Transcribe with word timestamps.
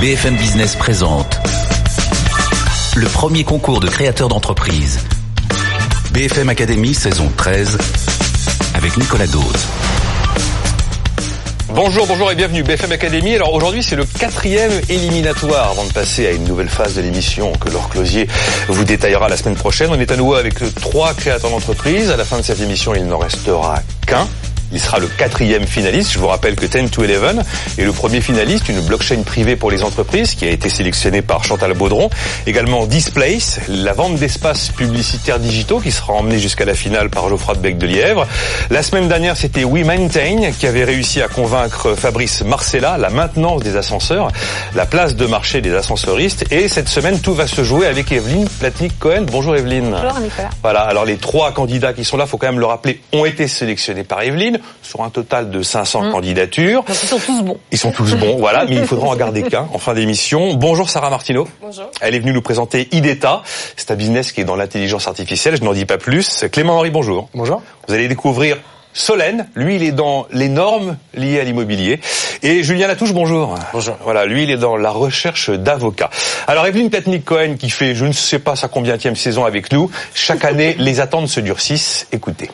BFM 0.00 0.34
Business 0.36 0.76
présente 0.76 1.38
le 2.96 3.06
premier 3.06 3.44
concours 3.44 3.80
de 3.80 3.86
créateurs 3.86 4.28
d'entreprise. 4.28 4.98
BFM 6.12 6.48
Academy 6.48 6.94
saison 6.94 7.30
13 7.36 7.76
avec 8.72 8.96
Nicolas 8.96 9.26
Dose. 9.26 9.66
Bonjour, 11.74 12.06
bonjour 12.06 12.32
et 12.32 12.34
bienvenue 12.34 12.62
BFM 12.62 12.92
Academy. 12.92 13.34
Alors 13.34 13.52
aujourd'hui 13.52 13.82
c'est 13.82 13.94
le 13.94 14.06
quatrième 14.06 14.72
éliminatoire 14.88 15.72
avant 15.72 15.84
de 15.84 15.92
passer 15.92 16.26
à 16.26 16.30
une 16.30 16.44
nouvelle 16.44 16.70
phase 16.70 16.94
de 16.94 17.02
l'émission 17.02 17.52
que 17.52 17.68
Laure 17.68 17.90
Closier 17.90 18.26
vous 18.68 18.84
détaillera 18.84 19.28
la 19.28 19.36
semaine 19.36 19.56
prochaine. 19.56 19.90
On 19.90 20.00
est 20.00 20.10
à 20.10 20.16
nouveau 20.16 20.34
avec 20.34 20.54
trois 20.76 21.12
créateurs 21.12 21.50
d'entreprise. 21.50 22.10
À 22.10 22.16
la 22.16 22.24
fin 22.24 22.38
de 22.38 22.42
cette 22.42 22.60
émission 22.60 22.94
il 22.94 23.04
n'en 23.04 23.18
restera 23.18 23.82
qu'un. 24.06 24.26
Il 24.72 24.80
sera 24.80 24.98
le 24.98 25.08
quatrième 25.08 25.66
finaliste. 25.66 26.12
Je 26.12 26.18
vous 26.18 26.28
rappelle 26.28 26.54
que 26.54 26.66
10 26.66 26.90
to 26.90 27.02
11 27.02 27.42
est 27.76 27.84
le 27.84 27.92
premier 27.92 28.20
finaliste, 28.20 28.68
une 28.68 28.80
blockchain 28.80 29.22
privée 29.22 29.56
pour 29.56 29.70
les 29.70 29.82
entreprises 29.82 30.34
qui 30.34 30.44
a 30.44 30.50
été 30.50 30.68
sélectionnée 30.68 31.22
par 31.22 31.42
Chantal 31.44 31.74
Baudron. 31.74 32.08
Également 32.46 32.86
Displace, 32.86 33.60
la 33.68 33.92
vente 33.92 34.16
d'espaces 34.16 34.68
publicitaires 34.68 35.40
digitaux 35.40 35.80
qui 35.80 35.90
sera 35.90 36.12
emmenée 36.12 36.38
jusqu'à 36.38 36.64
la 36.64 36.74
finale 36.74 37.10
par 37.10 37.28
Geoffroy 37.28 37.54
de 37.54 37.60
Bec 37.60 37.78
de 37.78 37.86
Lièvre. 37.86 38.28
La 38.70 38.84
semaine 38.84 39.08
dernière, 39.08 39.36
c'était 39.36 39.64
We 39.64 39.84
Maintain 39.84 40.52
qui 40.56 40.66
avait 40.66 40.84
réussi 40.84 41.20
à 41.20 41.26
convaincre 41.26 41.94
Fabrice 41.96 42.42
Marcella, 42.42 42.96
la 42.96 43.10
maintenance 43.10 43.62
des 43.62 43.76
ascenseurs, 43.76 44.28
la 44.76 44.86
place 44.86 45.16
de 45.16 45.26
marché 45.26 45.60
des 45.60 45.74
ascenseuristes. 45.74 46.44
Et 46.52 46.68
cette 46.68 46.88
semaine, 46.88 47.18
tout 47.20 47.34
va 47.34 47.48
se 47.48 47.64
jouer 47.64 47.86
avec 47.86 48.12
Evelyne 48.12 48.48
Platnik-Cohen. 48.60 49.26
Bonjour 49.30 49.56
Evelyne. 49.56 49.90
Bonjour 49.90 50.20
Nicolas. 50.20 50.50
Voilà, 50.62 50.80
alors 50.82 51.04
les 51.04 51.16
trois 51.16 51.52
candidats 51.52 51.92
qui 51.92 52.04
sont 52.04 52.16
là, 52.16 52.26
faut 52.26 52.38
quand 52.38 52.46
même 52.46 52.60
le 52.60 52.66
rappeler, 52.66 53.00
ont 53.12 53.24
été 53.24 53.48
sélectionnés 53.48 54.04
par 54.04 54.22
Evelyne 54.22 54.59
sur 54.82 55.02
un 55.02 55.10
total 55.10 55.50
de 55.50 55.62
500 55.62 56.02
Mmh. 56.02 56.12
candidatures. 56.12 56.82
Donc 56.84 56.96
ils 57.02 57.06
sont 57.08 57.18
tous 57.18 57.42
bons. 57.42 57.58
Ils 57.72 57.78
sont 57.78 57.92
tous 57.92 58.14
bons, 58.16 58.36
voilà, 58.38 58.64
mais 58.66 58.76
il 58.76 58.84
faudra 58.86 59.08
en 59.08 59.16
garder 59.16 59.42
qu'un 59.42 59.68
en 59.72 59.78
fin 59.78 59.94
d'émission. 59.94 60.54
Bonjour 60.54 60.88
Sarah 60.90 61.10
Martineau. 61.10 61.46
Bonjour. 61.60 61.90
Elle 62.00 62.14
est 62.14 62.20
venue 62.20 62.32
nous 62.32 62.42
présenter 62.42 62.88
IDETA. 62.92 63.42
C'est 63.76 63.90
un 63.90 63.96
business 63.96 64.32
qui 64.32 64.40
est 64.40 64.44
dans 64.44 64.56
l'intelligence 64.56 65.06
artificielle, 65.08 65.56
je 65.56 65.62
n'en 65.64 65.72
dis 65.72 65.84
pas 65.84 65.98
plus. 65.98 66.44
Clément 66.52 66.78
Henri, 66.78 66.90
bonjour. 66.90 67.28
Bonjour. 67.34 67.62
Vous 67.88 67.94
allez 67.94 68.08
découvrir 68.08 68.56
Solène, 68.92 69.46
lui 69.54 69.76
il 69.76 69.84
est 69.84 69.92
dans 69.92 70.26
les 70.32 70.48
normes 70.48 70.96
liées 71.14 71.38
à 71.38 71.44
l'immobilier. 71.44 72.00
Et 72.42 72.64
Julien 72.64 72.88
Latouche, 72.88 73.12
bonjour. 73.12 73.54
Bonjour. 73.72 73.96
Voilà, 74.02 74.26
lui 74.26 74.42
il 74.42 74.50
est 74.50 74.56
dans 74.56 74.76
la 74.76 74.90
recherche 74.90 75.48
d'avocats. 75.50 76.10
Alors 76.48 76.66
Evelyne 76.66 76.90
Platnik-Cohen 76.90 77.54
qui 77.56 77.70
fait 77.70 77.94
je 77.94 78.04
ne 78.04 78.12
sais 78.12 78.40
pas 78.40 78.56
sa 78.56 78.66
combienième 78.66 79.14
saison 79.14 79.44
avec 79.44 79.72
nous, 79.72 79.90
chaque 80.12 80.44
année 80.44 80.74
les 80.78 80.98
attentes 80.98 81.28
se 81.28 81.38
durcissent. 81.38 82.08
Écoutez. 82.10 82.50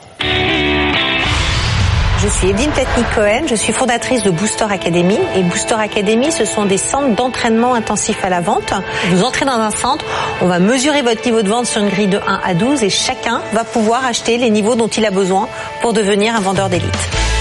Je 2.19 2.29
suis 2.29 2.49
Edine 2.49 2.71
Tetnik-Cohen, 2.71 3.47
je 3.47 3.55
suis 3.55 3.75
fondatrice 3.75 4.23
de 4.23 4.31
Booster 4.31 4.65
Academy. 4.71 5.19
Et 5.37 5.43
Booster 5.43 5.75
Academy, 5.75 6.33
ce 6.33 6.47
sont 6.47 6.65
des 6.65 6.79
centres 6.79 7.15
d'entraînement 7.15 7.75
intensif 7.75 8.25
à 8.25 8.31
la 8.31 8.41
vente. 8.41 8.73
Vous 9.11 9.23
entrez 9.23 9.45
dans 9.45 9.61
un 9.61 9.71
centre, 9.71 10.05
on 10.41 10.47
va 10.47 10.59
mesurer 10.59 11.03
votre 11.03 11.23
niveau 11.27 11.43
de 11.43 11.49
vente 11.49 11.67
sur 11.67 11.83
une 11.83 11.91
grille 11.91 12.07
de 12.07 12.19
1 12.19 12.41
à 12.43 12.55
12 12.55 12.83
et 12.83 12.91
chacun 12.91 13.43
va 13.53 13.65
pouvoir 13.65 14.07
acheter 14.07 14.39
les 14.39 14.49
niveaux 14.49 14.77
dont 14.77 14.89
il 14.89 15.05
a 15.05 15.11
besoin 15.11 15.47
pour 15.83 15.93
devenir 15.93 16.35
un 16.35 16.41
vendeur 16.41 16.71
d'élite. 16.71 16.91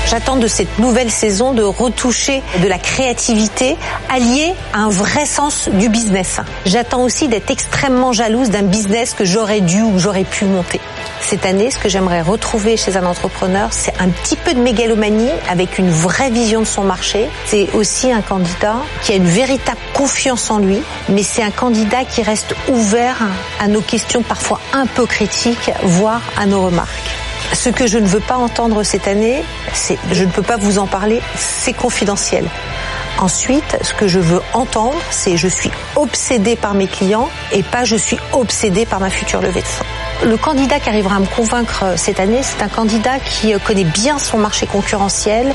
J'attends 0.07 0.35
de 0.35 0.47
cette 0.47 0.77
nouvelle 0.77 1.09
saison 1.09 1.53
de 1.53 1.63
retoucher 1.63 2.43
de 2.61 2.67
la 2.67 2.77
créativité 2.77 3.77
alliée 4.13 4.53
à 4.73 4.79
un 4.79 4.89
vrai 4.89 5.25
sens 5.25 5.69
du 5.69 5.87
business. 5.87 6.41
J'attends 6.65 7.01
aussi 7.01 7.29
d'être 7.29 7.49
extrêmement 7.49 8.11
jalouse 8.11 8.49
d'un 8.49 8.63
business 8.63 9.13
que 9.13 9.25
j'aurais 9.25 9.61
dû 9.61 9.81
ou 9.81 9.97
j'aurais 9.97 10.25
pu 10.25 10.45
monter. 10.45 10.81
Cette 11.21 11.45
année, 11.45 11.71
ce 11.71 11.77
que 11.77 11.89
j'aimerais 11.89 12.21
retrouver 12.21 12.77
chez 12.77 12.97
un 12.97 13.05
entrepreneur, 13.05 13.69
c'est 13.71 13.93
un 13.99 14.09
petit 14.09 14.35
peu 14.35 14.53
de 14.53 14.59
mégalomanie 14.59 15.31
avec 15.49 15.77
une 15.79 15.89
vraie 15.89 16.29
vision 16.29 16.59
de 16.59 16.65
son 16.65 16.83
marché. 16.83 17.29
C'est 17.45 17.73
aussi 17.73 18.11
un 18.11 18.21
candidat 18.21 18.75
qui 19.01 19.13
a 19.13 19.15
une 19.15 19.25
véritable 19.25 19.79
confiance 19.93 20.51
en 20.51 20.59
lui, 20.59 20.81
mais 21.09 21.23
c'est 21.23 21.43
un 21.43 21.51
candidat 21.51 22.05
qui 22.05 22.21
reste 22.21 22.55
ouvert 22.67 23.17
à 23.59 23.67
nos 23.67 23.81
questions 23.81 24.21
parfois 24.21 24.59
un 24.73 24.85
peu 24.85 25.05
critiques, 25.05 25.71
voire 25.83 26.21
à 26.37 26.45
nos 26.45 26.61
remarques. 26.65 26.89
Ce 27.53 27.69
que 27.69 27.87
je 27.87 27.97
ne 27.97 28.07
veux 28.07 28.19
pas 28.19 28.35
entendre 28.35 28.83
cette 28.83 29.07
année, 29.07 29.43
c'est, 29.73 29.97
je 30.11 30.23
ne 30.23 30.29
peux 30.29 30.41
pas 30.41 30.57
vous 30.57 30.79
en 30.79 30.87
parler, 30.87 31.21
c'est 31.35 31.73
confidentiel. 31.73 32.45
Ensuite, 33.17 33.77
ce 33.81 33.93
que 33.93 34.07
je 34.07 34.19
veux 34.19 34.41
entendre, 34.53 34.97
c'est 35.09 35.37
je 35.37 35.47
suis 35.47 35.71
obsédé 35.95 36.55
par 36.55 36.73
mes 36.73 36.87
clients 36.87 37.29
et 37.53 37.63
pas 37.63 37.83
je 37.85 37.95
suis 37.95 38.17
obsédé 38.33 38.85
par 38.85 38.99
ma 38.99 39.09
future 39.09 39.41
levée 39.41 39.61
de 39.61 39.67
fonds. 39.67 39.85
Le 40.23 40.37
candidat 40.37 40.79
qui 40.79 40.89
arrivera 40.89 41.17
à 41.17 41.19
me 41.19 41.25
convaincre 41.25 41.83
euh, 41.83 41.97
cette 41.97 42.19
année, 42.19 42.39
c'est 42.41 42.61
un 42.63 42.67
candidat 42.69 43.19
qui 43.19 43.53
euh, 43.53 43.59
connaît 43.59 43.83
bien 43.83 44.17
son 44.17 44.37
marché 44.37 44.65
concurrentiel, 44.65 45.53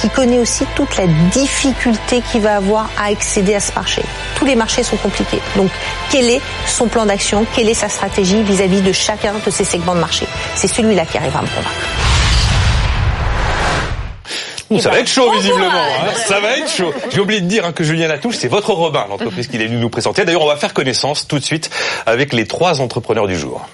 qui 0.00 0.08
connaît 0.10 0.38
aussi 0.38 0.64
toute 0.74 0.96
la 0.96 1.06
difficulté 1.32 2.20
qu'il 2.30 2.40
va 2.42 2.56
avoir 2.56 2.90
à 2.98 3.06
accéder 3.06 3.54
à 3.54 3.60
ce 3.60 3.72
marché. 3.72 4.02
Tous 4.34 4.44
les 4.44 4.56
marchés 4.56 4.82
sont 4.82 4.96
compliqués. 4.96 5.38
Donc, 5.56 5.70
quel 6.10 6.28
est 6.28 6.40
son 6.66 6.86
plan 6.88 7.06
d'action? 7.06 7.46
Quelle 7.54 7.68
est 7.68 7.74
sa 7.74 7.88
stratégie 7.88 8.42
vis-à-vis 8.42 8.80
de 8.82 8.92
chacun 8.92 9.34
de 9.44 9.50
ces 9.50 9.64
segments 9.64 9.94
de 9.94 10.00
marché? 10.00 10.26
C'est 10.56 10.68
celui-là 10.68 11.06
qui 11.06 11.16
arrivera 11.16 11.38
à 11.38 11.42
me 11.42 11.48
convaincre. 11.48 11.70
Ouh, 14.70 14.76
Eh 14.76 14.80
ça 14.80 14.90
ben, 14.90 14.94
va 14.96 15.00
être 15.00 15.08
chaud 15.10 15.32
visiblement. 15.32 15.70
hein. 15.70 16.10
Ça 16.26 16.40
va 16.40 16.56
être 16.58 16.70
chaud. 16.70 16.92
J'ai 17.10 17.20
oublié 17.20 17.40
de 17.40 17.46
dire 17.46 17.64
hein, 17.64 17.72
que 17.72 17.84
Julien 17.84 18.08
Latouche, 18.08 18.36
c'est 18.38 18.48
votre 18.48 18.72
Robin, 18.72 19.06
l'entreprise 19.08 19.46
qu'il 19.46 19.62
est 19.62 19.66
venu 19.66 19.78
nous 19.80 19.88
présenter. 19.90 20.24
D'ailleurs, 20.24 20.42
on 20.42 20.48
va 20.48 20.56
faire 20.56 20.74
connaissance 20.74 21.26
tout 21.26 21.38
de 21.38 21.44
suite 21.44 21.70
avec 22.06 22.32
les 22.32 22.46
trois 22.46 22.80
entrepreneurs 22.80 23.26
du 23.28 23.38
jour. 23.38 23.66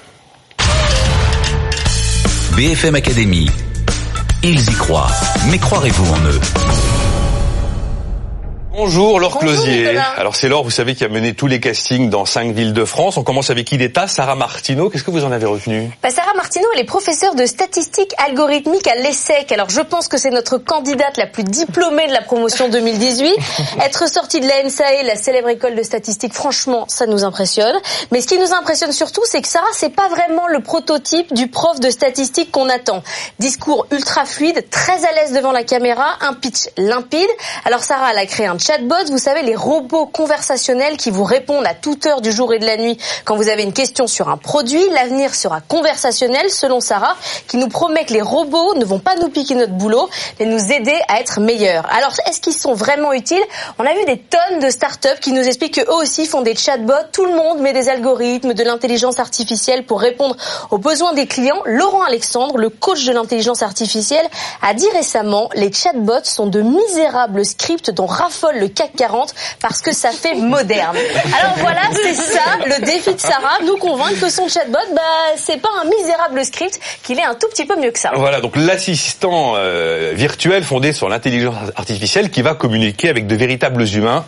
BFM 2.57 2.95
Academy. 2.95 3.51
Ils 4.43 4.59
y 4.59 4.75
croient, 4.77 5.11
mais 5.51 5.59
croirez-vous 5.59 6.11
en 6.11 6.19
eux? 6.31 6.41
Bonjour 8.77 9.19
Laure 9.21 9.39
Bonjour, 9.41 9.55
Closier. 9.55 9.85
Nicolas. 9.85 10.13
Alors 10.19 10.37
c'est 10.37 10.51
Laure, 10.51 10.63
vous 10.63 10.71
savez, 10.71 10.95
qui 10.95 11.03
a 11.03 11.09
mené 11.09 11.33
tous 11.33 11.47
les 11.47 11.61
castings 11.61 12.11
dans 12.11 12.27
cinq 12.27 12.53
villes 12.53 12.75
de 12.75 12.85
France. 12.85 13.17
On 13.17 13.23
commence 13.23 13.49
avec 13.49 13.73
IDETA, 13.73 14.07
Sarah 14.07 14.35
Martineau. 14.35 14.91
Qu'est-ce 14.91 15.03
que 15.03 15.11
vous 15.11 15.25
en 15.25 15.33
avez 15.33 15.47
retenu? 15.47 15.91
Bah, 16.03 16.11
Sarah 16.11 16.35
Martineau, 16.35 16.67
elle 16.75 16.83
est 16.83 16.85
professeure 16.85 17.35
de 17.35 17.47
statistique 17.47 18.13
algorithmique 18.19 18.87
à 18.87 18.95
l'ESSEC. 18.97 19.51
Alors, 19.53 19.71
je 19.71 19.81
pense 19.81 20.09
que 20.09 20.19
c'est 20.19 20.29
notre 20.29 20.59
candidate 20.59 21.17
la 21.17 21.27
plus 21.27 21.45
diplômée 21.45 22.07
de 22.07 22.13
la 22.13 22.21
promotion 22.21 22.69
2018. 22.69 23.35
Être 23.83 24.11
sortie 24.11 24.41
de 24.41 24.47
la 24.47 24.63
NSAE, 24.63 25.05
la 25.07 25.17
célèbre 25.17 25.49
école 25.49 25.75
de 25.75 25.83
statistique, 25.83 26.35
franchement, 26.35 26.85
ça 26.87 27.07
nous 27.07 27.25
impressionne. 27.25 27.77
Mais 28.13 28.21
ce 28.21 28.27
qui 28.27 28.39
nous 28.39 28.53
impressionne 28.53 28.93
surtout, 28.93 29.23
c'est 29.25 29.41
que 29.41 29.49
Sarah, 29.49 29.65
c'est 29.73 29.95
pas 29.95 30.11
vraiment 30.11 30.49
le 30.49 30.61
prototype 30.61 31.33
du 31.33 31.49
prof 31.49 31.81
de 31.81 31.89
statistique 31.89 32.53
qu'on 32.53 32.69
attend. 32.69 33.03
Discours 33.39 33.87
ultra 33.91 34.27
fluide, 34.27 34.69
très 34.69 35.03
à 35.07 35.13
l'aise 35.13 35.33
devant 35.33 35.53
la 35.53 35.65
caméra, 35.65 36.19
un 36.21 36.35
pitch 36.35 36.69
limpide. 36.77 37.31
Alors, 37.65 37.83
Sarah, 37.83 38.13
elle 38.13 38.19
a 38.19 38.27
créé 38.27 38.45
un 38.45 38.57
chatbot, 38.67 39.11
vous 39.11 39.19
savez, 39.19 39.43
les 39.43 39.55
robots 39.55 40.07
conversationnels 40.07 40.97
qui 40.97 41.13
vous 41.13 41.23
répondent 41.23 41.67
à 41.67 41.75
toute 41.75 42.05
heure 42.05 42.21
du 42.21 42.33
jour 42.33 42.53
et 42.53 42.59
de 42.59 42.67
la 42.67 42.77
nuit 42.77 42.99
quand 43.25 43.37
vous 43.37 43.49
avez 43.49 43.63
une 43.63 43.73
question 43.73 44.09
sur 44.09 44.29
un 44.29 44.37
produit. 44.37 44.83
L'avenir 44.91 45.37
sera 45.37 45.61
conversationnel, 45.61 46.51
selon 46.51 46.81
Sarah, 46.81 47.17
qui 47.47 47.59
nous 47.59 47.69
promet 47.69 48.05
que 48.05 48.13
les 48.13 48.23
robots 48.23 48.75
ne 48.75 48.85
vont 48.85 48.99
pas 48.99 49.15
nous 49.23 49.29
piquer 49.29 49.55
notre 49.55 49.75
boulot, 49.75 50.09
mais 50.41 50.47
nous 50.47 50.73
aider 50.73 50.99
à 51.07 51.21
être 51.21 51.39
meilleurs. 51.39 51.87
Alors, 51.95 52.13
est-ce 52.27 52.41
qu'ils 52.41 52.55
sont 52.55 52.75
vraiment 52.75 53.13
utiles? 53.13 53.43
On 53.79 53.87
a 53.87 53.95
vu 53.95 54.05
des 54.05 54.19
tonnes 54.19 54.59
de 54.59 54.69
startups 54.69 55.21
qui 55.21 55.31
nous 55.31 55.47
expliquent 55.47 55.85
qu'eux 55.85 55.93
aussi 55.93 56.27
font 56.27 56.43
des 56.43 56.57
chatbots. 56.57 56.93
Tout 57.13 57.25
le 57.25 57.37
monde 57.37 57.61
met 57.61 57.73
des 57.73 57.89
algorithmes, 57.89 58.53
de 58.53 58.65
l'intelligence 58.65 59.21
artificielle 59.21 59.85
pour 59.85 60.01
répondre 60.01 60.35
aux 60.73 60.79
besoins 60.79 61.13
des 61.13 61.29
clients. 61.29 61.63
Laurent 61.67 62.03
Alexandre, 62.03 62.59
le 62.59 62.71
coach 62.71 63.05
de 63.05 63.13
l'intelligence 63.13 63.63
artificielle, 63.63 64.27
a 64.61 64.75
dit 64.75 64.89
récemment 64.93 65.51
les 65.55 65.73
chatbots 65.73 66.25
sont 66.25 66.47
de 66.47 66.63
misérables 66.63 67.45
scripts 67.45 67.93
dont 67.93 68.07
le 68.59 68.69
CAC 68.69 68.93
40 68.97 69.35
parce 69.61 69.81
que 69.83 69.93
ça 69.93 70.11
fait 70.11 70.35
moderne. 70.35 70.97
Alors 71.39 71.57
voilà, 71.59 71.83
c'est 71.93 72.15
ça 72.15 72.57
le 72.65 72.85
défi 72.85 73.15
de 73.15 73.21
Sarah, 73.21 73.59
nous 73.65 73.77
convaincre 73.77 74.21
que 74.21 74.29
son 74.29 74.49
chatbot, 74.49 74.79
bah 74.95 75.03
c'est 75.37 75.61
pas 75.61 75.69
un 75.83 75.89
misérable 75.89 76.45
script, 76.45 76.79
qu'il 77.03 77.19
est 77.19 77.25
un 77.25 77.35
tout 77.35 77.49
petit 77.49 77.65
peu 77.65 77.79
mieux 77.81 77.91
que 77.91 77.99
ça. 77.99 78.11
Voilà, 78.15 78.41
donc 78.41 78.57
l'assistant 78.57 79.55
euh, 79.57 80.13
virtuel 80.15 80.63
fondé 80.65 80.93
sur 80.93 81.09
l'intelligence 81.09 81.57
artificielle 81.77 82.31
qui 82.31 82.43
va 82.43 82.55
communiquer 82.55 83.09
avec 83.09 83.27
de 83.27 83.35
véritables 83.35 83.87
humains. 83.95 84.25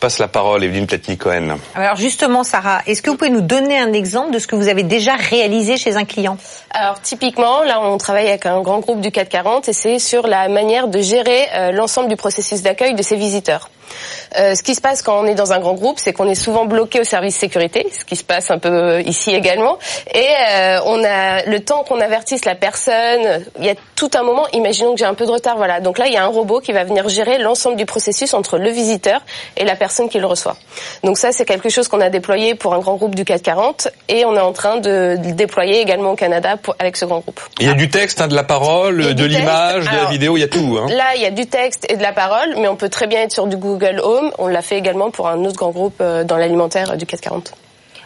Passe 0.00 0.18
la 0.18 0.28
parole, 0.28 0.64
Evelyne 0.64 0.86
Platnik-Cohen. 0.86 1.58
Alors 1.74 1.96
justement, 1.96 2.42
Sarah, 2.42 2.80
est-ce 2.86 3.02
que 3.02 3.10
vous 3.10 3.16
pouvez 3.16 3.30
nous 3.30 3.42
donner 3.42 3.78
un 3.78 3.92
exemple 3.92 4.32
de 4.32 4.38
ce 4.38 4.46
que 4.46 4.56
vous 4.56 4.68
avez 4.68 4.82
déjà 4.82 5.14
réalisé 5.14 5.76
chez 5.76 5.96
un 5.96 6.04
client? 6.04 6.38
Alors 6.70 7.00
typiquement, 7.00 7.62
là, 7.62 7.80
on 7.82 7.98
travaille 7.98 8.28
avec 8.28 8.46
un 8.46 8.60
grand 8.62 8.80
groupe 8.80 9.00
du 9.00 9.12
440 9.12 9.68
et 9.68 9.72
c'est 9.72 9.98
sur 9.98 10.26
la 10.26 10.48
manière 10.48 10.88
de 10.88 11.00
gérer 11.00 11.46
euh, 11.54 11.72
l'ensemble 11.72 12.08
du 12.08 12.16
processus 12.16 12.62
d'accueil 12.62 12.94
de 12.94 13.02
ses 13.02 13.16
visiteurs. 13.16 13.68
Euh, 14.38 14.54
ce 14.54 14.62
qui 14.62 14.74
se 14.74 14.80
passe 14.80 15.02
quand 15.02 15.20
on 15.20 15.26
est 15.26 15.34
dans 15.34 15.52
un 15.52 15.58
grand 15.58 15.74
groupe, 15.74 15.98
c'est 15.98 16.12
qu'on 16.12 16.28
est 16.28 16.34
souvent 16.34 16.64
bloqué 16.64 17.00
au 17.00 17.04
service 17.04 17.36
sécurité, 17.36 17.86
ce 17.98 18.04
qui 18.04 18.16
se 18.16 18.24
passe 18.24 18.50
un 18.50 18.58
peu 18.58 19.00
ici 19.02 19.30
également. 19.30 19.78
Et 20.14 20.26
euh, 20.50 20.80
on 20.86 21.02
a 21.04 21.44
le 21.44 21.60
temps 21.60 21.84
qu'on 21.84 22.00
avertisse 22.00 22.44
la 22.44 22.54
personne. 22.54 23.44
Il 23.58 23.64
y 23.64 23.70
a 23.70 23.74
tout 23.96 24.10
un 24.14 24.22
moment. 24.22 24.46
Imaginons 24.52 24.92
que 24.92 24.98
j'ai 24.98 25.04
un 25.04 25.14
peu 25.14 25.26
de 25.26 25.30
retard, 25.30 25.56
voilà. 25.56 25.80
Donc 25.80 25.98
là, 25.98 26.06
il 26.06 26.12
y 26.12 26.16
a 26.16 26.24
un 26.24 26.28
robot 26.28 26.60
qui 26.60 26.72
va 26.72 26.84
venir 26.84 27.08
gérer 27.08 27.38
l'ensemble 27.38 27.76
du 27.76 27.86
processus 27.86 28.34
entre 28.34 28.58
le 28.58 28.70
visiteur 28.70 29.20
et 29.56 29.64
la 29.64 29.76
personne 29.76 30.08
qui 30.08 30.18
le 30.18 30.26
reçoit. 30.26 30.56
Donc 31.04 31.18
ça, 31.18 31.32
c'est 31.32 31.44
quelque 31.44 31.68
chose 31.68 31.88
qu'on 31.88 32.00
a 32.00 32.10
déployé 32.10 32.54
pour 32.54 32.74
un 32.74 32.78
grand 32.78 32.96
groupe 32.96 33.14
du 33.14 33.24
440 33.24 33.88
et 34.08 34.24
on 34.24 34.34
est 34.36 34.40
en 34.40 34.52
train 34.52 34.76
de 34.76 35.16
le 35.22 35.32
déployer 35.32 35.80
également 35.80 36.12
au 36.12 36.16
Canada 36.16 36.56
pour, 36.56 36.76
avec 36.78 36.96
ce 36.96 37.04
grand 37.04 37.20
groupe. 37.20 37.40
Il 37.58 37.66
y 37.66 37.70
a 37.70 37.74
du 37.74 37.88
texte, 37.88 38.20
hein, 38.20 38.28
de 38.28 38.34
la 38.34 38.44
parole, 38.44 39.14
de 39.14 39.24
l'image, 39.24 39.84
de 39.84 39.96
la 39.96 40.06
vidéo, 40.06 40.36
il 40.36 40.40
y 40.40 40.44
a 40.44 40.48
tout. 40.48 40.78
Hein. 40.80 40.86
Là, 40.90 41.14
il 41.16 41.22
y 41.22 41.26
a 41.26 41.30
du 41.30 41.46
texte 41.46 41.86
et 41.90 41.96
de 41.96 42.02
la 42.02 42.12
parole, 42.12 42.54
mais 42.56 42.68
on 42.68 42.76
peut 42.76 42.88
très 42.88 43.06
bien 43.06 43.22
être 43.22 43.32
sur 43.32 43.46
du 43.46 43.56
Google 43.56 43.79
Home. 44.02 44.30
On 44.38 44.46
l'a 44.46 44.62
fait 44.62 44.78
également 44.78 45.10
pour 45.10 45.28
un 45.28 45.44
autre 45.44 45.56
grand 45.56 45.70
groupe 45.70 45.96
euh, 46.00 46.24
dans 46.24 46.36
l'alimentaire 46.36 46.96
du 46.96 47.06
440. 47.06 47.54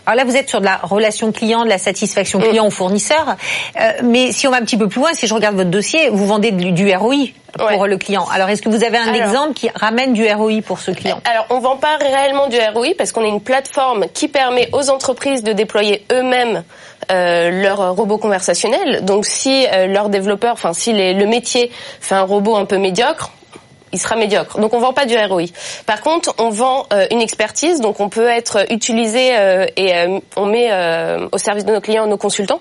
Alors 0.07 0.17
là, 0.17 0.25
vous 0.25 0.37
êtes 0.37 0.51
sur 0.51 0.61
de 0.61 0.67
la 0.67 0.77
relation 0.77 1.33
client, 1.33 1.65
de 1.65 1.71
la 1.71 1.79
satisfaction 1.79 2.39
client 2.39 2.65
mm. 2.65 2.69
au 2.69 2.71
fournisseur. 2.71 3.37
Euh, 3.81 3.91
mais 4.03 4.33
si 4.33 4.47
on 4.47 4.51
va 4.51 4.59
un 4.59 4.63
petit 4.63 4.77
peu 4.77 4.89
plus 4.89 5.01
loin, 5.01 5.15
si 5.15 5.27
je 5.27 5.35
regarde 5.35 5.57
votre 5.57 5.71
dossier, 5.71 6.11
vous 6.11 6.27
vendez 6.27 6.51
du, 6.53 6.95
ROI 6.95 7.29
pour 7.57 7.87
le 7.87 7.97
client. 7.97 8.27
Alors, 8.33 8.49
est-ce 8.49 8.61
que 8.61 8.69
vous 8.69 8.85
avez 8.85 8.99
un 8.99 9.15
exemple 9.15 9.55
qui 9.55 9.71
ramène 9.75 10.13
du 10.13 10.31
ROI 10.31 10.61
pour 10.61 10.79
ce 10.79 10.91
client? 10.91 11.21
Alors, 11.31 11.47
on 11.51 11.61
vend 11.61 11.77
pas 11.77 11.97
réellement 11.97 12.49
du 12.49 12.59
ROI 12.75 12.89
parce 12.99 13.13
qu'on 13.13 13.25
est 13.25 13.29
une 13.29 13.41
plateforme 13.41 14.07
qui 14.13 14.29
permet 14.29 14.69
aux 14.73 14.91
entreprises 14.91 15.43
de 15.43 15.53
déployer 15.53 16.05
eux-mêmes 16.13 16.65
euh, 17.11 17.63
leur 17.63 17.95
robot 17.95 18.19
conversationnel. 18.19 19.05
Donc, 19.05 19.25
si 19.25 19.67
euh, 19.73 19.87
leur 19.87 20.11
développeur, 20.11 20.53
enfin, 20.53 20.75
si 20.75 20.93
le 20.93 21.27
métier 21.27 21.71
fait 22.01 22.15
un 22.15 22.23
robot 22.23 22.57
un 22.57 22.67
peu 22.67 22.77
médiocre, 22.77 23.31
il 23.95 23.99
sera 23.99 24.17
médiocre. 24.17 24.59
Donc 24.59 24.75
on 24.75 24.81
vend 24.81 24.93
pas 24.93 25.07
du 25.07 25.17
ROI. 25.17 25.45
Par 25.87 26.03
contre, 26.03 26.35
on 26.39 26.51
vend 26.51 26.87
euh, 26.93 27.07
une 27.11 27.23
expertise, 27.23 27.81
donc 27.81 28.01
on 28.01 28.09
peut 28.09 28.29
être 28.29 28.71
utilisé 28.71 29.37
euh, 29.37 29.67
et 29.77 29.95
euh, 29.95 30.19
on 30.37 30.47
met 30.47 30.71
au 31.33 31.39
service 31.39 31.65
de 31.65 31.73
nos 31.73 31.81
clients 31.81 32.07
nos 32.07 32.17
consultants 32.19 32.61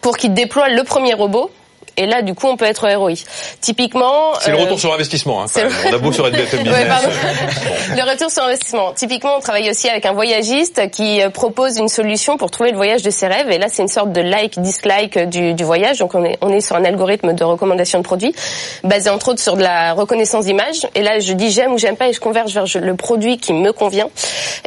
pour 0.00 0.16
qu'ils 0.16 0.34
déploient 0.34 0.68
le 0.68 0.84
premier 0.84 1.14
robot 1.14 1.50
et 1.96 2.06
là, 2.06 2.22
du 2.22 2.34
coup, 2.34 2.46
on 2.46 2.56
peut 2.56 2.64
être 2.64 2.88
ROI. 2.88 3.14
Typiquement, 3.60 4.34
c'est 4.40 4.50
le 4.50 4.56
retour 4.56 4.78
sur 4.78 4.92
investissement. 4.92 5.42
Hein, 5.42 5.46
on 5.88 5.92
a 5.92 5.98
beau 5.98 6.12
sur 6.12 6.30
BFM 6.30 6.62
Business. 6.62 6.88
le 7.96 8.10
retour 8.10 8.30
sur 8.30 8.44
investissement. 8.44 8.92
Typiquement, 8.92 9.36
on 9.36 9.40
travaille 9.40 9.70
aussi 9.70 9.88
avec 9.88 10.06
un 10.06 10.12
voyagiste 10.12 10.90
qui 10.90 11.22
euh, 11.22 11.30
propose 11.30 11.78
une 11.78 11.88
solution 11.88 12.36
pour 12.36 12.50
trouver 12.50 12.70
le 12.70 12.76
voyage 12.76 13.02
de 13.02 13.10
ses 13.10 13.26
rêves. 13.26 13.50
Et 13.50 13.58
là, 13.58 13.66
c'est 13.70 13.82
une 13.82 13.88
sorte 13.88 14.12
de 14.12 14.20
like, 14.20 14.58
dislike 14.60 15.18
du, 15.28 15.54
du 15.54 15.64
voyage. 15.64 15.98
Donc, 15.98 16.14
on 16.14 16.24
est 16.24 16.38
on 16.40 16.52
est 16.52 16.60
sur 16.60 16.76
un 16.76 16.84
algorithme 16.84 17.32
de 17.32 17.44
recommandation 17.44 17.98
de 17.98 18.04
produits 18.04 18.34
basé 18.82 19.10
entre 19.10 19.30
autres 19.30 19.40
sur 19.40 19.56
de 19.56 19.62
la 19.62 19.92
reconnaissance 19.92 20.44
d'image. 20.44 20.86
Et 20.94 21.02
là, 21.02 21.18
je 21.20 21.32
dis 21.32 21.50
j'aime 21.50 21.72
ou 21.72 21.78
j'aime 21.78 21.96
pas 21.96 22.08
et 22.08 22.12
je 22.12 22.20
converge 22.20 22.52
vers 22.52 22.64
le 22.80 22.96
produit 22.96 23.38
qui 23.38 23.52
me 23.52 23.72
convient. 23.72 24.08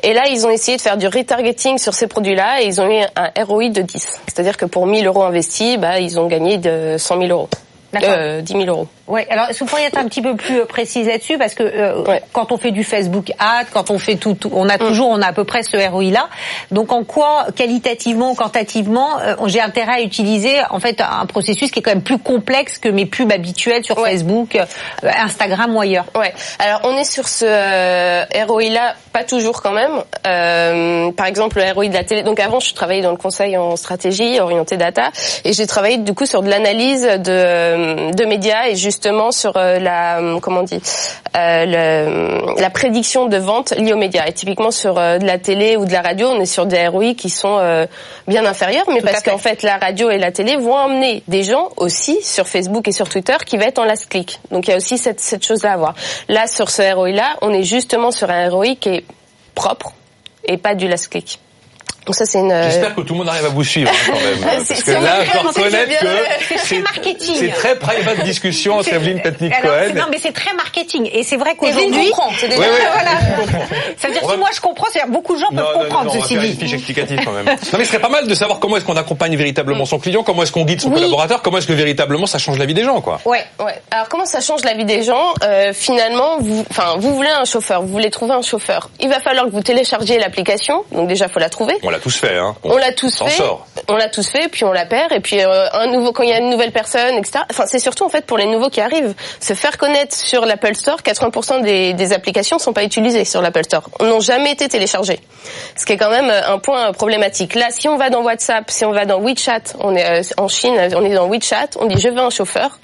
Et 0.03 0.13
là, 0.13 0.23
ils 0.29 0.45
ont 0.45 0.49
essayé 0.49 0.77
de 0.77 0.81
faire 0.81 0.97
du 0.97 1.07
retargeting 1.07 1.77
sur 1.77 1.93
ces 1.93 2.07
produits-là 2.07 2.61
et 2.61 2.65
ils 2.65 2.81
ont 2.81 2.89
eu 2.89 3.03
un 3.15 3.43
ROI 3.43 3.69
de 3.69 3.81
10. 3.81 4.07
C'est-à-dire 4.27 4.57
que 4.57 4.65
pour 4.65 4.87
1000 4.87 5.05
euros 5.07 5.23
investis, 5.23 5.77
bah, 5.77 5.99
ils 5.99 6.19
ont 6.19 6.27
gagné 6.27 6.57
de 6.57 6.95
100 6.97 7.16
000 7.17 7.29
euros. 7.29 7.66
Euh, 7.95 8.41
10 8.41 8.53
000 8.53 8.65
euros. 8.65 8.87
Ouais. 9.07 9.25
Alors, 9.29 9.45
est-ce 9.49 9.59
que 9.59 9.63
vous 9.63 9.69
pourriez 9.69 9.85
être 9.85 9.97
un 9.97 10.05
petit 10.05 10.21
peu 10.21 10.35
plus 10.35 10.59
euh, 10.59 10.65
précise 10.65 11.07
là-dessus, 11.07 11.37
parce 11.37 11.53
que 11.53 11.63
euh, 11.63 12.19
quand 12.33 12.51
on 12.51 12.57
fait 12.57 12.71
du 12.71 12.83
Facebook 12.83 13.31
Ad, 13.39 13.67
quand 13.73 13.89
on 13.89 13.97
fait 13.97 14.17
tout, 14.17 14.37
on 14.51 14.67
a 14.67 14.75
mm. 14.75 14.79
toujours, 14.79 15.07
on 15.09 15.21
a 15.21 15.27
à 15.27 15.33
peu 15.33 15.45
près 15.45 15.63
ce 15.63 15.77
ROI 15.89 16.11
là. 16.11 16.27
Donc, 16.71 16.91
en 16.91 17.03
quoi, 17.05 17.47
qualitativement, 17.55 18.35
quantitativement, 18.35 19.19
euh, 19.19 19.35
j'ai 19.45 19.61
intérêt 19.61 19.93
à 19.93 20.01
utiliser 20.01 20.55
en 20.69 20.79
fait 20.79 21.01
un 21.01 21.25
processus 21.25 21.71
qui 21.71 21.79
est 21.79 21.81
quand 21.81 21.91
même 21.91 22.03
plus 22.03 22.17
complexe 22.17 22.77
que 22.77 22.89
mes 22.89 23.05
pubs 23.05 23.31
habituelles 23.31 23.85
sur 23.85 23.97
Facebook, 23.97 24.57
Instagram 25.03 25.75
ou 25.75 25.79
ailleurs? 25.79 26.05
Ouais. 26.15 26.33
Alors, 26.59 26.81
on 26.83 26.97
est 26.97 27.05
sur 27.05 27.27
ce 27.29 27.45
ROI 28.45 28.69
là, 28.69 28.95
pas 29.13 29.23
toujours 29.23 29.61
quand 29.61 29.71
même. 29.71 30.03
par 31.13 31.25
exemple, 31.25 31.59
le 31.59 31.71
ROI 31.71 31.87
de 31.87 31.93
la 31.93 32.03
télé. 32.03 32.23
Donc, 32.23 32.41
avant, 32.41 32.59
je 32.59 32.73
travaillais 32.73 33.01
dans 33.01 33.11
le 33.11 33.17
conseil 33.17 33.55
en 33.55 33.77
stratégie 33.77 34.39
orienté 34.41 34.75
data, 34.75 35.11
et 35.45 35.53
j'ai 35.53 35.65
travaillé 35.65 35.97
du 35.97 36.13
coup 36.13 36.25
sur 36.25 36.41
de 36.43 36.49
l'analyse 36.49 37.03
de, 37.03 37.76
de 37.77 38.25
médias 38.25 38.67
et 38.67 38.75
juste 38.75 38.97
justement 38.97 39.31
sur 39.31 39.57
euh, 39.57 39.77
la 39.77 40.19
euh, 40.19 40.39
comment 40.39 40.61
on 40.61 40.63
dit 40.63 40.81
euh, 41.35 41.65
le, 41.65 42.59
la 42.59 42.69
prédiction 42.71 43.27
de 43.27 43.37
vente 43.37 43.71
liée 43.77 43.93
aux 43.93 43.97
médias. 43.97 44.25
Et 44.25 44.33
typiquement 44.33 44.71
sur 44.71 44.95
de 44.95 45.23
la 45.23 45.37
télé 45.37 45.77
ou 45.77 45.85
de 45.85 45.91
la 45.91 46.01
radio, 46.01 46.29
on 46.29 46.39
est 46.39 46.47
sur 46.47 46.65
des 46.65 46.87
ROI 46.87 47.13
qui 47.13 47.29
sont 47.29 47.59
bien 48.27 48.45
inférieurs, 48.45 48.85
mais 48.89 49.01
parce 49.01 49.21
qu'en 49.21 49.37
fait 49.37 49.61
la 49.61 49.77
radio 49.77 50.09
et 50.09 50.17
la 50.17 50.31
télé 50.31 50.55
vont 50.55 50.73
emmener 50.73 51.21
des 51.27 51.43
gens 51.43 51.69
aussi 51.77 52.23
sur 52.23 52.47
Facebook 52.47 52.87
et 52.87 52.91
sur 52.91 53.07
Twitter 53.07 53.35
qui 53.45 53.57
va 53.57 53.65
être 53.65 53.77
en 53.77 53.85
last 53.85 54.09
click. 54.09 54.39
Donc 54.51 54.67
il 54.67 54.71
y 54.71 54.73
a 54.73 54.77
aussi 54.77 54.97
cette, 54.97 55.19
cette 55.19 55.45
chose-là 55.45 55.73
à 55.73 55.77
voir. 55.77 55.93
Là 56.27 56.47
sur 56.47 56.71
ce 56.71 56.81
ROI 56.93 57.11
là, 57.11 57.37
on 57.41 57.53
est 57.53 57.63
justement 57.63 58.09
sur 58.09 58.31
un 58.31 58.49
ROI 58.49 58.75
qui 58.79 58.89
est 58.89 59.05
propre 59.53 59.93
et 60.43 60.57
pas 60.57 60.73
du 60.73 60.87
last 60.87 61.09
click. 61.09 61.39
Donc 62.07 62.15
ça 62.15 62.25
c'est 62.25 62.39
une. 62.39 62.53
Euh, 62.53 62.63
J'espère 62.63 62.95
que 62.95 63.01
tout 63.01 63.13
le 63.13 63.19
monde 63.19 63.27
arrive 63.27 63.45
à 63.45 63.49
vous 63.49 63.65
suivre 63.65 63.91
hein, 63.91 63.97
quand 64.07 64.13
même. 64.13 64.39
Parce 64.67 64.81
que 64.81 64.91
là, 64.91 65.25
je 65.25 65.31
dois 65.33 65.41
reconnaître 65.41 65.99
que 65.99 66.07
c'est 66.47 66.55
très 66.55 66.79
marketing. 66.79 67.35
C'est 67.37 67.49
très 67.49 67.75
private 67.75 68.23
discussion 68.23 68.77
entre 68.77 68.93
Evelyne 68.93 69.21
Petnik 69.21 69.53
Cohen. 69.61 69.93
Non, 69.93 70.05
mais 70.09 70.17
c'est 70.17 70.31
très 70.31 70.53
marketing. 70.53 71.09
Et 71.11 71.23
c'est 71.23 71.35
vrai 71.35 71.55
qu'aujourd'hui. 71.57 72.13
C'est 72.39 72.47
déjà. 72.47 72.61
Oui, 72.61 72.67
oui, 72.71 72.85
voilà. 72.93 73.11
Ça 73.97 74.07
veut 74.07 74.13
dire 74.13 74.31
si 74.31 74.37
moi 74.37 74.49
je 74.55 74.61
comprends, 74.61 74.87
c'est 74.93 75.05
beaucoup 75.09 75.35
de 75.35 75.41
gens 75.41 75.49
peuvent 75.53 75.73
comprendre 75.73 76.15
non, 76.15 76.21
ceci 76.21 76.37
dit. 76.37 76.47
Une 76.47 76.57
fiche 76.57 76.73
explicative 76.73 77.19
quand 77.25 77.33
même. 77.33 77.45
non, 77.45 77.77
mais 77.77 77.83
ce 77.83 77.91
serait 77.91 77.99
pas 77.99 78.07
mal 78.07 78.25
de 78.25 78.33
savoir 78.33 78.59
comment 78.59 78.77
est-ce 78.77 78.85
qu'on 78.85 78.95
accompagne 78.95 79.35
véritablement 79.35 79.85
son 79.85 79.99
client, 79.99 80.23
comment 80.23 80.43
est-ce 80.43 80.53
qu'on 80.53 80.63
guide 80.63 80.79
son 80.79 80.91
collaborateur, 80.91 81.41
comment 81.41 81.57
est-ce 81.57 81.67
que 81.67 81.73
véritablement 81.73 82.25
ça 82.25 82.37
change 82.37 82.57
la 82.57 82.65
vie 82.65 82.73
des 82.73 82.85
gens, 82.85 83.01
quoi. 83.01 83.19
Ouais, 83.25 83.43
ouais. 83.59 83.81
Alors 83.91 84.07
comment 84.07 84.25
ça 84.25 84.39
change 84.39 84.63
la 84.63 84.75
vie 84.75 84.85
des 84.85 85.03
gens 85.03 85.33
euh, 85.43 85.73
Finalement, 85.73 86.37
vous, 86.39 86.65
enfin, 86.69 86.95
vous 86.97 87.13
voulez 87.13 87.29
un 87.29 87.43
chauffeur, 87.43 87.81
vous 87.81 87.89
voulez 87.89 88.11
trouver 88.11 88.33
un 88.33 88.41
chauffeur. 88.41 88.89
Il 89.01 89.09
va 89.09 89.19
falloir 89.19 89.45
que 89.45 89.51
vous 89.51 89.61
téléchargiez 89.61 90.19
l'application. 90.19 90.85
Donc 90.93 91.09
déjà, 91.09 91.27
faut 91.27 91.39
la 91.39 91.49
trouver. 91.49 91.75
On 91.83 91.89
l'a 91.97 92.01
tous 92.01 92.17
fait, 92.17 92.37
hein 92.37 92.55
on 92.63 92.77
l'a 92.77 92.91
tous 92.91 93.17
fait. 93.17 93.43
On 93.87 93.95
l'a 93.95 94.09
tous 94.09 94.27
fait, 94.29 94.47
puis 94.49 94.63
on 94.63 94.71
la 94.71 94.85
perd, 94.85 95.11
et 95.11 95.19
puis 95.19 95.41
euh, 95.41 95.67
un 95.73 95.87
nouveau 95.87 96.11
quand 96.11 96.23
il 96.23 96.29
y 96.29 96.33
a 96.33 96.39
une 96.39 96.49
nouvelle 96.49 96.71
personne, 96.71 97.15
etc. 97.15 97.43
Enfin, 97.49 97.65
c'est 97.65 97.79
surtout 97.79 98.03
en 98.03 98.09
fait 98.09 98.25
pour 98.25 98.37
les 98.37 98.45
nouveaux 98.45 98.69
qui 98.69 98.81
arrivent, 98.81 99.13
se 99.39 99.53
faire 99.53 99.77
connaître 99.77 100.15
sur 100.15 100.45
l'Apple 100.45 100.75
Store. 100.75 101.01
80% 101.01 101.63
des, 101.63 101.93
des 101.93 102.13
applications 102.13 102.59
sont 102.59 102.73
pas 102.73 102.83
utilisées 102.83 103.25
sur 103.25 103.41
l'Apple 103.41 103.63
Store, 103.63 103.89
n'ont 104.01 104.19
jamais 104.19 104.51
été 104.51 104.67
téléchargées, 104.67 105.19
ce 105.75 105.85
qui 105.85 105.93
est 105.93 105.97
quand 105.97 106.11
même 106.11 106.29
euh, 106.29 106.53
un 106.53 106.59
point 106.59 106.91
problématique. 106.93 107.55
Là, 107.55 107.67
si 107.71 107.87
on 107.87 107.97
va 107.97 108.09
dans 108.09 108.21
WhatsApp, 108.21 108.69
si 108.69 108.85
on 108.85 108.91
va 108.91 109.05
dans 109.05 109.19
WeChat, 109.19 109.75
on 109.79 109.95
est 109.95 110.21
euh, 110.21 110.33
en 110.37 110.47
Chine, 110.47 110.75
on 110.95 111.03
est 111.05 111.13
dans 111.13 111.27
WeChat, 111.27 111.69
on 111.79 111.85
dit 111.85 111.99
je 111.99 112.09
veux 112.09 112.19
un 112.19 112.29
chauffeur 112.29 112.79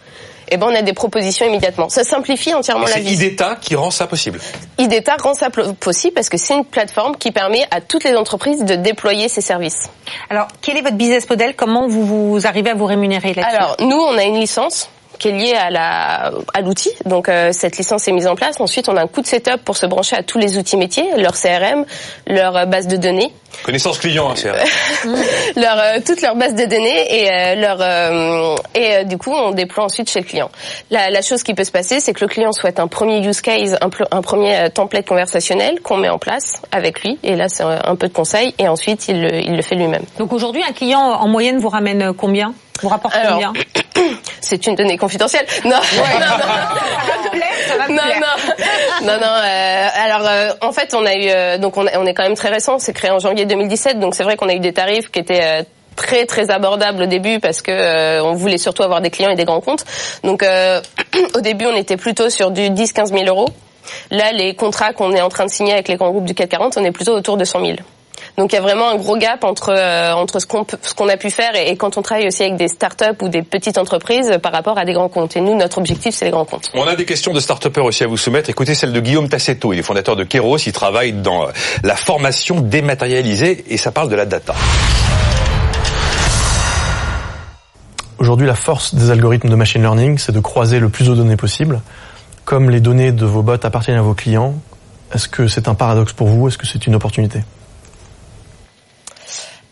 eh 0.50 0.58
ben 0.58 0.68
on 0.68 0.76
a 0.76 0.82
des 0.82 0.94
propositions 0.94 1.46
immédiatement. 1.46 1.90
Ça 1.90 2.04
simplifie 2.04 2.54
entièrement 2.54 2.86
la 2.86 3.00
vie. 3.00 3.16
C'est 3.16 3.26
IDETA 3.26 3.58
qui 3.62 3.76
rend 3.76 3.92
ça 3.92 4.08
possible. 4.08 4.40
IDETA 4.78 5.18
rend 5.22 5.34
ça 5.34 5.50
possible 5.50 6.14
parce 6.14 6.30
que 6.30 6.38
c'est 6.38 6.56
une 6.56 6.66
plateforme 6.66 7.16
qui 7.18 7.32
permet 7.32 7.66
à 7.72 7.82
toutes 7.82 8.04
les 8.04 8.16
entreprises 8.16 8.64
de 8.64 8.76
déployer 8.76 9.30
ces 9.30 9.42
services. 9.42 9.90
Alors, 10.30 10.48
quel 10.62 10.78
est 10.78 10.82
votre 10.82 10.96
business 10.96 11.30
model? 11.30 11.56
Comment 11.56 11.88
vous, 11.88 12.06
vous 12.06 12.48
arrivez 12.48 12.72
à 12.72 12.76
vous 12.76 12.86
rémunérer 12.86 13.34
là-dessus? 13.34 13.56
Alors, 13.56 13.76
nous, 13.80 13.98
on 13.98 14.18
a 14.18 14.24
une 14.24 14.40
licence 14.40 14.90
qui 15.24 15.30
est 15.30 15.32
liée 15.32 15.54
à 15.54 15.70
la 15.70 16.32
à 16.54 16.62
l'outil. 16.62 16.92
Donc 17.06 17.30
euh, 17.30 17.52
cette 17.54 17.78
licence 17.78 18.10
est 18.10 18.12
mise 18.12 18.28
en 18.28 18.36
place. 18.36 18.60
Ensuite, 18.60 18.90
on 18.90 18.98
a 18.98 19.02
un 19.02 19.08
coup 19.08 19.22
de 19.22 19.26
setup 19.26 19.64
pour 19.64 19.78
se 19.78 19.86
brancher 19.86 20.18
à 20.18 20.24
tous 20.24 20.38
les 20.38 20.58
outils 20.58 20.76
métiers, 20.76 21.06
leur 21.16 21.32
CRM, 21.34 21.86
leur 22.28 22.58
euh, 22.58 22.66
base 22.66 22.88
de 22.88 22.98
données. 22.98 23.32
Connaissance 23.64 24.00
client, 24.00 24.30
hein, 24.30 24.34
CRM. 24.36 25.16
leur 25.56 25.80
euh, 25.80 26.00
toute 26.06 26.22
leur 26.22 26.36
base 26.36 26.56
de 26.56 26.66
données 26.66 27.24
et 27.24 27.56
leur 27.56 27.80
et 28.76 29.06
du 29.06 29.18
coup 29.18 29.32
on 29.32 29.52
déploie 29.52 29.86
ensuite 29.86 30.10
chez 30.10 30.20
le 30.20 30.26
client. 30.26 30.50
La, 30.92 31.10
la 31.10 31.22
chose 31.22 31.42
qui 31.42 31.54
peut 31.54 31.64
se 31.64 31.72
passer, 31.72 32.02
c'est 32.02 32.12
que 32.12 32.22
le 32.22 32.28
client 32.28 32.52
souhaite 32.52 32.82
un 32.82 32.88
premier 32.88 33.26
use 33.26 33.40
case, 33.40 33.78
un, 33.80 33.90
un 34.12 34.22
premier 34.22 34.68
template 34.74 35.08
conversationnel 35.08 35.80
qu'on 35.82 35.98
met 35.98 36.10
en 36.10 36.18
place 36.18 36.62
avec 36.74 37.02
lui. 37.02 37.18
Et 37.24 37.38
là, 37.38 37.48
c'est 37.48 37.64
un, 37.64 37.96
peu 37.96 38.10
de 38.10 38.14
conseil 38.14 38.54
et 38.58 38.68
ensuite 38.68 39.08
il 39.08 39.22
le, 39.22 39.40
il 39.40 39.56
le 39.56 39.62
fait 39.62 39.76
lui-même. 39.76 40.04
Donc 40.18 40.34
aujourd'hui, 40.34 40.64
un 40.68 40.74
client 40.74 41.00
en 41.00 41.28
moyenne 41.30 41.60
vous 41.60 41.70
ramène 41.70 42.12
combien? 42.14 42.54
Vous 42.84 42.90
rapporte 42.90 43.16
combien 43.16 43.54
C'est 44.42 44.68
une 44.68 44.76
donnée 44.76 44.98
confidentielle. 44.98 45.46
Non. 45.64 45.72
non, 47.90 47.96
non, 47.96 48.04
non, 49.04 49.20
non, 49.20 49.36
euh, 49.42 49.88
alors 49.96 50.28
euh, 50.28 50.50
en 50.62 50.74
fait, 50.74 50.94
on 50.94 51.06
a 51.06 51.16
eu 51.16 51.30
euh, 51.30 51.58
donc 51.58 51.78
on, 51.78 51.86
on, 51.86 52.06
est 52.06 52.14
quand 52.14 52.24
même 52.24 52.36
très 52.36 52.50
récent. 52.50 52.78
C'est 52.80 52.92
créé 52.92 53.10
en 53.10 53.20
janvier 53.20 53.46
2017, 53.46 54.00
donc 54.00 54.16
c'est 54.16 54.24
vrai 54.24 54.36
qu'on 54.36 54.50
a 54.50 54.54
eu 54.54 54.60
des 54.60 54.74
tarifs 54.74 55.10
qui 55.12 55.20
étaient 55.20 55.66
très 55.96 56.26
très 56.26 56.52
abordables 56.52 57.04
au 57.04 57.06
début 57.06 57.40
parce 57.40 57.62
que 57.62 58.22
on 58.22 58.34
voulait 58.34 58.58
surtout 58.58 58.84
avoir 58.84 59.00
des 59.00 59.10
clients 59.10 59.32
et 59.32 59.36
des 59.36 59.46
grands 59.46 59.62
comptes. 59.62 59.86
Donc 60.26 60.44
au 61.36 61.40
début, 61.40 61.66
on 61.66 61.76
était 61.78 61.98
plutôt 61.98 62.30
sur 62.30 62.52
du 62.52 62.64
10-15 62.64 63.18
000 63.18 63.26
euros. 63.28 63.48
Là, 64.12 64.34
les 64.34 64.56
contrats 64.56 64.92
qu'on 64.92 65.14
est 65.14 65.22
en 65.22 65.30
train 65.30 65.46
de 65.46 65.52
signer 65.52 65.72
avec 65.72 65.88
les 65.88 65.96
grands 65.96 66.12
groupes 66.12 66.26
du 66.26 66.34
440, 66.34 66.78
on 66.78 66.84
est 66.84 66.92
plutôt 66.92 67.14
autour 67.14 67.38
de 67.38 67.46
100 67.46 67.62
000. 67.66 67.78
Donc 68.38 68.52
il 68.52 68.56
y 68.56 68.58
a 68.58 68.62
vraiment 68.62 68.90
un 68.90 68.96
gros 68.96 69.16
gap 69.18 69.44
entre 69.44 69.72
entre 70.14 70.40
ce 70.40 70.48
qu'on 70.48 70.66
ce 70.82 70.94
qu'on 70.96 71.08
a 71.08 71.18
pu 71.18 71.30
faire 71.30 71.56
et, 71.56 71.76
quand 71.78 71.98
on 71.98 72.02
travaille 72.02 72.28
aussi 72.28 72.44
avec 72.44 72.56
des 72.56 72.68
startups 72.68 73.22
ou 73.22 73.30
des 73.30 73.44
petites 73.44 73.78
entreprises 73.78 74.40
par 74.42 74.52
rapport 74.52 74.78
à 74.78 74.86
des 74.86 74.94
grands 74.94 75.10
comptes. 75.10 75.36
Et 75.38 75.42
nous, 75.42 75.56
notre 75.56 75.78
objectif, 75.78 76.16
c'est 76.16 76.26
les 76.26 76.32
grands 76.32 76.46
comptes. 76.46 76.72
On 76.74 76.88
a 76.88 76.96
des 76.96 77.06
questions 77.06 77.32
de 77.32 77.40
start 77.40 77.66
aussi 77.78 78.04
à 78.04 78.08
vous 78.08 78.18
soumettre. 78.18 78.50
Écoutez 78.50 78.74
celle 78.76 78.92
de 78.92 79.00
Guillaume 79.00 79.30
Tassetto. 79.30 79.74
Il 79.74 79.80
est 79.80 79.84
fondateur 79.84 80.16
de 80.16 80.24
Keros. 80.24 80.58
Il 80.58 80.72
travaille 80.72 81.14
dans 81.14 81.48
la 81.84 81.96
formation 81.96 82.60
dématérialisée 82.60 83.66
et 83.70 83.78
ça 83.78 83.92
parle 83.92 84.10
de 84.10 84.16
la 84.16 84.26
data. 84.26 84.56
Aujourd'hui, 88.18 88.48
la 88.48 88.56
force 88.56 88.96
des 88.96 89.12
algorithmes 89.12 89.50
de 89.50 89.56
machine 89.56 89.82
learning, 89.82 90.18
c'est 90.18 90.32
de 90.32 90.40
croiser 90.40 90.80
le 90.80 90.90
plus 90.90 91.08
de 91.08 91.14
données 91.14 91.36
possible. 91.36 91.82
Comme 92.46 92.70
les 92.70 92.80
données 92.80 93.12
de 93.12 93.26
vos 93.26 93.42
bots 93.42 93.54
appartiennent 93.54 93.98
à 93.98 94.02
vos 94.02 94.14
clients, 94.14 94.56
est-ce 95.14 95.28
que 95.28 95.48
c'est 95.48 95.68
un 95.68 95.76
paradoxe 95.76 96.14
pour 96.14 96.28
vous? 96.28 96.48
Est-ce 96.48 96.58
que 96.58 96.66
c'est 96.66 96.88
une 96.88 96.96
opportunité? 96.96 97.42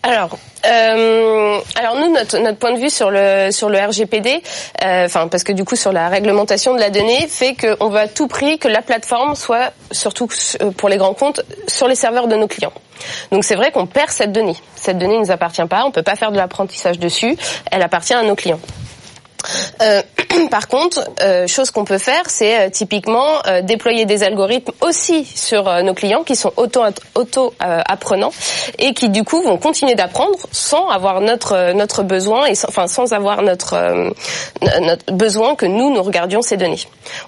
Alors, 0.03 0.39
euh, 0.65 1.60
alors 1.75 1.96
nous, 1.96 2.12
notre, 2.12 2.58
point 2.58 2.74
de 2.74 2.79
vue 2.79 2.89
sur 2.89 3.12
le 3.12 3.51
sur 3.51 3.70
le 3.70 3.77
RGPD, 3.77 4.41
euh, 4.84 5.05
enfin 5.05 5.27
parce 5.27 5.43
que 5.43 5.51
du 5.51 5.63
coup 5.63 5.75
sur 5.75 5.91
la 5.91 6.10
réglementation 6.10 6.74
de 6.74 6.79
la 6.79 6.89
donnée, 6.89 7.27
fait 7.27 7.55
qu'on 7.55 7.89
veut 7.89 8.00
à 8.00 8.08
tout 8.08 8.27
prix 8.27 8.58
que 8.58 8.67
la 8.67 8.81
plateforme 8.81 9.36
soit, 9.36 9.74
surtout 9.91 10.27
pour 10.75 10.89
les 10.89 10.98
grands 10.98 11.13
comptes, 11.13 11.41
sur 11.67 11.88
les 11.88 11.96
serveurs 11.96 12.27
de 12.27 12.36
nos 12.36 12.48
clients. 12.48 12.74
Donc 13.31 13.43
c'est 13.43 13.55
vrai 13.55 13.72
qu'on 13.72 13.86
perd 13.86 14.10
cette 14.10 14.31
donnée. 14.31 14.55
Cette 14.75 14.98
donnée 14.98 15.17
ne 15.17 15.25
nous 15.25 15.31
appartient 15.31 15.65
pas, 15.65 15.86
on 15.86 15.91
peut 15.91 16.03
pas 16.03 16.15
faire 16.15 16.31
de 16.31 16.38
l'apprentissage 16.38 16.98
dessus, 16.98 17.38
elle 17.70 17.84
appartient 17.84 18.15
à 18.15 18.24
nos 18.24 18.36
clients. 18.36 18.60
Euh, 19.81 20.01
par 20.50 20.67
contre, 20.67 21.10
euh, 21.21 21.48
chose 21.48 21.71
qu'on 21.71 21.86
peut 21.86 21.98
faire, 21.98 22.24
c'est 22.27 22.60
euh, 22.60 22.69
typiquement 22.69 23.45
euh, 23.48 23.62
déployer 23.62 24.05
des 24.05 24.24
algorithmes 24.24 24.71
aussi 24.81 25.25
sur 25.25 25.83
nos 25.83 25.93
clients 25.93 26.24
qui 26.24 26.36
sont 26.36 26.51
auto 26.57 26.81
auto 27.15 27.53
apprenants 27.60 28.31
et 28.79 28.93
qui 28.93 29.10
du 29.10 29.24
coup 29.24 29.41
vont 29.41 29.57
continuer 29.57 29.95
d'apprendre 29.95 30.38
sans 30.51 30.89
avoir 30.89 31.21
notre 31.21 31.74
notre 31.74 32.03
besoin 32.03 32.45
et 32.45 32.55
sans, 32.55 32.69
enfin 32.69 32.88
sans 32.88 33.13
avoir 33.13 33.41
notre 33.41 34.12
notre 34.81 35.13
besoin 35.13 35.55
que 35.55 35.65
nous 35.65 35.93
nous 35.93 36.01
regardions 36.01 36.41
ces 36.41 36.57
données. 36.57 36.79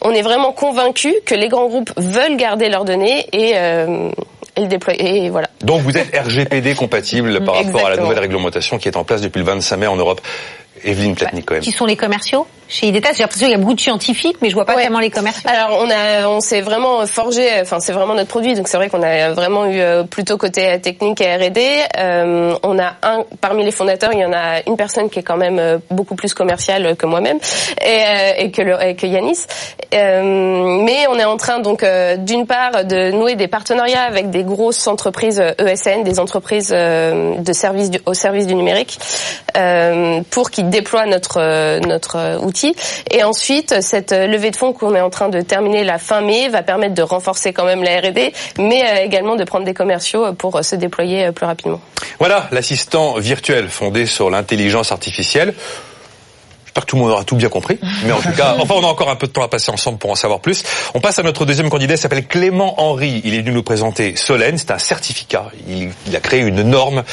On 0.01 0.11
est 0.11 0.21
vraiment 0.21 0.51
convaincu 0.51 1.13
que 1.25 1.35
les 1.35 1.47
grands 1.47 1.67
groupes 1.67 1.91
veulent 1.97 2.37
garder 2.37 2.69
leurs 2.69 2.85
données 2.85 3.27
et 3.31 3.55
et 4.55 4.61
le 4.61 4.67
déployer. 4.67 5.25
Et 5.25 5.29
voilà. 5.29 5.49
Donc 5.61 5.81
vous 5.81 5.97
êtes 5.97 6.15
RGPD 6.15 6.75
compatible 6.75 7.43
par 7.43 7.55
rapport 7.63 7.85
à 7.85 7.89
la 7.89 7.97
nouvelle 7.97 8.19
réglementation 8.19 8.77
qui 8.77 8.87
est 8.87 8.97
en 8.97 9.03
place 9.03 9.21
depuis 9.21 9.39
le 9.39 9.45
25 9.45 9.77
mai 9.77 9.87
en 9.87 9.95
Europe. 9.95 10.21
Evelyne 10.83 11.15
Platnik 11.15 11.45
quand 11.45 11.55
même. 11.55 11.63
Qui 11.63 11.71
sont 11.71 11.85
les 11.85 11.95
commerciaux 11.97 12.47
chez 12.73 12.87
IDETA 12.87 13.13
J'ai 13.13 13.21
l'impression 13.21 13.45
qu'il 13.45 13.55
y 13.55 13.55
a 13.55 13.61
beaucoup 13.61 13.75
de 13.75 13.79
scientifiques, 13.79 14.37
mais 14.41 14.49
je 14.49 14.55
vois 14.55 14.65
pas 14.65 14.73
vraiment 14.73 14.99
les 14.99 15.11
commerciaux. 15.11 15.47
Alors 15.47 15.77
on 15.79 15.89
a, 15.91 16.27
on 16.27 16.39
s'est 16.39 16.61
vraiment 16.61 17.05
forgé. 17.05 17.47
Enfin, 17.61 17.79
c'est 17.79 17.93
vraiment 17.93 18.15
notre 18.15 18.29
produit, 18.29 18.55
donc 18.55 18.67
c'est 18.67 18.77
vrai 18.77 18.89
qu'on 18.89 19.03
a 19.03 19.29
vraiment 19.31 19.67
eu 19.67 19.79
euh, 19.79 20.03
plutôt 20.03 20.37
côté 20.37 20.81
technique 20.81 21.21
et 21.21 21.35
R&D. 21.35 21.61
Euh, 21.99 22.55
on 22.63 22.79
a 22.79 22.93
un 23.03 23.25
parmi 23.41 23.63
les 23.63 23.71
fondateurs, 23.71 24.11
il 24.13 24.19
y 24.19 24.25
en 24.25 24.33
a 24.33 24.67
une 24.67 24.75
personne 24.75 25.11
qui 25.11 25.19
est 25.19 25.23
quand 25.23 25.37
même 25.37 25.59
euh, 25.59 25.77
beaucoup 25.91 26.15
plus 26.15 26.33
commerciale 26.33 26.95
que 26.95 27.05
moi-même 27.05 27.37
et, 27.85 28.43
et, 28.43 28.49
que 28.49 28.63
le, 28.63 28.81
et 28.81 28.95
que 28.95 29.05
Yanis. 29.05 29.45
mais 29.91 31.05
on 31.09 31.19
est 31.19 31.25
en 31.25 31.37
train 31.37 31.59
donc 31.59 31.85
d'une 32.17 32.47
part 32.47 32.85
de 32.85 33.11
nouer 33.11 33.35
des 33.35 33.47
partenariats 33.47 34.01
avec 34.01 34.31
des 34.31 34.43
grosses 34.43 34.87
entreprises 34.87 35.43
ESN, 35.59 36.01
e 36.01 36.03
des 36.03 36.19
entreprises 36.19 36.69
de 36.69 37.53
services 37.53 37.91
au 38.07 38.15
service 38.15 38.47
du 38.47 38.55
numérique, 38.55 38.97
pour 40.31 40.49
qu'ils 40.49 40.69
déploient 40.69 41.05
notre 41.05 41.79
notre 41.85 42.43
outil 42.43 42.62
et 43.11 43.23
ensuite, 43.23 43.81
cette 43.81 44.11
levée 44.11 44.51
de 44.51 44.55
fonds 44.55 44.73
qu'on 44.73 44.95
est 44.95 45.01
en 45.01 45.09
train 45.09 45.29
de 45.29 45.41
terminer 45.41 45.83
la 45.83 45.97
fin 45.97 46.21
mai 46.21 46.49
va 46.49 46.63
permettre 46.63 46.93
de 46.93 47.01
renforcer 47.01 47.53
quand 47.53 47.65
même 47.65 47.83
la 47.83 47.99
R&D, 47.99 48.33
mais 48.59 48.83
euh, 48.83 49.03
également 49.03 49.35
de 49.35 49.43
prendre 49.43 49.65
des 49.65 49.73
commerciaux 49.73 50.33
pour 50.33 50.55
euh, 50.55 50.61
se 50.61 50.75
déployer 50.75 51.25
euh, 51.25 51.31
plus 51.31 51.45
rapidement. 51.45 51.81
Voilà, 52.19 52.47
l'assistant 52.51 53.17
virtuel 53.17 53.69
fondé 53.69 54.05
sur 54.05 54.29
l'intelligence 54.29 54.91
artificielle. 54.91 55.53
J'espère 56.73 56.85
que 56.85 56.89
tout 56.89 56.95
le 56.95 57.03
monde 57.03 57.11
aura 57.11 57.23
tout 57.23 57.35
bien 57.35 57.49
compris. 57.49 57.77
Mais 58.05 58.13
en 58.13 58.19
tout 58.19 58.31
cas, 58.31 58.55
enfin, 58.57 58.73
on 58.75 58.83
a 58.83 58.87
encore 58.87 59.11
un 59.11 59.15
peu 59.15 59.27
de 59.27 59.31
temps 59.31 59.43
à 59.43 59.47
passer 59.47 59.69
ensemble 59.69 59.99
pour 59.99 60.09
en 60.09 60.15
savoir 60.15 60.39
plus. 60.39 60.63
On 60.95 61.01
passe 61.01 61.19
à 61.19 61.21
notre 61.21 61.45
deuxième 61.45 61.69
candidat, 61.69 61.93
il 61.93 61.97
s'appelle 61.99 62.25
Clément 62.25 62.81
Henry. 62.81 63.21
Il 63.23 63.35
est 63.35 63.41
venu 63.41 63.51
nous 63.51 63.61
présenter 63.61 64.15
Solène. 64.15 64.57
C'est 64.57 64.71
un 64.71 64.79
certificat. 64.79 65.51
Il, 65.67 66.15
a 66.15 66.19
créé 66.19 66.39
une 66.39 66.63
norme 66.63 67.03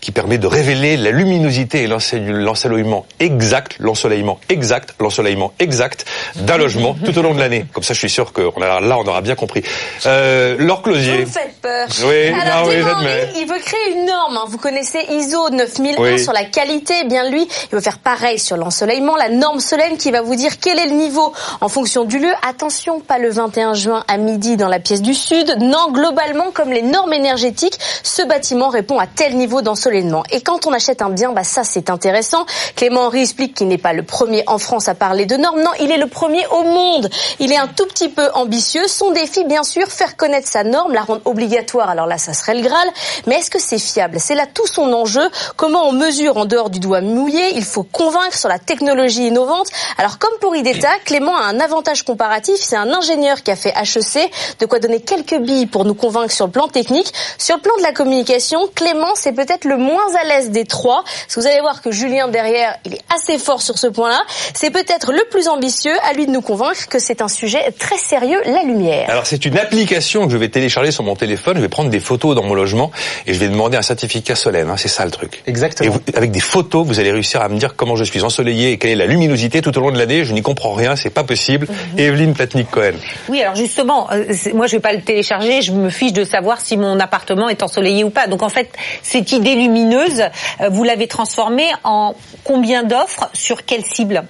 qui 0.00 0.10
permet 0.10 0.38
de 0.38 0.46
révéler 0.46 0.96
la 0.96 1.10
luminosité 1.10 1.82
et 1.82 1.86
l'ensoleillement 1.86 3.04
exact, 3.18 3.76
l'ensoleillement 3.78 4.40
exact, 4.48 4.94
l'ensoleillement 4.98 5.52
exact 5.58 6.06
d'un 6.36 6.56
logement 6.56 6.96
tout 7.04 7.18
au 7.18 7.20
long 7.20 7.34
de 7.34 7.40
l'année. 7.40 7.66
Comme 7.74 7.82
ça, 7.82 7.92
je 7.92 7.98
suis 7.98 8.08
sûr 8.08 8.32
que 8.32 8.40
là, 8.58 8.80
on 8.80 9.06
aura 9.06 9.20
bien 9.20 9.34
compris. 9.34 9.62
Euh, 10.06 10.56
Laure 10.58 10.80
Closier. 10.80 11.24
Vous 11.24 11.30
faites 11.30 11.60
peur. 11.60 11.88
Oui, 12.06 12.28
Alors, 12.28 12.68
oui, 12.68 12.76
Henry, 12.82 13.06
il 13.36 13.46
veut 13.46 13.60
créer 13.60 13.92
une 13.98 14.06
norme. 14.06 14.38
Hein. 14.38 14.44
Vous 14.48 14.56
connaissez 14.56 15.00
ISO 15.10 15.50
9001 15.50 16.16
sur 16.16 16.32
la 16.32 16.44
qualité. 16.44 16.94
Eh 17.02 17.06
bien, 17.06 17.28
lui, 17.28 17.42
il 17.42 17.74
veut 17.74 17.82
faire 17.82 17.98
pareil 17.98 18.38
sur 18.38 18.56
l'ensoleillement 18.56 19.09
la 19.16 19.28
norme 19.28 19.60
Solène 19.60 19.96
qui 19.96 20.10
va 20.10 20.22
vous 20.22 20.34
dire 20.34 20.58
quel 20.60 20.78
est 20.78 20.86
le 20.86 20.92
niveau 20.92 21.32
en 21.60 21.68
fonction 21.68 22.04
du 22.04 22.18
lieu. 22.18 22.32
Attention, 22.48 23.00
pas 23.00 23.18
le 23.18 23.30
21 23.30 23.74
juin 23.74 24.04
à 24.08 24.16
midi 24.16 24.56
dans 24.56 24.68
la 24.68 24.80
pièce 24.80 25.02
du 25.02 25.14
Sud. 25.14 25.56
Non, 25.58 25.90
globalement, 25.90 26.50
comme 26.52 26.70
les 26.70 26.82
normes 26.82 27.12
énergétiques, 27.12 27.78
ce 28.02 28.22
bâtiment 28.22 28.68
répond 28.68 28.98
à 28.98 29.06
tel 29.06 29.36
niveau 29.36 29.62
d'ensoleillement. 29.62 30.22
Et 30.30 30.40
quand 30.40 30.66
on 30.66 30.72
achète 30.72 31.02
un 31.02 31.10
bien, 31.10 31.32
bah 31.32 31.44
ça 31.44 31.64
c'est 31.64 31.90
intéressant. 31.90 32.44
Clément 32.76 33.06
Henry 33.06 33.22
explique 33.22 33.54
qu'il 33.54 33.68
n'est 33.68 33.78
pas 33.78 33.92
le 33.92 34.02
premier 34.02 34.44
en 34.46 34.58
France 34.58 34.88
à 34.88 34.94
parler 34.94 35.26
de 35.26 35.36
normes. 35.36 35.62
Non, 35.62 35.70
il 35.80 35.90
est 35.90 35.98
le 35.98 36.06
premier 36.06 36.46
au 36.48 36.62
monde. 36.62 37.10
Il 37.38 37.52
est 37.52 37.56
un 37.56 37.68
tout 37.68 37.86
petit 37.86 38.08
peu 38.08 38.28
ambitieux. 38.34 38.86
Son 38.86 39.10
défi, 39.10 39.44
bien 39.44 39.62
sûr, 39.62 39.86
faire 39.88 40.16
connaître 40.16 40.48
sa 40.48 40.64
norme, 40.64 40.92
la 40.92 41.02
rendre 41.02 41.22
obligatoire. 41.24 41.90
Alors 41.90 42.06
là, 42.06 42.18
ça 42.18 42.32
serait 42.32 42.54
le 42.54 42.62
Graal. 42.62 42.88
Mais 43.26 43.36
est-ce 43.36 43.50
que 43.50 43.60
c'est 43.60 43.78
fiable? 43.78 44.18
C'est 44.20 44.34
là 44.34 44.46
tout 44.46 44.66
son 44.66 44.92
enjeu. 44.92 45.28
Comment 45.56 45.88
on 45.88 45.92
mesure 45.92 46.36
en 46.36 46.44
dehors 46.44 46.70
du 46.70 46.80
doigt 46.80 47.00
mouillé? 47.00 47.56
Il 47.56 47.64
faut 47.64 47.82
convaincre 47.82 48.36
sur 48.36 48.48
la 48.48 48.58
technologie 48.58 48.99
innovante. 49.08 49.68
Alors 49.98 50.18
comme 50.18 50.32
pour 50.40 50.54
IDETA, 50.56 50.88
Clément 51.04 51.36
a 51.36 51.44
un 51.44 51.60
avantage 51.60 52.02
comparatif. 52.02 52.56
C'est 52.58 52.76
un 52.76 52.92
ingénieur 52.92 53.42
qui 53.42 53.50
a 53.50 53.56
fait 53.56 53.70
HEC, 53.70 54.30
de 54.58 54.66
quoi 54.66 54.78
donner 54.78 55.00
quelques 55.00 55.38
billes 55.38 55.66
pour 55.66 55.84
nous 55.84 55.94
convaincre 55.94 56.32
sur 56.32 56.46
le 56.46 56.52
plan 56.52 56.68
technique. 56.68 57.12
Sur 57.38 57.56
le 57.56 57.62
plan 57.62 57.76
de 57.78 57.82
la 57.82 57.92
communication, 57.92 58.60
Clément, 58.74 59.14
c'est 59.14 59.32
peut-être 59.32 59.64
le 59.64 59.76
moins 59.76 60.14
à 60.20 60.24
l'aise 60.24 60.50
des 60.50 60.64
trois. 60.64 61.02
Parce 61.04 61.34
que 61.34 61.40
vous 61.40 61.46
allez 61.46 61.60
voir 61.60 61.82
que 61.82 61.90
Julien 61.90 62.28
derrière, 62.28 62.76
il 62.84 62.94
est 62.94 63.02
assez 63.14 63.38
fort 63.38 63.62
sur 63.62 63.78
ce 63.78 63.86
point-là. 63.86 64.22
C'est 64.54 64.70
peut-être 64.70 65.12
le 65.12 65.22
plus 65.30 65.48
ambitieux. 65.48 65.94
À 66.08 66.12
lui 66.12 66.26
de 66.26 66.30
nous 66.30 66.42
convaincre 66.42 66.88
que 66.88 66.98
c'est 66.98 67.22
un 67.22 67.28
sujet 67.28 67.72
très 67.78 67.98
sérieux, 67.98 68.40
la 68.46 68.62
lumière. 68.62 69.08
Alors 69.08 69.26
c'est 69.26 69.44
une 69.44 69.58
application 69.58 70.26
que 70.26 70.32
je 70.32 70.36
vais 70.36 70.48
télécharger 70.48 70.90
sur 70.90 71.04
mon 71.04 71.16
téléphone. 71.16 71.56
Je 71.56 71.62
vais 71.62 71.68
prendre 71.68 71.90
des 71.90 72.00
photos 72.00 72.34
dans 72.34 72.42
mon 72.42 72.54
logement 72.54 72.90
et 73.26 73.34
je 73.34 73.38
vais 73.38 73.48
demander 73.48 73.76
un 73.76 73.82
certificat 73.82 74.34
Solène. 74.34 74.70
Hein. 74.70 74.76
c'est 74.76 74.88
ça 74.88 75.04
le 75.04 75.10
truc. 75.10 75.42
Exactement. 75.46 75.98
Et 76.12 76.16
avec 76.16 76.30
des 76.30 76.40
photos, 76.40 76.86
vous 76.86 77.00
allez 77.00 77.12
réussir 77.12 77.40
à 77.40 77.48
me 77.48 77.58
dire 77.58 77.76
comment 77.76 77.96
je 77.96 78.04
suis 78.04 78.22
ensoleillé 78.22 78.72
et 78.72 78.78
quelle 78.78 78.89
la 78.94 79.06
luminosité 79.06 79.62
tout 79.62 79.76
au 79.76 79.80
long 79.80 79.90
de 79.90 79.98
l'année. 79.98 80.24
Je 80.24 80.32
n'y 80.32 80.42
comprends 80.42 80.72
rien, 80.72 80.96
c'est 80.96 81.10
pas 81.10 81.24
possible. 81.24 81.66
Mhm. 81.68 81.98
Evelyne 81.98 82.34
Platnik-Cohen. 82.34 82.94
Oui, 83.28 83.42
alors 83.42 83.54
justement, 83.54 84.08
euh, 84.12 84.24
moi 84.54 84.66
je 84.66 84.76
vais 84.76 84.80
pas 84.80 84.92
le 84.92 85.00
télécharger, 85.00 85.62
je 85.62 85.72
me 85.72 85.90
fiche 85.90 86.12
de 86.12 86.24
savoir 86.24 86.60
si 86.60 86.76
mon 86.76 86.98
appartement 87.00 87.48
est 87.48 87.62
ensoleillé 87.62 88.04
ou 88.04 88.10
pas. 88.10 88.26
Donc 88.26 88.42
en 88.42 88.48
fait, 88.48 88.70
cette 89.02 89.32
idée 89.32 89.54
lumineuse, 89.54 90.22
euh, 90.60 90.68
vous 90.70 90.84
l'avez 90.84 91.06
transformée 91.06 91.68
en 91.84 92.14
combien 92.44 92.82
d'offres 92.82 93.28
sur 93.32 93.64
quelle 93.64 93.84
cible? 93.84 94.24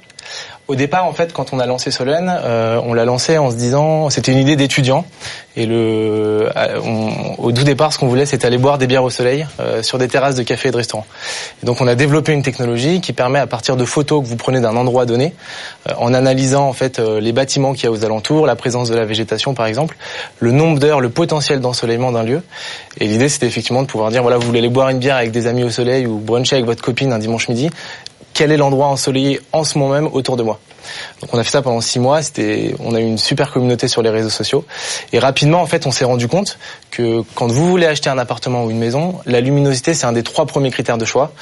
Au 0.71 0.77
départ, 0.77 1.05
en 1.05 1.13
fait, 1.13 1.33
quand 1.33 1.53
on 1.53 1.59
a 1.59 1.67
lancé 1.67 1.91
Solène, 1.91 2.33
euh, 2.45 2.81
on 2.85 2.95
l'a 2.95 3.05
lancé 3.05 3.39
en 3.39 3.51
se 3.51 3.57
disant, 3.57 4.09
c'était 4.09 4.31
une 4.31 4.39
idée 4.39 4.55
d'étudiant, 4.55 5.05
et 5.57 5.67
le, 5.67 6.49
euh, 6.57 6.79
au 7.39 7.51
tout 7.51 7.65
départ, 7.65 7.93
ce 7.93 7.99
qu'on 7.99 8.07
voulait, 8.07 8.25
c'était 8.25 8.47
aller 8.47 8.57
boire 8.57 8.79
des 8.79 8.87
bières 8.87 9.03
au 9.03 9.11
soleil 9.11 9.49
euh, 9.59 9.83
sur 9.83 9.99
des 9.99 10.07
terrasses 10.07 10.37
de 10.37 10.45
cafés 10.45 10.69
et 10.69 10.71
de 10.71 10.77
restaurants. 10.77 11.07
Donc, 11.65 11.81
on 11.81 11.89
a 11.89 11.97
développé 11.97 12.33
une 12.33 12.45
technologie 12.45 13.01
qui 13.01 13.13
permet, 13.13 13.41
à 13.41 13.49
partir 13.49 13.77
de 13.77 13.85
photos 13.85 14.23
que 14.23 14.29
vous 14.29 14.37
prenez 14.37 14.61
d'un 14.61 14.77
endroit 14.77 15.07
donné, 15.07 15.35
en 15.97 16.15
analysant 16.15 16.69
en 16.69 16.73
fait 16.73 17.01
les 17.01 17.33
bâtiments 17.33 17.73
qu'il 17.73 17.85
y 17.85 17.87
a 17.89 17.91
aux 17.91 18.05
alentours, 18.05 18.47
la 18.47 18.55
présence 18.55 18.89
de 18.91 18.95
la 18.95 19.05
végétation, 19.05 19.55
par 19.55 19.67
exemple, 19.67 19.97
le 20.39 20.53
nombre 20.53 20.79
d'heures, 20.79 21.01
le 21.01 21.11
potentiel 21.11 21.59
d'ensoleillement 21.59 22.13
d'un 22.13 22.23
lieu. 22.23 22.43
Et 22.99 23.09
l'idée, 23.09 23.29
c'était 23.29 23.47
effectivement 23.47 23.83
de 23.83 23.89
pouvoir 23.89 24.13
dire, 24.13 24.23
voilà, 24.23 24.39
vous 24.39 24.47
voulez 24.47 24.61
aller 24.61 24.69
boire 24.69 24.89
une 24.91 25.01
bière 25.01 25.17
avec 25.17 25.33
des 25.33 25.49
amis 25.49 25.65
au 25.65 25.71
soleil 25.71 26.07
ou 26.07 26.19
bruncher 26.19 26.55
avec 26.55 26.67
votre 26.67 26.83
copine 26.83 27.13
un 27.13 27.19
dimanche 27.19 27.49
midi 27.49 27.71
quel 28.41 28.53
est 28.53 28.57
l'endroit 28.57 28.87
ensoleillé 28.87 29.39
en 29.53 29.65
ce 29.65 29.77
moment 29.77 29.93
même 29.93 30.09
autour 30.15 30.39
de 30.39 30.43
moi? 30.43 30.59
Donc 31.21 31.33
on 31.33 31.39
a 31.39 31.45
fait 31.45 31.51
ça 31.51 31.63
pendant 31.63 31.81
six 31.81 31.99
mois. 31.99 32.23
C'était, 32.23 32.75
on 32.79 32.95
a 32.95 33.01
eu 33.01 33.05
une 33.05 33.19
super 33.19 33.51
communauté 33.51 33.89
sur 33.89 34.03
les 34.03 34.11
réseaux 34.11 34.31
sociaux. 34.31 34.65
Et 35.13 35.19
rapidement, 35.19 35.61
en 35.61 35.67
fait, 35.67 35.87
on 35.87 35.91
s'est 35.91 36.05
rendu 36.05 36.29
compte 36.29 36.59
que 36.91 37.23
quand 37.35 37.47
vous 37.47 37.69
voulez 37.69 37.87
acheter 37.87 38.11
un 38.11 38.19
appartement 38.19 38.65
ou 38.65 38.71
une 38.71 38.79
maison, 38.79 39.21
la 39.27 39.41
luminosité 39.41 39.95
c'est 39.95 40.07
un 40.07 40.13
des 40.13 40.23
trois 40.23 40.47
premiers 40.47 40.71
critères 40.71 40.99
de 40.99 41.05
choix, 41.05 41.33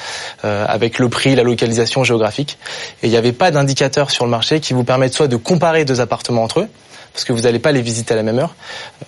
euh, 0.45 0.65
avec 0.67 0.99
le 0.99 1.09
prix, 1.09 1.35
la 1.35 1.43
localisation 1.43 2.03
géographique. 2.03 2.57
Et 3.03 3.07
il 3.07 3.09
n'y 3.09 3.17
avait 3.17 3.31
pas 3.33 3.51
d'indicateur 3.51 4.11
sur 4.11 4.25
le 4.25 4.31
marché 4.31 4.59
qui 4.59 4.73
vous 4.73 4.83
permette 4.83 5.13
soit 5.13 5.27
de 5.27 5.35
comparer 5.35 5.85
deux 5.85 6.01
appartements 6.01 6.43
entre 6.43 6.61
eux, 6.61 6.67
parce 7.11 7.23
que 7.23 7.33
vous 7.33 7.41
n'allez 7.41 7.59
pas 7.59 7.71
les 7.71 7.81
visiter 7.81 8.13
à 8.13 8.17
la 8.17 8.23
même 8.23 8.39
heure, 8.39 8.55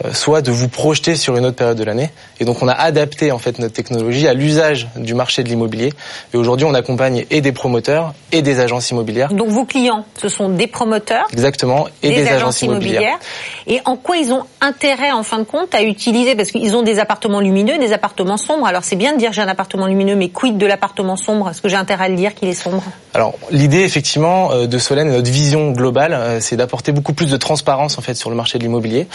euh, 0.04 0.14
soit 0.14 0.42
de 0.42 0.52
vous 0.52 0.68
projeter 0.68 1.16
sur 1.16 1.38
une 1.38 1.46
autre 1.46 1.56
période 1.56 1.78
de 1.78 1.84
l'année. 1.84 2.10
Et 2.40 2.46
donc 2.46 2.62
on 2.62 2.68
a 2.68 2.74
adapté 2.74 3.32
en 3.32 3.38
fait 3.38 3.60
notre 3.60 3.74
technologie 3.74 4.28
à 4.28 4.34
l'usage 4.34 4.90
du 4.96 5.14
marché 5.14 5.44
de 5.44 5.50
l'immobilier. 5.50 5.94
Et 6.34 6.38
aujourd'hui 6.38 6.66
on 6.66 6.74
accompagne 6.74 7.26
et 7.30 7.42
des 7.42 7.52
promoteurs 7.52 8.14
et 8.32 8.42
des 8.42 8.60
agences 8.60 8.90
immobilières. 8.90 9.34
Donc 9.34 9.50
vos 9.50 9.66
clients 9.66 10.06
ce 10.22 10.30
sont 10.30 10.50
des 10.50 10.68
promoteurs. 10.68 11.28
Exactement. 11.34 11.88
Et 12.04 12.10
des, 12.10 12.28
agences, 12.28 12.62
immobilières. 12.62 13.18
Et 13.66 13.80
en 13.86 13.96
quoi 13.96 14.18
ils 14.18 14.32
ont 14.32 14.44
intérêt, 14.60 15.12
en 15.12 15.24
fin 15.24 15.40
de 15.40 15.44
compte, 15.44 15.74
à 15.74 15.82
utiliser, 15.82 16.36
parce 16.36 16.52
qu'ils 16.52 16.76
ont 16.76 16.84
des 16.84 17.00
appartements 17.00 17.40
lumineux, 17.40 17.80
des 17.80 17.92
appartements 17.92 18.38
sombres. 18.38 18.68
Alors 18.68 18.84
c'est 18.84 18.96
bien 18.96 19.14
de 19.14 19.18
dire 19.18 19.34
j'ai 19.34 19.42
un 19.42 19.48
appartement 19.48 19.88
lumineux, 19.88 20.16
mais 20.16 20.30
quid 20.30 20.58
de 20.58 20.66
l'appartement 20.66 21.16
sombre? 21.16 21.50
Est-ce 21.50 21.62
que 21.62 21.70
j'ai 21.70 21.76
intérêt 21.76 22.06
à 22.06 22.10
le 22.10 22.16
dire 22.16 22.36
qu'il 22.36 22.50
est 22.50 22.54
sombre? 22.54 22.84
Alors 23.14 23.34
l'idée 23.50 23.82
effectivement 23.82 24.52
euh, 24.52 24.68
de 24.68 24.78
Solène, 24.78 25.10
notre 25.10 25.32
vision 25.32 25.72
globale, 25.72 26.14
euh, 26.14 26.40
c'est 26.40 26.56
d'apporter 26.56 26.92
beaucoup 26.92 27.14
plus 27.14 27.30
de 27.30 27.38
transparence 27.38 27.98
en 27.98 28.02
fait 28.02 28.14
sur 28.14 28.30
le 28.30 28.36
marché 28.36 28.58
de 28.60 28.64
l'immobilier. 28.64 29.08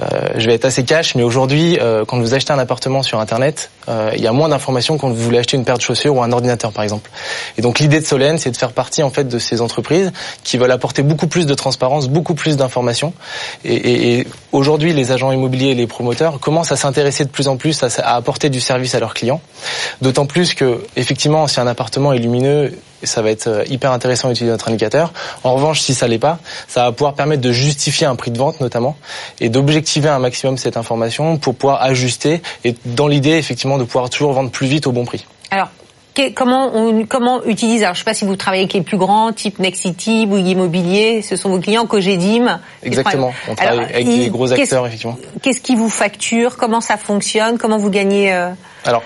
Euh, 0.00 0.06
je 0.36 0.46
vais 0.46 0.54
être 0.54 0.64
assez 0.64 0.84
cash, 0.84 1.14
mais 1.14 1.22
aujourd'hui, 1.22 1.78
quand 2.06 2.18
vous 2.18 2.34
achetez 2.34 2.52
un 2.52 2.58
appartement 2.58 3.02
sur 3.02 3.20
Internet, 3.20 3.70
il 3.88 4.20
y 4.20 4.26
a 4.26 4.32
moins 4.32 4.48
d'informations 4.48 4.98
quand 4.98 5.08
vous 5.08 5.14
voulez 5.14 5.38
acheter 5.38 5.56
une 5.56 5.64
paire 5.64 5.78
de 5.78 5.82
chaussures 5.82 6.14
ou 6.14 6.22
un 6.22 6.32
ordinateur 6.32 6.72
par 6.72 6.82
exemple. 6.82 7.10
Et 7.56 7.62
donc 7.62 7.78
l'idée 7.78 8.00
de 8.00 8.04
Solène, 8.04 8.38
c'est 8.38 8.50
de 8.50 8.56
faire 8.56 8.72
partie 8.72 9.02
en 9.02 9.10
fait 9.10 9.24
de 9.24 9.38
ces 9.38 9.60
entreprises 9.60 10.12
qui 10.48 10.56
veulent 10.56 10.72
apporter 10.72 11.02
beaucoup 11.02 11.26
plus 11.26 11.44
de 11.44 11.52
transparence, 11.52 12.08
beaucoup 12.08 12.34
plus 12.34 12.56
d'informations. 12.56 13.12
Et, 13.66 14.20
et, 14.20 14.26
aujourd'hui, 14.52 14.94
les 14.94 15.12
agents 15.12 15.30
immobiliers 15.30 15.72
et 15.72 15.74
les 15.74 15.86
promoteurs 15.86 16.40
commencent 16.40 16.72
à 16.72 16.76
s'intéresser 16.76 17.26
de 17.26 17.28
plus 17.28 17.48
en 17.48 17.58
plus 17.58 17.82
à, 17.82 17.88
à, 17.98 18.16
apporter 18.16 18.48
du 18.48 18.58
service 18.58 18.94
à 18.94 19.00
leurs 19.00 19.12
clients. 19.12 19.42
D'autant 20.00 20.24
plus 20.24 20.54
que, 20.54 20.80
effectivement, 20.96 21.46
si 21.48 21.60
un 21.60 21.66
appartement 21.66 22.14
est 22.14 22.18
lumineux, 22.18 22.72
ça 23.02 23.20
va 23.20 23.30
être 23.30 23.46
euh, 23.46 23.64
hyper 23.68 23.92
intéressant 23.92 24.28
d'utiliser 24.28 24.50
notre 24.50 24.68
indicateur. 24.68 25.12
En 25.44 25.52
revanche, 25.52 25.80
si 25.82 25.92
ça 25.92 26.08
l'est 26.08 26.18
pas, 26.18 26.38
ça 26.66 26.84
va 26.84 26.92
pouvoir 26.92 27.12
permettre 27.12 27.42
de 27.42 27.52
justifier 27.52 28.06
un 28.06 28.16
prix 28.16 28.30
de 28.30 28.38
vente 28.38 28.58
notamment 28.62 28.96
et 29.40 29.50
d'objectiver 29.50 30.08
un 30.08 30.18
maximum 30.18 30.56
cette 30.56 30.78
information 30.78 31.36
pour 31.36 31.56
pouvoir 31.56 31.82
ajuster 31.82 32.40
et 32.64 32.74
dans 32.86 33.06
l'idée 33.06 33.36
effectivement 33.36 33.76
de 33.76 33.84
pouvoir 33.84 34.08
toujours 34.08 34.32
vendre 34.32 34.50
plus 34.50 34.66
vite 34.66 34.86
au 34.86 34.92
bon 34.92 35.04
prix. 35.04 35.26
Alors, 35.50 35.68
comment 36.34 36.70
on 36.74 37.04
comment 37.06 37.44
utilise 37.44 37.82
alors 37.82 37.94
je 37.94 38.00
sais 38.00 38.04
pas 38.04 38.14
si 38.14 38.24
vous 38.24 38.36
travaillez 38.36 38.62
avec 38.64 38.74
les 38.74 38.82
plus 38.82 38.96
grands 38.96 39.32
type 39.32 39.58
Nexity, 39.58 40.26
Bouygues 40.26 40.48
Immobilier, 40.48 41.22
ce 41.22 41.36
sont 41.36 41.50
vos 41.50 41.60
clients 41.60 41.86
Cogedim. 41.86 42.60
Exactement, 42.82 43.32
on 43.48 43.54
travaille 43.54 43.84
avec 43.92 44.06
les 44.06 44.30
gros 44.30 44.52
acteurs 44.52 44.86
effectivement. 44.86 45.18
Qu'est-ce 45.42 45.60
qui 45.60 45.76
vous 45.76 45.90
facture? 45.90 46.56
Comment 46.56 46.80
ça 46.80 46.96
fonctionne? 46.96 47.58
Comment 47.58 47.78
vous 47.78 47.90
gagnez 47.90 48.32
euh, 48.32 48.50
alors, 48.84 49.02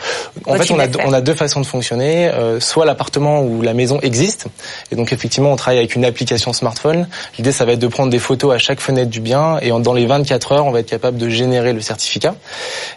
en 0.46 0.54
fait, 0.56 0.70
on 0.70 0.78
a, 0.78 0.86
on 1.04 1.12
a, 1.12 1.20
deux 1.20 1.34
façons 1.34 1.60
de 1.60 1.66
fonctionner. 1.66 2.28
Euh, 2.28 2.60
soit 2.60 2.84
l'appartement 2.84 3.42
ou 3.42 3.62
la 3.62 3.74
maison 3.74 3.98
existe, 4.00 4.46
et 4.90 4.96
donc 4.96 5.12
effectivement, 5.12 5.52
on 5.52 5.56
travaille 5.56 5.78
avec 5.78 5.94
une 5.94 6.04
application 6.04 6.52
smartphone. 6.52 7.08
L'idée, 7.38 7.52
ça 7.52 7.64
va 7.64 7.72
être 7.72 7.78
de 7.78 7.86
prendre 7.86 8.10
des 8.10 8.18
photos 8.18 8.54
à 8.54 8.58
chaque 8.58 8.80
fenêtre 8.80 9.10
du 9.10 9.20
bien, 9.20 9.58
et 9.60 9.70
dans 9.70 9.94
les 9.94 10.06
24 10.06 10.52
heures, 10.52 10.66
on 10.66 10.70
va 10.70 10.80
être 10.80 10.88
capable 10.88 11.18
de 11.18 11.28
générer 11.28 11.72
le 11.72 11.80
certificat. 11.80 12.34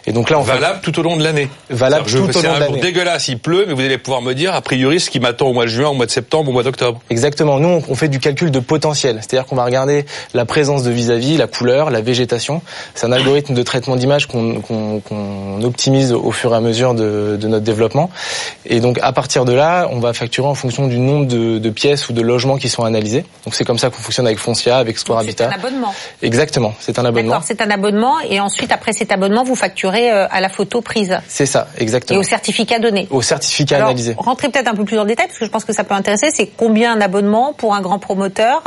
Et 0.06 0.12
donc 0.12 0.30
là, 0.30 0.38
on 0.38 0.42
valable 0.42 0.80
tout 0.82 0.98
au 0.98 1.02
long 1.02 1.16
de 1.16 1.24
l'année. 1.24 1.48
Valable 1.70 2.06
tout 2.06 2.16
au 2.16 2.20
long 2.20 2.26
de 2.26 2.42
l'année. 2.42 2.66
C'est 2.74 2.80
dégueulasse, 2.80 3.28
il 3.28 3.38
pleut, 3.38 3.64
mais 3.66 3.74
vous 3.74 3.80
allez 3.80 3.98
pouvoir 3.98 4.22
me 4.22 4.34
dire 4.34 4.54
a 4.54 4.60
priori 4.60 5.00
ce 5.00 5.10
qui 5.10 5.20
m'attend 5.20 5.48
au 5.48 5.52
mois 5.52 5.64
de 5.64 5.70
juin, 5.70 5.88
au 5.88 5.94
mois 5.94 6.06
de 6.06 6.10
septembre, 6.10 6.50
au 6.50 6.52
mois 6.52 6.62
d'octobre. 6.62 7.00
Exactement. 7.10 7.58
Nous, 7.58 7.82
on 7.88 7.94
fait 7.94 8.08
du 8.08 8.20
calcul 8.20 8.50
de 8.50 8.60
potentiel, 8.60 9.18
c'est-à-dire 9.20 9.46
qu'on 9.46 9.56
va 9.56 9.64
regarder 9.64 10.04
la 10.34 10.44
présence 10.44 10.82
de 10.82 10.90
vis-à-vis, 10.90 11.36
la 11.36 11.46
couleur, 11.46 11.90
la 11.90 12.00
végétation. 12.00 12.62
C'est 12.94 13.06
un 13.06 13.12
algorithme 13.12 13.54
de 13.54 13.62
traitement 13.62 13.96
d'image 13.96 14.26
qu'on 14.26 15.62
optimise 15.62 16.12
au 16.12 16.32
fur 16.32 16.52
et 16.52 16.56
à 16.56 16.60
mesure 16.60 16.65
de, 16.66 17.36
de, 17.40 17.48
notre 17.48 17.64
développement. 17.64 18.10
Et 18.64 18.80
donc 18.80 18.98
à 19.02 19.12
partir 19.12 19.44
de 19.44 19.52
là, 19.52 19.88
on 19.92 20.00
va 20.00 20.12
facturer 20.12 20.46
en 20.46 20.54
fonction 20.54 20.86
du 20.86 20.98
nombre 20.98 21.26
de, 21.26 21.58
de 21.58 21.70
pièces 21.70 22.08
ou 22.08 22.12
de 22.12 22.22
logements 22.22 22.56
qui 22.56 22.68
sont 22.68 22.84
analysés. 22.84 23.24
Donc 23.44 23.54
c'est 23.54 23.64
comme 23.64 23.78
ça 23.78 23.90
qu'on 23.90 24.02
fonctionne 24.02 24.26
avec 24.26 24.38
Foncia, 24.38 24.78
avec 24.78 24.98
Square 24.98 25.20
Habitat. 25.20 25.48
C'est 25.50 25.54
un 25.54 25.66
abonnement. 25.66 25.94
Exactement, 26.22 26.74
c'est 26.80 26.98
un 26.98 27.04
abonnement. 27.04 27.30
D'accord, 27.30 27.44
c'est 27.46 27.60
un 27.60 27.70
abonnement 27.70 28.14
et 28.28 28.40
ensuite 28.40 28.72
après 28.72 28.92
cet 28.92 29.12
abonnement, 29.12 29.44
vous 29.44 29.54
facturez 29.54 30.10
euh, 30.10 30.26
à 30.30 30.40
la 30.40 30.48
photo 30.48 30.80
prise. 30.80 31.18
C'est 31.28 31.46
ça, 31.46 31.68
exactement. 31.78 32.18
Et 32.18 32.20
au 32.20 32.24
certificat 32.24 32.78
donné. 32.78 33.06
Au 33.10 33.22
certificat 33.22 33.76
Alors, 33.76 33.88
analysé. 33.88 34.14
Rentrez 34.18 34.48
peut-être 34.48 34.68
un 34.68 34.74
peu 34.74 34.84
plus 34.84 34.98
en 34.98 35.04
détail 35.04 35.26
parce 35.26 35.38
que 35.38 35.44
je 35.44 35.50
pense 35.50 35.64
que 35.64 35.72
ça 35.72 35.84
peut 35.84 35.94
intéresser. 35.94 36.28
C'est 36.32 36.50
combien 36.56 36.92
un 36.92 37.00
abonnement 37.00 37.52
pour 37.52 37.74
un 37.74 37.80
grand 37.80 37.98
promoteur? 37.98 38.62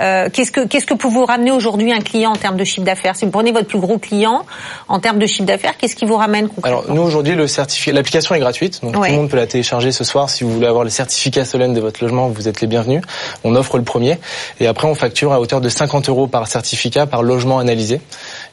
Euh, 0.00 0.28
Qu'est-ce 0.32 0.52
que 0.52 0.66
qu'est-ce 0.66 0.86
que 0.86 0.94
peut 0.94 1.08
vous 1.08 1.24
ramener 1.24 1.52
aujourd'hui 1.52 1.92
un 1.92 2.00
client 2.00 2.32
en 2.32 2.36
termes 2.36 2.56
de 2.56 2.64
chiffre 2.64 2.84
d'affaires? 2.84 3.16
Si 3.16 3.24
vous 3.24 3.30
prenez 3.30 3.52
votre 3.52 3.68
plus 3.68 3.78
gros 3.78 3.98
client 3.98 4.44
en 4.88 4.98
termes 4.98 5.18
de 5.18 5.26
chiffre 5.26 5.44
d'affaires, 5.44 5.76
qu'est-ce 5.76 5.96
qui 5.96 6.04
vous 6.04 6.16
ramène 6.16 6.48
Alors 6.62 6.84
nous 6.88 7.02
aujourd'hui 7.02 7.35
le 7.36 7.46
certificat, 7.46 7.92
l'application 7.92 8.34
est 8.34 8.40
gratuite, 8.40 8.80
donc 8.82 8.94
tout 8.94 9.02
le 9.02 9.12
monde 9.12 9.30
peut 9.30 9.36
la 9.36 9.46
télécharger 9.46 9.92
ce 9.92 10.04
soir. 10.04 10.30
Si 10.30 10.44
vous 10.44 10.52
voulez 10.52 10.66
avoir 10.66 10.84
le 10.84 10.90
certificat 10.90 11.44
Solène 11.44 11.74
de 11.74 11.80
votre 11.80 12.02
logement, 12.02 12.28
vous 12.28 12.48
êtes 12.48 12.60
les 12.60 12.66
bienvenus. 12.66 13.02
On 13.44 13.54
offre 13.54 13.78
le 13.78 13.84
premier 13.84 14.18
et 14.60 14.66
après 14.66 14.88
on 14.88 14.94
facture 14.94 15.32
à 15.32 15.40
hauteur 15.40 15.60
de 15.60 15.68
50 15.68 16.08
euros 16.08 16.26
par 16.26 16.46
certificat 16.48 17.06
par 17.06 17.22
logement 17.22 17.58
analysé. 17.58 18.00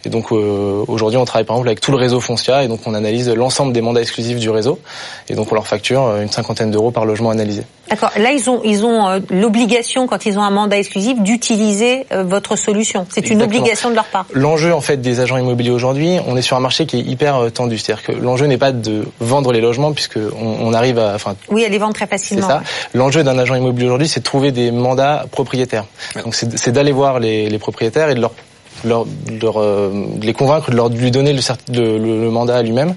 Et 0.05 0.09
donc 0.09 0.31
euh, 0.31 0.83
aujourd'hui 0.87 1.17
on 1.17 1.25
travaille 1.25 1.45
par 1.45 1.55
exemple 1.55 1.69
avec 1.69 1.79
tout 1.79 1.91
le 1.91 1.97
réseau 1.97 2.19
Foncia 2.19 2.63
et 2.63 2.67
donc 2.67 2.81
on 2.85 2.93
analyse 2.93 3.29
l'ensemble 3.29 3.71
des 3.71 3.81
mandats 3.81 4.01
exclusifs 4.01 4.37
du 4.37 4.49
réseau 4.49 4.79
et 5.29 5.33
donc 5.33 5.51
on 5.51 5.55
leur 5.55 5.65
facture 5.65 6.03
euh, 6.03 6.21
une 6.21 6.29
cinquantaine 6.29 6.71
d'euros 6.71 6.91
par 6.91 7.05
logement 7.05 7.29
analysé. 7.29 7.63
D'accord. 7.89 8.11
Là 8.17 8.31
ils 8.31 8.49
ont 8.49 8.61
ils 8.63 8.85
ont 8.85 9.07
euh, 9.07 9.19
l'obligation 9.29 10.07
quand 10.07 10.25
ils 10.25 10.37
ont 10.37 10.41
un 10.41 10.49
mandat 10.49 10.77
exclusif 10.77 11.21
d'utiliser 11.21 12.05
euh, 12.11 12.23
votre 12.23 12.57
solution. 12.57 13.05
C'est 13.09 13.29
une 13.29 13.41
obligation 13.41 13.89
de 13.89 13.95
leur 13.95 14.05
part. 14.05 14.25
L'enjeu 14.33 14.73
en 14.73 14.81
fait 14.81 14.97
des 14.97 15.19
agents 15.19 15.37
immobiliers 15.37 15.71
aujourd'hui, 15.71 16.17
on 16.27 16.35
est 16.35 16.41
sur 16.41 16.57
un 16.57 16.61
marché 16.61 16.85
qui 16.85 16.97
est 16.97 17.03
hyper 17.03 17.37
euh, 17.37 17.49
tendu. 17.49 17.77
C'est-à-dire 17.77 18.03
que 18.03 18.11
l'enjeu 18.11 18.45
n'est 18.45 18.57
pas 18.57 18.71
de 18.71 19.05
vendre 19.19 19.51
les 19.53 19.61
logements 19.61 19.93
puisque 19.93 20.17
on, 20.17 20.67
on 20.67 20.73
arrive 20.73 20.99
à 20.99 21.13
enfin 21.15 21.35
oui 21.49 21.63
à 21.63 21.69
les 21.69 21.77
vendre 21.77 21.93
très 21.93 22.07
facilement. 22.07 22.47
C'est 22.47 22.53
ça. 22.53 22.63
L'enjeu 22.93 23.23
d'un 23.23 23.37
agent 23.37 23.55
immobilier 23.55 23.85
aujourd'hui, 23.85 24.07
c'est 24.07 24.19
de 24.19 24.25
trouver 24.25 24.51
des 24.51 24.71
mandats 24.71 25.25
propriétaires. 25.31 25.85
Donc 26.23 26.35
c'est 26.35 26.71
d'aller 26.71 26.91
voir 26.91 27.19
les, 27.19 27.49
les 27.49 27.59
propriétaires 27.59 28.09
et 28.09 28.15
de 28.15 28.21
leur 28.21 28.31
leur, 28.83 29.05
leur 29.41 29.61
euh, 29.61 29.91
les 30.21 30.33
convaincre 30.33 30.71
de 30.71 30.75
leur 30.75 30.89
lui 30.89 31.11
donner 31.11 31.33
le, 31.33 31.41
le, 31.97 31.97
le 31.97 32.29
mandat 32.29 32.57
à 32.57 32.61
lui-même. 32.61 32.95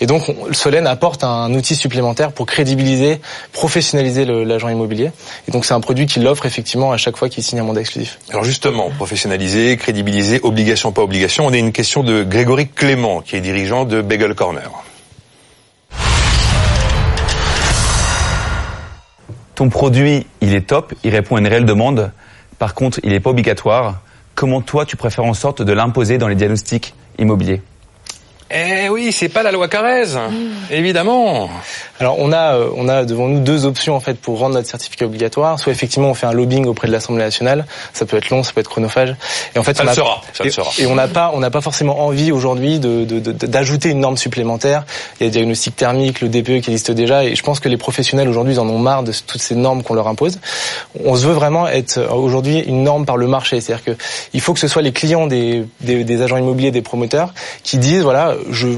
Et 0.00 0.06
donc 0.06 0.32
Solène 0.52 0.86
apporte 0.86 1.24
un 1.24 1.52
outil 1.54 1.74
supplémentaire 1.74 2.32
pour 2.32 2.46
crédibiliser, 2.46 3.20
professionnaliser 3.52 4.24
l'agent 4.24 4.68
immobilier. 4.68 5.10
Et 5.48 5.52
donc 5.52 5.64
c'est 5.64 5.74
un 5.74 5.80
produit 5.80 6.06
qu'il 6.06 6.26
offre 6.26 6.46
effectivement 6.46 6.92
à 6.92 6.96
chaque 6.96 7.16
fois 7.16 7.28
qu'il 7.28 7.42
signe 7.42 7.60
un 7.60 7.64
mandat 7.64 7.80
exclusif. 7.80 8.18
Alors 8.30 8.44
justement, 8.44 8.90
professionnaliser, 8.90 9.76
crédibiliser, 9.76 10.40
obligation 10.42 10.92
pas 10.92 11.02
obligation, 11.02 11.46
on 11.46 11.52
a 11.52 11.58
une 11.58 11.72
question 11.72 12.02
de 12.02 12.22
Grégory 12.22 12.68
Clément 12.68 13.20
qui 13.20 13.36
est 13.36 13.40
dirigeant 13.40 13.84
de 13.84 14.00
Bagel 14.02 14.34
Corner. 14.34 14.70
Ton 19.54 19.70
produit, 19.70 20.26
il 20.42 20.54
est 20.54 20.66
top, 20.66 20.92
il 21.02 21.10
répond 21.10 21.36
à 21.36 21.38
une 21.40 21.46
réelle 21.46 21.64
demande. 21.64 22.12
Par 22.58 22.74
contre, 22.74 23.00
il 23.02 23.10
n'est 23.12 23.20
pas 23.20 23.30
obligatoire 23.30 24.00
comment 24.36 24.60
toi 24.60 24.86
tu 24.86 24.96
préfères 24.96 25.24
en 25.24 25.34
sorte 25.34 25.62
de 25.62 25.72
l'imposer 25.72 26.18
dans 26.18 26.28
les 26.28 26.36
diagnostics 26.36 26.94
immobiliers? 27.18 27.62
Eh 28.48 28.88
oui, 28.88 29.10
c'est 29.10 29.28
pas 29.28 29.42
la 29.42 29.50
loi 29.50 29.66
Carrez, 29.66 30.04
évidemment. 30.70 31.50
Alors 32.00 32.16
on 32.18 32.32
a 32.32 32.54
euh, 32.54 32.70
on 32.76 32.88
a 32.88 33.04
devant 33.04 33.28
nous 33.28 33.40
deux 33.40 33.64
options 33.64 33.96
en 33.96 34.00
fait 34.00 34.14
pour 34.14 34.38
rendre 34.38 34.54
notre 34.54 34.68
certificat 34.68 35.06
obligatoire. 35.06 35.58
Soit 35.58 35.72
effectivement 35.72 36.10
on 36.10 36.14
fait 36.14 36.26
un 36.26 36.32
lobbying 36.32 36.66
auprès 36.66 36.88
de 36.88 36.92
l'Assemblée 36.92 37.24
nationale, 37.24 37.66
ça 37.92 38.06
peut 38.06 38.16
être 38.16 38.30
long, 38.30 38.42
ça 38.42 38.52
peut 38.52 38.60
être 38.60 38.68
chronophage. 38.68 39.14
Et 39.54 39.58
en 39.58 39.62
fait 39.62 39.76
ça 39.76 39.84
on 39.84 39.86
le 39.86 39.94
sera, 39.94 40.20
ça 40.32 40.44
et, 40.44 40.50
sera. 40.50 40.70
Et 40.78 40.86
on 40.86 40.94
n'a 40.94 41.08
pas 41.08 41.30
on 41.34 41.40
n'a 41.40 41.50
pas 41.50 41.60
forcément 41.60 42.00
envie 42.00 42.32
aujourd'hui 42.32 42.78
de, 42.78 43.04
d'ajouter 43.04 43.90
une 43.90 44.00
norme 44.00 44.16
supplémentaire. 44.16 44.84
Il 45.18 45.24
y 45.24 45.26
a 45.26 45.28
le 45.28 45.32
diagnostic 45.32 45.76
thermique, 45.76 46.20
le 46.20 46.28
DPE 46.28 46.60
qui 46.60 46.70
existe 46.70 46.90
déjà, 46.90 47.24
et 47.24 47.34
je 47.34 47.42
pense 47.42 47.60
que 47.60 47.68
les 47.68 47.76
professionnels 47.76 48.28
aujourd'hui 48.28 48.58
en 48.58 48.68
ont 48.68 48.78
marre 48.78 49.02
de 49.02 49.12
toutes 49.26 49.40
ces 49.40 49.54
normes 49.54 49.82
qu'on 49.82 49.94
leur 49.94 50.08
impose. 50.08 50.38
On 51.04 51.16
se 51.16 51.26
veut 51.26 51.32
vraiment 51.32 51.66
être 51.68 51.98
euh, 51.98 52.08
aujourd'hui 52.10 52.60
une 52.60 52.82
norme 52.82 53.06
par 53.06 53.16
le 53.16 53.26
marché, 53.26 53.60
c'est-à-dire 53.60 53.84
que 53.84 53.96
il 54.34 54.40
faut 54.40 54.52
que 54.54 54.60
ce 54.60 54.68
soit 54.68 54.82
les 54.82 54.92
clients 54.92 55.26
des, 55.26 55.64
des, 55.80 56.04
des 56.04 56.22
agents 56.22 56.36
immobiliers, 56.36 56.70
des 56.70 56.82
promoteurs, 56.82 57.32
qui 57.62 57.78
disent 57.78 58.02
voilà 58.02 58.34
je 58.50 58.68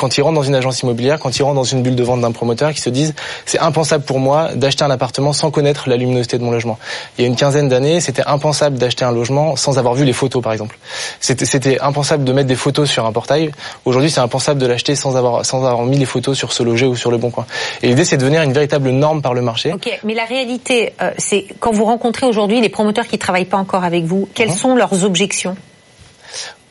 quand 0.00 0.16
ils 0.16 0.22
rentrent 0.22 0.36
dans 0.36 0.42
une 0.42 0.54
agence 0.54 0.80
immobilière, 0.80 1.18
quand 1.18 1.38
ils 1.38 1.42
rentrent 1.42 1.56
dans 1.56 1.62
une 1.64 1.82
bulle 1.82 1.94
de 1.94 2.02
vente 2.02 2.22
d'un 2.22 2.32
promoteur, 2.32 2.72
qui 2.72 2.80
se 2.80 2.88
disent 2.88 3.14
c'est 3.44 3.58
impensable 3.58 4.02
pour 4.02 4.18
moi 4.18 4.54
d'acheter 4.54 4.82
un 4.82 4.90
appartement 4.90 5.34
sans 5.34 5.50
connaître 5.50 5.90
la 5.90 5.96
luminosité 5.96 6.38
de 6.38 6.42
mon 6.42 6.50
logement. 6.50 6.78
Il 7.18 7.22
y 7.22 7.24
a 7.24 7.28
une 7.28 7.36
quinzaine 7.36 7.68
d'années, 7.68 8.00
c'était 8.00 8.24
impensable 8.26 8.78
d'acheter 8.78 9.04
un 9.04 9.12
logement 9.12 9.56
sans 9.56 9.78
avoir 9.78 9.92
vu 9.92 10.06
les 10.06 10.14
photos, 10.14 10.42
par 10.42 10.52
exemple. 10.52 10.78
C'était 11.20 11.78
impensable 11.80 12.24
de 12.24 12.32
mettre 12.32 12.48
des 12.48 12.56
photos 12.56 12.88
sur 12.90 13.04
un 13.04 13.12
portail. 13.12 13.52
Aujourd'hui, 13.84 14.10
c'est 14.10 14.20
impensable 14.20 14.58
de 14.58 14.66
l'acheter 14.66 14.96
sans 14.96 15.16
avoir 15.16 15.44
sans 15.44 15.58
avoir 15.58 15.82
mis 15.82 15.98
les 15.98 16.06
photos 16.06 16.36
sur 16.36 16.54
ce 16.54 16.62
loger 16.62 16.86
ou 16.86 16.96
sur 16.96 17.10
le 17.10 17.18
bon 17.18 17.30
coin. 17.30 17.44
Et 17.82 17.88
l'idée, 17.88 18.06
c'est 18.06 18.16
de 18.16 18.22
devenir 18.22 18.40
une 18.42 18.54
véritable 18.54 18.90
norme 18.90 19.20
par 19.20 19.34
le 19.34 19.42
marché. 19.42 19.72
Ok, 19.74 20.00
mais 20.04 20.14
la 20.14 20.24
réalité, 20.24 20.94
euh, 21.02 21.10
c'est 21.18 21.44
quand 21.58 21.72
vous 21.72 21.84
rencontrez 21.84 22.26
aujourd'hui 22.26 22.62
les 22.62 22.70
promoteurs 22.70 23.06
qui 23.06 23.18
travaillent 23.18 23.44
pas 23.44 23.58
encore 23.58 23.84
avec 23.84 24.04
vous, 24.04 24.26
quelles 24.32 24.52
mmh. 24.52 24.56
sont 24.56 24.74
leurs 24.76 25.04
objections? 25.04 25.56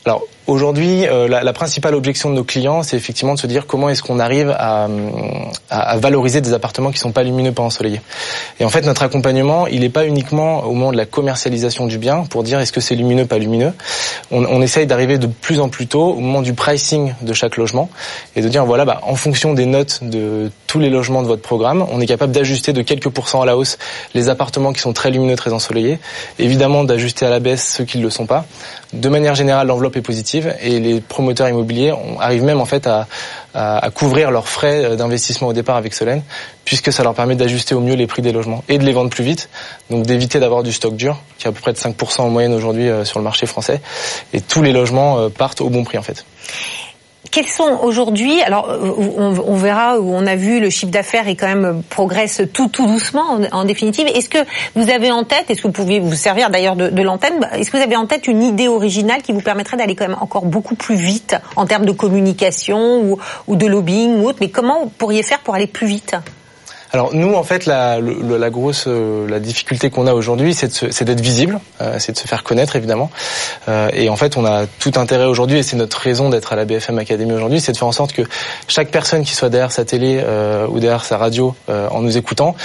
Alors 0.06 0.24
aujourd'hui, 0.50 1.08
euh, 1.08 1.28
la, 1.28 1.44
la, 1.44 1.54
principale 1.54 1.96
objection 1.96 2.30
de 2.30 2.36
nos 2.36 2.44
clients, 2.44 2.84
c'est 2.84 2.98
effectivement 2.98 3.36
de 3.36 3.40
se 3.40 3.48
dire 3.48 3.68
comment 3.68 3.90
est-ce 3.90 4.02
qu'on 4.02 4.20
arrive 4.20 4.50
à, 4.58 4.88
à, 5.70 5.98
valoriser 5.98 6.42
des 6.42 6.54
appartements 6.54 6.92
qui 6.92 6.98
sont 6.98 7.12
pas 7.12 7.24
lumineux, 7.24 7.52
pas 7.52 7.64
ensoleillés. 7.64 8.02
Et 8.60 8.66
en 8.66 8.70
fait, 8.70 8.82
notre 8.82 9.04
accompagnement, 9.04 9.68
il 9.68 9.82
n'est 9.82 9.90
pas 9.90 10.06
uniquement 10.06 10.64
au 10.64 10.74
moment 10.74 10.92
de 10.92 10.98
la 10.98 11.06
commercialisation 11.06 11.86
du 11.86 11.98
bien 11.98 12.24
pour 12.24 12.44
dire 12.44 12.60
est-ce 12.60 12.74
que 12.74 12.82
c'est 12.82 12.96
lumineux, 12.96 13.26
pas 13.26 13.38
lumineux. 13.38 13.74
On, 14.32 14.44
on 14.46 14.62
essaye 14.62 14.88
d'arriver 14.88 15.18
de 15.18 15.28
plus 15.28 15.60
en 15.60 15.70
plus 15.70 15.88
tôt 15.88 16.12
au 16.12 16.20
moment 16.20 16.42
du 16.42 16.54
pricing 16.54 17.14
de 17.22 17.34
chaque 17.34 17.58
logement 17.58 17.90
et 18.36 18.42
de 18.42 18.50
dire 18.50 18.66
voilà, 18.66 18.86
bah, 18.86 19.02
en 19.04 19.16
fonction 19.16 19.54
des 19.54 19.66
notes 19.66 20.00
de 20.02 20.52
tous 20.68 20.80
les 20.80 20.90
logements 20.90 21.22
de 21.22 21.28
votre 21.28 21.42
programme, 21.42 21.86
on 21.92 22.02
est 22.02 22.06
capable 22.06 22.32
d'ajuster 22.32 22.74
de 22.74 22.82
quelques 22.82 23.10
pourcents 23.10 23.42
à 23.42 23.46
la 23.46 23.58
hausse 23.58 23.78
les 24.14 24.30
appartements 24.30 24.74
qui 24.74 24.82
sont 24.82 24.94
très 24.94 25.12
lumineux, 25.12 25.36
très 25.36 25.54
ensoleillés. 25.54 26.00
Évidemment, 26.38 26.84
d'ajuster 26.84 27.26
à 27.26 27.30
la 27.30 27.40
baisse 27.40 27.76
ceux 27.78 27.86
qui 27.86 27.98
ne 27.98 28.04
le 28.04 28.10
sont 28.10 28.26
pas. 28.26 28.46
De 28.94 29.10
manière 29.10 29.36
générale, 29.36 29.68
l'enveloppe 29.68 29.98
est 29.98 30.02
positive 30.02 30.38
et 30.62 30.80
les 30.80 31.02
promoteurs 31.02 31.49
immobiliers 31.49 31.93
arrivent 32.19 32.43
même 32.43 32.60
en 32.60 32.65
fait 32.65 32.88
à, 32.88 33.08
à, 33.54 33.89
couvrir 33.91 34.32
leurs 34.32 34.47
frais 34.47 34.84
euh, 34.84 34.95
d'investissement 34.95 35.47
au 35.47 35.54
départ 35.54 35.75
avec 35.75 35.93
Solène, 35.93 36.21
puisque 36.65 36.91
ça 36.91 37.04
leur 37.04 37.13
permet 37.13 37.36
d'ajuster 37.36 37.75
au 37.75 37.80
mieux 37.82 37.95
les 37.95 38.08
prix 38.08 38.21
des 38.21 38.32
logements 38.32 38.63
et 38.69 38.78
de 38.78 38.86
les 38.86 38.93
vendre 38.93 39.10
plus 39.10 39.23
vite, 39.23 39.49
donc 39.89 40.06
d'éviter 40.06 40.39
d'avoir 40.39 40.63
du 40.63 40.71
stock 40.71 40.95
dur, 40.95 41.17
qui 41.38 41.45
est 41.45 41.49
à 41.49 41.52
peu 41.52 41.60
près 41.60 41.73
de 41.73 41.78
5% 41.78 42.21
en 42.21 42.30
moyenne 42.30 42.54
aujourd'hui 42.54 42.89
euh, 42.89 43.06
sur 43.06 43.19
le 43.19 43.23
marché 43.23 43.45
français, 43.45 43.82
et 44.34 44.41
tous 44.41 44.62
les 44.62 44.71
logements 44.71 45.19
euh, 45.19 45.30
partent 45.30 45.62
au 45.62 45.69
bon 45.69 45.84
prix 45.84 45.97
en 45.97 46.04
fait. 46.04 46.25
Quels 47.32 47.48
sont 47.48 47.80
aujourd'hui 47.84 48.42
Alors, 48.42 48.68
on, 48.68 49.56
verra 49.56 50.00
où 50.00 50.13
on 50.13 50.26
a 50.26 50.36
vu 50.36 50.60
le 50.60 50.70
chiffre 50.70 50.92
d'affaires 50.92 51.28
et 51.28 51.36
quand 51.36 51.48
même 51.48 51.84
progresse 51.89 52.42
tout 52.54 52.70
tout 52.70 52.88
doucement 52.88 53.39
en, 53.52 53.65
définitive. 53.65 54.08
Est-ce 54.08 54.30
que 54.30 54.39
vous 54.76 54.89
avez 54.89 55.12
en 55.12 55.24
tête, 55.24 55.50
est-ce 55.50 55.62
que 55.62 55.68
vous 55.68 55.74
pouviez 55.74 56.00
vous 56.00 56.15
servir 56.15 56.50
d'ailleurs 56.50 56.76
de, 56.76 57.02
l'antenne, 57.02 57.48
est-ce 57.54 57.70
que 57.70 57.78
vous 57.78 57.84
avez 57.84 57.96
en 57.96 58.08
tête 58.08 58.28
une 58.28 58.42
idée 58.42 58.68
originale 58.68 59.22
qui 59.22 59.32
vous 59.32 59.42
permettrait 59.42 59.78
d'aller 59.78 59.96
quand 59.96 60.08
même 60.08 60.18
encore 60.20 60.46
beaucoup 60.46 60.76
plus 60.76 60.96
vite 60.96 61.36
en 61.56 61.65
termes 61.65 61.86
de 61.86 61.92
communication 61.92 63.02
ou, 63.02 63.20
ou 63.48 63.56
de 63.56 63.68
lobbying 63.68 64.22
ou 64.22 64.28
autre? 64.28 64.39
Mais 64.42 64.50
comment 64.50 64.84
vous 64.84 64.89
pourriez 64.89 65.22
faire 65.22 65.39
pour 65.39 65.54
aller 65.54 65.68
plus 65.68 65.88
vite? 65.88 66.15
Alors 66.91 67.13
nous, 67.13 67.34
en 67.34 67.43
fait, 67.43 67.65
la, 67.65 67.99
la 67.99 68.49
grosse, 68.49 68.86
euh, 68.88 69.28
la 69.28 69.39
difficulté 69.39 69.89
qu'on 69.89 70.08
a 70.08 70.13
aujourd'hui, 70.13 70.54
c'est 70.54 71.04
d'être 71.04 71.21
visible, 71.21 71.60
euh, 71.82 71.97
c'est 71.99 72.13
de 72.13 72.17
se 72.17 72.28
faire 72.28 72.43
connaître 72.43 72.75
évidemment. 72.75 73.12
Euh, 73.67 73.89
et 73.93 74.10
en 74.10 74.15
fait, 74.15 74.38
on 74.38 74.45
a 74.45 74.65
tout 74.65 74.93
intérêt 74.95 75.25
aujourd'hui, 75.25 75.60
et 75.60 75.63
c'est 75.63 75.78
notre 75.78 75.97
raison 75.99 76.30
d'être 76.30 76.52
à 76.52 76.56
la 76.56 76.65
BFM 76.65 76.97
Academy 76.97 77.32
aujourd'hui, 77.34 77.62
c'est 77.62 77.73
de 77.73 77.78
faire 77.78 77.88
en 77.88 77.91
sorte 77.91 78.13
que 78.13 78.23
chaque 78.67 78.89
personne 78.89 79.23
qui 79.23 79.36
soit 79.36 79.49
derrière 79.49 79.71
sa 79.71 79.86
télé 79.86 80.23
ou 80.69 80.80
derrière 80.80 81.04
sa 81.06 81.17
radio, 81.17 81.56
en 81.67 82.02
nous 82.02 82.17
écoutant, 82.17 82.56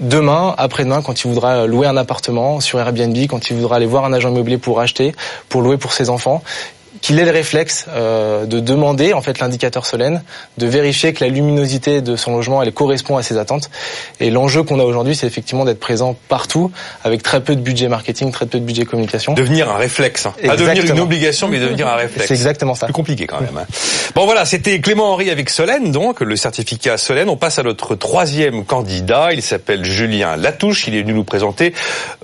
demain, 0.00 0.54
après-demain, 0.58 1.02
quand 1.02 1.24
il 1.24 1.28
voudra 1.28 1.66
louer 1.66 1.86
un 1.86 1.96
appartement 1.96 2.60
sur 2.60 2.78
Airbnb, 2.78 3.16
quand 3.28 3.50
il 3.50 3.56
voudra 3.56 3.76
aller 3.76 3.86
voir 3.86 4.04
un 4.04 4.12
agent 4.12 4.30
immobilier 4.30 4.58
pour 4.58 4.80
acheter, 4.80 5.14
pour 5.48 5.62
louer 5.62 5.78
pour 5.78 5.92
ses 5.92 6.10
enfants, 6.10 6.42
qu'il 7.02 7.18
ait 7.18 7.24
le 7.24 7.30
réflexe 7.32 7.86
euh, 7.90 8.46
de 8.46 8.60
demander 8.60 9.12
en 9.12 9.20
fait 9.20 9.40
l'indicateur 9.40 9.84
Solène, 9.84 10.22
de 10.56 10.66
vérifier 10.66 11.12
que 11.12 11.22
la 11.22 11.30
luminosité 11.30 12.00
de 12.00 12.16
son 12.16 12.34
logement 12.34 12.62
elle 12.62 12.72
correspond 12.72 13.16
à 13.16 13.22
ses 13.22 13.36
attentes. 13.36 13.70
Et 14.20 14.30
l'enjeu 14.30 14.62
qu'on 14.62 14.78
a 14.78 14.84
aujourd'hui, 14.84 15.14
c'est 15.14 15.26
effectivement 15.26 15.64
d'être 15.64 15.80
présent 15.80 16.16
partout, 16.28 16.70
avec 17.04 17.22
très 17.22 17.42
peu 17.42 17.56
de 17.56 17.60
budget 17.60 17.88
marketing, 17.88 18.30
très 18.30 18.46
peu 18.46 18.60
de 18.60 18.64
budget 18.64 18.84
communication. 18.84 19.34
Devenir 19.34 19.70
un 19.70 19.76
réflexe, 19.76 20.26
hein. 20.26 20.34
pas 20.46 20.56
devenir 20.56 20.84
une 20.84 21.00
obligation, 21.00 21.48
mais 21.48 21.58
devenir 21.58 21.88
un 21.88 21.96
réflexe. 21.96 22.28
C'est 22.28 22.34
exactement 22.34 22.74
ça. 22.74 22.86
Plus 22.86 22.94
compliqué 22.94 23.26
quand 23.26 23.40
même. 23.40 23.58
Hein. 23.58 23.66
Bon 24.14 24.24
voilà, 24.24 24.44
c'était 24.44 24.80
Clément 24.80 25.12
Henry 25.12 25.30
avec 25.30 25.50
Solène, 25.50 25.90
donc 25.90 26.20
le 26.20 26.36
certificat 26.36 26.98
Solène. 26.98 27.28
On 27.28 27.36
passe 27.36 27.58
à 27.58 27.64
notre 27.64 27.96
troisième 27.96 28.64
candidat. 28.64 29.32
Il 29.32 29.42
s'appelle 29.42 29.84
Julien 29.84 30.36
Latouche. 30.36 30.86
Il 30.86 30.94
est 30.94 31.02
venu 31.02 31.14
nous 31.14 31.24
présenter 31.24 31.74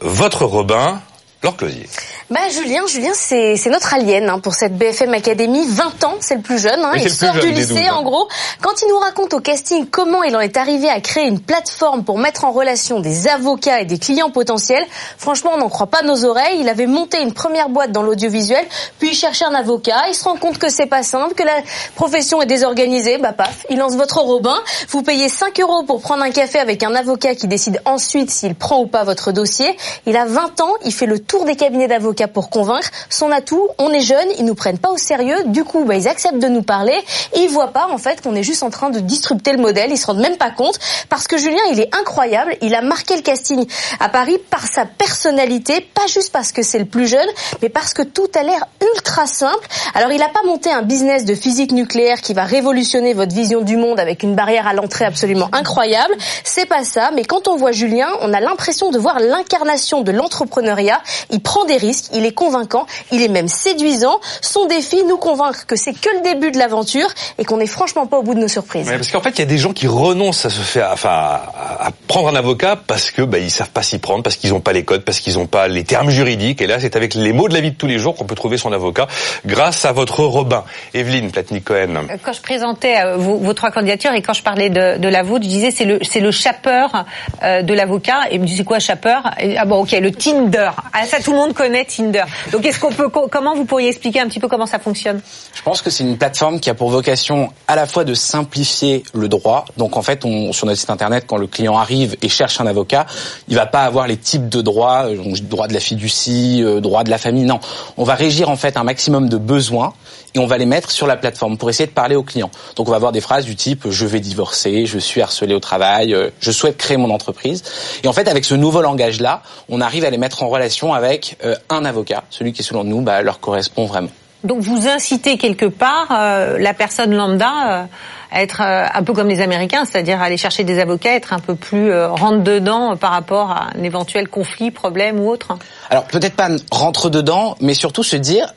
votre 0.01 0.45
Robin. 0.45 1.01
Laure 1.43 1.57
Closier. 1.57 1.87
Bah 2.31 2.41
Julien, 2.51 2.85
Julien 2.89 3.13
c'est 3.15 3.71
notre 3.71 3.95
alien 3.95 4.29
hein, 4.29 4.41
pour 4.41 4.55
cette 4.55 4.77
BFM 4.77 5.15
Academy. 5.15 5.65
20 5.69 6.05
ans, 6.05 6.15
c'est 6.19 6.35
le 6.35 6.41
plus 6.43 6.59
jeune. 6.59 6.81
Hein. 6.85 6.93
il 6.97 7.09
sort 7.09 7.35
du 7.35 7.51
lycée 7.53 7.89
en 7.91 8.03
gros. 8.03 8.29
Quand 8.61 8.83
il 8.83 8.89
nous 8.89 8.99
raconte 8.99 9.35
au 9.35 9.41
casting 9.41 9.87
comment 9.87 10.25
il 10.25 10.35
en 10.37 10.41
est 10.41 10.57
arrivé 10.57 10.89
à 10.91 11.01
créer 11.01 11.29
une 11.29 11.39
plateforme 11.39 12.03
pour 12.03 12.19
mettre 12.19 12.45
en 12.45 12.51
relation 12.51 12.99
des 12.99 13.29
avocats 13.29 13.81
et 13.81 13.85
des 13.85 13.99
clients 13.99 14.31
potentiels, 14.31 14.85
franchement 15.17 15.53
on 15.55 15.59
n'en 15.59 15.69
croit 15.69 15.87
pas 15.87 16.03
nos 16.03 16.25
oreilles. 16.25 16.59
Il 16.61 16.69
avait 16.69 16.87
monté 16.87 17.23
une 17.23 17.33
première 17.33 17.69
boîte 17.69 17.93
dans 17.93 18.03
l'audiovisuel, 18.03 18.67
puis 18.99 19.11
il 19.11 19.15
cherchait 19.15 19.45
un 19.45 19.55
avocat. 19.55 20.09
Il 20.09 20.15
se 20.15 20.25
rend 20.25 20.37
compte 20.37 20.59
que 20.59 20.69
c'est 20.69 20.87
pas 20.87 21.05
simple, 21.05 21.35
que 21.35 21.45
la 21.45 21.63
profession 21.95 22.43
est 22.43 22.47
désorganisée. 22.47 23.19
Bah 23.19 23.33
paf, 23.33 23.65
il 23.71 23.79
lance 23.79 23.95
votre 23.95 24.19
Robin. 24.19 24.59
Vous 24.89 25.03
payez 25.03 25.29
5 25.29 25.61
euros 25.61 25.85
pour 25.85 26.01
prendre 26.03 26.25
un 26.25 26.33
café 26.33 26.59
avec 26.59 26.83
un 26.83 26.97
avocat 26.97 27.37
qui 27.37 27.47
décide 27.47 27.81
ensuite 27.85 28.31
s'il 28.31 28.57
prend 28.57 28.81
ou 28.81 28.89
pas 28.89 29.05
votre 29.05 29.31
dossier. 29.31 29.77
Il 30.05 30.17
a 30.17 30.25
20 30.25 30.61
ans, 30.61 30.73
il 30.85 30.93
fait 30.93 31.07
le 31.07 31.21
tour 31.29 31.45
des 31.45 31.55
cabinets 31.55 31.87
d'avocats 31.87 32.27
pour 32.27 32.51
convaincre. 32.51 32.91
Son 33.11 33.31
atout, 33.31 33.69
on 33.79 33.93
est 33.93 34.01
jeune, 34.01 34.27
ils 34.39 34.45
nous 34.45 34.55
prennent 34.55 34.79
pas 34.79 34.91
au 34.91 34.97
sérieux. 34.97 35.37
Du 35.47 35.63
coup, 35.63 35.85
bah, 35.85 35.95
ils 35.95 36.09
acceptent 36.09 36.41
de 36.41 36.49
nous 36.49 36.63
parler. 36.63 36.99
Et 37.35 37.41
ils 37.41 37.49
voient 37.49 37.73
pas 37.73 37.87
en 37.93 37.99
fait 37.99 38.23
qu'on 38.23 38.35
est 38.35 38.43
juste 38.43 38.63
en 38.63 38.71
train 38.71 38.91
de 38.91 38.99
disrupter 38.99 39.53
le 39.53 39.59
modèle. 39.59 39.91
Ils 39.91 39.99
se 39.99 40.07
rendent 40.07 40.21
même 40.21 40.37
pas 40.37 40.51
compte 40.51 40.79
parce 41.09 41.29
que 41.29 41.37
Julien, 41.39 41.61
il 41.71 41.81
est 41.81 41.95
incroyable. 41.95 42.57
Il 42.63 42.75
a 42.75 42.83
marqué 42.83 43.15
le 43.15 43.23
casting 43.23 43.67
à 44.01 44.09
Paris 44.09 44.39
par 44.51 44.67
sa 44.67 44.87
personnalité, 44.87 45.87
pas 45.95 46.07
juste 46.07 46.33
parce 46.33 46.51
que 46.51 46.63
c'est 46.63 46.79
le 46.79 46.87
plus 46.87 47.07
jeune, 47.07 47.29
mais 47.63 47.69
parce 47.69 47.93
que 47.93 48.03
tout 48.03 48.29
a 48.35 48.43
l'air 48.43 48.67
ultra 48.95 49.27
simple. 49.27 49.67
Alors, 49.95 50.11
il 50.11 50.23
a 50.23 50.29
pas 50.29 50.43
monté 50.47 50.71
un 50.71 50.83
business 50.83 51.25
de 51.25 51.35
physique 51.35 51.73
nucléaire 51.73 52.21
qui 52.23 52.33
va 52.33 52.45
révolutionner 52.45 53.13
votre 53.13 53.35
vision 53.35 53.61
du 53.61 53.77
monde 53.77 54.01
avec 54.01 54.23
une 54.23 54.35
barrière 54.35 54.67
à 54.67 54.73
l'entrée 54.73 55.05
absolument 55.05 55.49
incroyable. 55.53 56.15
C'est 56.45 56.67
pas 56.67 56.85
ça. 56.85 57.11
Mais 57.15 57.25
quand 57.25 57.49
on 57.49 57.57
voit 57.57 57.73
Julien, 57.73 58.09
on 58.23 58.33
a 58.33 58.41
l'impression 58.41 58.91
de 58.91 58.99
voir 58.99 59.21
l'incarnation 59.21 60.01
de 60.01 60.13
l'entrepreneuriat. 60.13 61.01
Il 61.31 61.41
prend 61.41 61.65
des 61.65 61.77
risques 61.77 62.07
il 62.15 62.25
est 62.25 62.33
convaincant, 62.33 62.87
il 63.13 63.23
est 63.23 63.29
même 63.29 63.49
séduisant. 63.49 64.21
Son 64.41 64.67
défi, 64.67 65.03
nous 65.05 65.17
convaincre 65.17 65.67
que 65.67 65.77
c'est 65.77 65.93
que 65.93 66.09
le 66.17 66.23
début 66.23 66.51
de 66.51 66.59
l'aventure 66.59 67.09
et 67.39 67.45
qu'on 67.45 67.59
n'est 67.59 67.67
franchement 67.67 68.07
pas 68.07 68.19
au 68.19 68.23
bout 68.23 68.35
de 68.35 68.41
nos 68.41 68.49
surprises. 68.49 68.89
parce 68.89 69.11
qu'en 69.11 69.21
fait, 69.21 69.31
il 69.31 69.39
y 69.41 69.43
a 69.43 69.47
des 69.47 69.59
gens 69.59 69.73
qui 69.73 69.87
renoncent 69.87 70.45
à 70.45 70.51
se 70.51 70.61
faire, 70.61 70.91
enfin, 70.93 71.41
à 71.81 71.91
prendre 72.07 72.29
un 72.29 72.37
avocat 72.37 72.77
parce 72.77 73.11
que 73.11 73.23
bah, 73.23 73.39
ils 73.39 73.51
savent 73.51 73.71
pas 73.71 73.83
s'y 73.83 73.99
prendre, 73.99 74.23
parce 74.23 74.37
qu'ils 74.37 74.51
n'ont 74.51 74.61
pas 74.61 74.73
les 74.73 74.85
codes, 74.85 75.05
parce 75.05 75.21
qu'ils 75.21 75.35
n'ont 75.35 75.47
pas 75.47 75.69
les 75.69 75.85
termes 75.85 76.11
juridiques. 76.11 76.61
Et 76.61 76.67
là, 76.67 76.81
c'est 76.81 76.97
avec 76.97 77.15
les 77.15 77.33
mots 77.33 77.49
de 77.49 77.55
la 77.55 77.61
vie 77.61 77.71
de 77.71 77.77
tous 77.77 77.87
les 77.87 77.99
jours 77.99 78.15
qu'on 78.15 78.25
peut 78.25 78.35
trouver 78.35 78.59
son 78.59 78.73
avocat 78.73 79.07
grâce 79.47 79.85
à 79.85 79.93
votre 79.93 80.25
Robin. 80.25 80.65
Evelyne 80.95 81.31
Platnik-Cohen. 81.31 81.97
Euh, 81.97 82.17
quand 82.23 82.33
je 82.33 82.43
présentais 82.43 83.01
euh, 83.01 83.17
vos, 83.17 83.53
trois 83.55 83.71
candidatures 83.71 84.13
et 84.13 84.23
quand 84.23 84.33
je 84.33 84.43
parlais 84.43 84.71
de, 84.71 84.99
de 84.99 85.09
la 85.09 85.23
vôtre, 85.23 85.45
je 85.45 85.49
disais 85.49 85.71
c'est 85.71 85.85
le 85.85 85.99
c'est 86.03 86.21
le 86.21 86.31
chapeur 86.31 87.05
euh, 87.43 87.63
de 87.63 87.75
l'avocat. 87.75 88.21
Et 88.31 88.39
me 88.39 88.47
disait 88.47 88.65
quoi 88.65 88.79
chapeur 88.79 89.23
Ah 89.57 89.65
bon, 89.65 89.83
ok, 89.83 89.93
le 89.93 90.11
Tinder. 90.11 90.71
Ah 90.93 91.05
ça, 91.09 91.21
tout 91.21 91.33
le 91.33 91.39
monde 91.39 91.55
connaît 91.55 91.85
Tinder. 91.85 92.25
Donc 92.53 92.65
est-ce 92.65 92.79
qu'on 92.79 92.93
peut 92.93 93.09
comment 93.09 93.55
vous 93.55 93.65
pourriez 93.65 93.89
expliquer 93.89 94.21
un 94.21 94.29
petit 94.29 94.41
peu 94.41 94.49
comment 94.49 94.67
ça 94.67 94.79
fonctionne? 94.79 95.21
Je 95.55 95.63
pense 95.63 95.83
que 95.83 95.91
c'est 95.91 96.05
une 96.05 96.17
plateforme 96.17 96.61
qui 96.61 96.71
a 96.71 96.75
pour 96.75 96.91
vocation 96.91 97.51
à 97.67 97.77
la 97.77 97.87
fois 97.87 98.05
de 98.05 98.15
simplifier 98.15 99.03
le 99.15 99.29
droit. 99.29 99.65
Donc 99.77 99.97
en 99.97 100.03
fait, 100.03 100.23
sur 100.53 100.67
notre 100.67 100.79
site 100.79 100.91
internet, 100.91 101.25
quand 101.27 101.37
le 101.37 101.47
client 101.47 101.77
arrive 101.77 102.17
et 102.23 102.29
cherche 102.29 102.61
un 102.61 102.67
avocat, 102.67 103.07
il 103.49 103.57
va 103.57 103.67
pas 103.67 103.83
avoir 103.83 104.07
les 104.07 104.17
types 104.17 104.49
de 104.49 104.63
droits, 104.63 105.07
euh, 105.07 105.35
droit 105.43 105.67
de 105.67 105.75
la 105.75 105.81
fiducie, 105.81 106.63
euh, 106.63 106.81
droit 106.81 107.05
de 107.05 107.11
la 107.11 107.19
famille. 107.19 107.45
Non, 107.45 107.61
on 107.97 108.05
va 108.05 108.15
régir 108.15 108.51
en 108.51 108.57
fait 108.57 108.77
un 108.77 108.85
maximum 108.85 109.29
de 109.29 109.37
besoins 109.37 109.93
et 110.35 110.39
on 110.39 110.47
va 110.47 110.59
les 110.59 110.67
mettre 110.67 110.91
sur 110.91 111.07
la 111.07 111.17
plateforme 111.17 111.57
pour 111.57 111.71
essayer 111.71 111.87
de 111.87 111.93
parler 111.93 112.17
au 112.17 112.23
client. 112.23 112.51
Donc 112.77 112.89
on 112.89 112.91
va 112.91 112.97
avoir 112.97 113.13
des 113.13 113.21
phrases 113.21 113.45
du 113.45 113.57
type 113.57 113.87
je 113.91 114.07
vais 114.07 114.21
divorcer, 114.21 114.87
je 114.87 114.99
suis 114.99 115.21
harcelé 115.23 115.55
au 115.55 115.61
travail, 115.61 116.15
euh, 116.15 116.31
je 116.41 116.51
souhaite 116.51 116.77
créer 116.77 116.97
mon 116.97 117.11
entreprise. 117.11 117.63
Et 118.03 118.09
en 118.09 118.13
fait, 118.13 118.29
avec 118.29 118.45
ce 118.45 118.55
nouveau 118.55 118.83
langage-là, 118.83 119.43
on 119.69 119.81
arrive 119.81 120.05
à 120.05 120.11
les 120.11 120.19
mettre 120.19 120.43
en 120.43 120.49
relation 120.49 120.95
avec 120.99 121.39
un 121.71 121.85
avocat, 121.85 122.25
celui 122.29 122.53
qui 122.53 122.63
selon 122.63 122.85
nous 122.85 123.01
bah, 123.01 123.23
leur 123.23 123.41
correspond 123.41 123.87
vraiment. 123.87 124.11
Donc 124.45 124.61
vous 124.61 124.87
incitez 124.87 125.37
quelque 125.37 125.67
part 125.67 126.09
euh, 126.13 126.59
la 126.59 126.73
personne 126.73 127.13
lambda 127.13 127.51
euh, 127.71 127.85
à 128.31 128.43
être 128.43 128.61
euh, 128.61 128.87
un 128.93 129.03
peu 129.03 129.13
comme 129.13 129.29
les 129.29 129.41
Américains, 129.41 129.85
c'est-à-dire 129.85 130.23
aller 130.23 130.37
chercher 130.37 130.63
des 130.63 130.79
avocats, 130.79 131.15
être 131.15 131.33
un 131.33 131.41
peu 131.41 131.57
plus 131.57 131.93
rentre 132.05 132.45
dedans 132.45 132.97
par 132.97 133.11
rapport 133.11 133.51
à 133.51 133.71
un 133.77 133.83
éventuel 133.83 134.29
conflit, 134.29 134.71
problème 134.71 135.19
ou 135.19 135.29
autre? 135.29 135.59
Alors 135.91 136.05
peut-être 136.05 136.37
pas 136.37 136.49
rentre 136.71 137.11
dedans, 137.11 137.57
mais 137.61 137.75
surtout 137.75 138.05
se 138.05 138.17
dire 138.17 138.55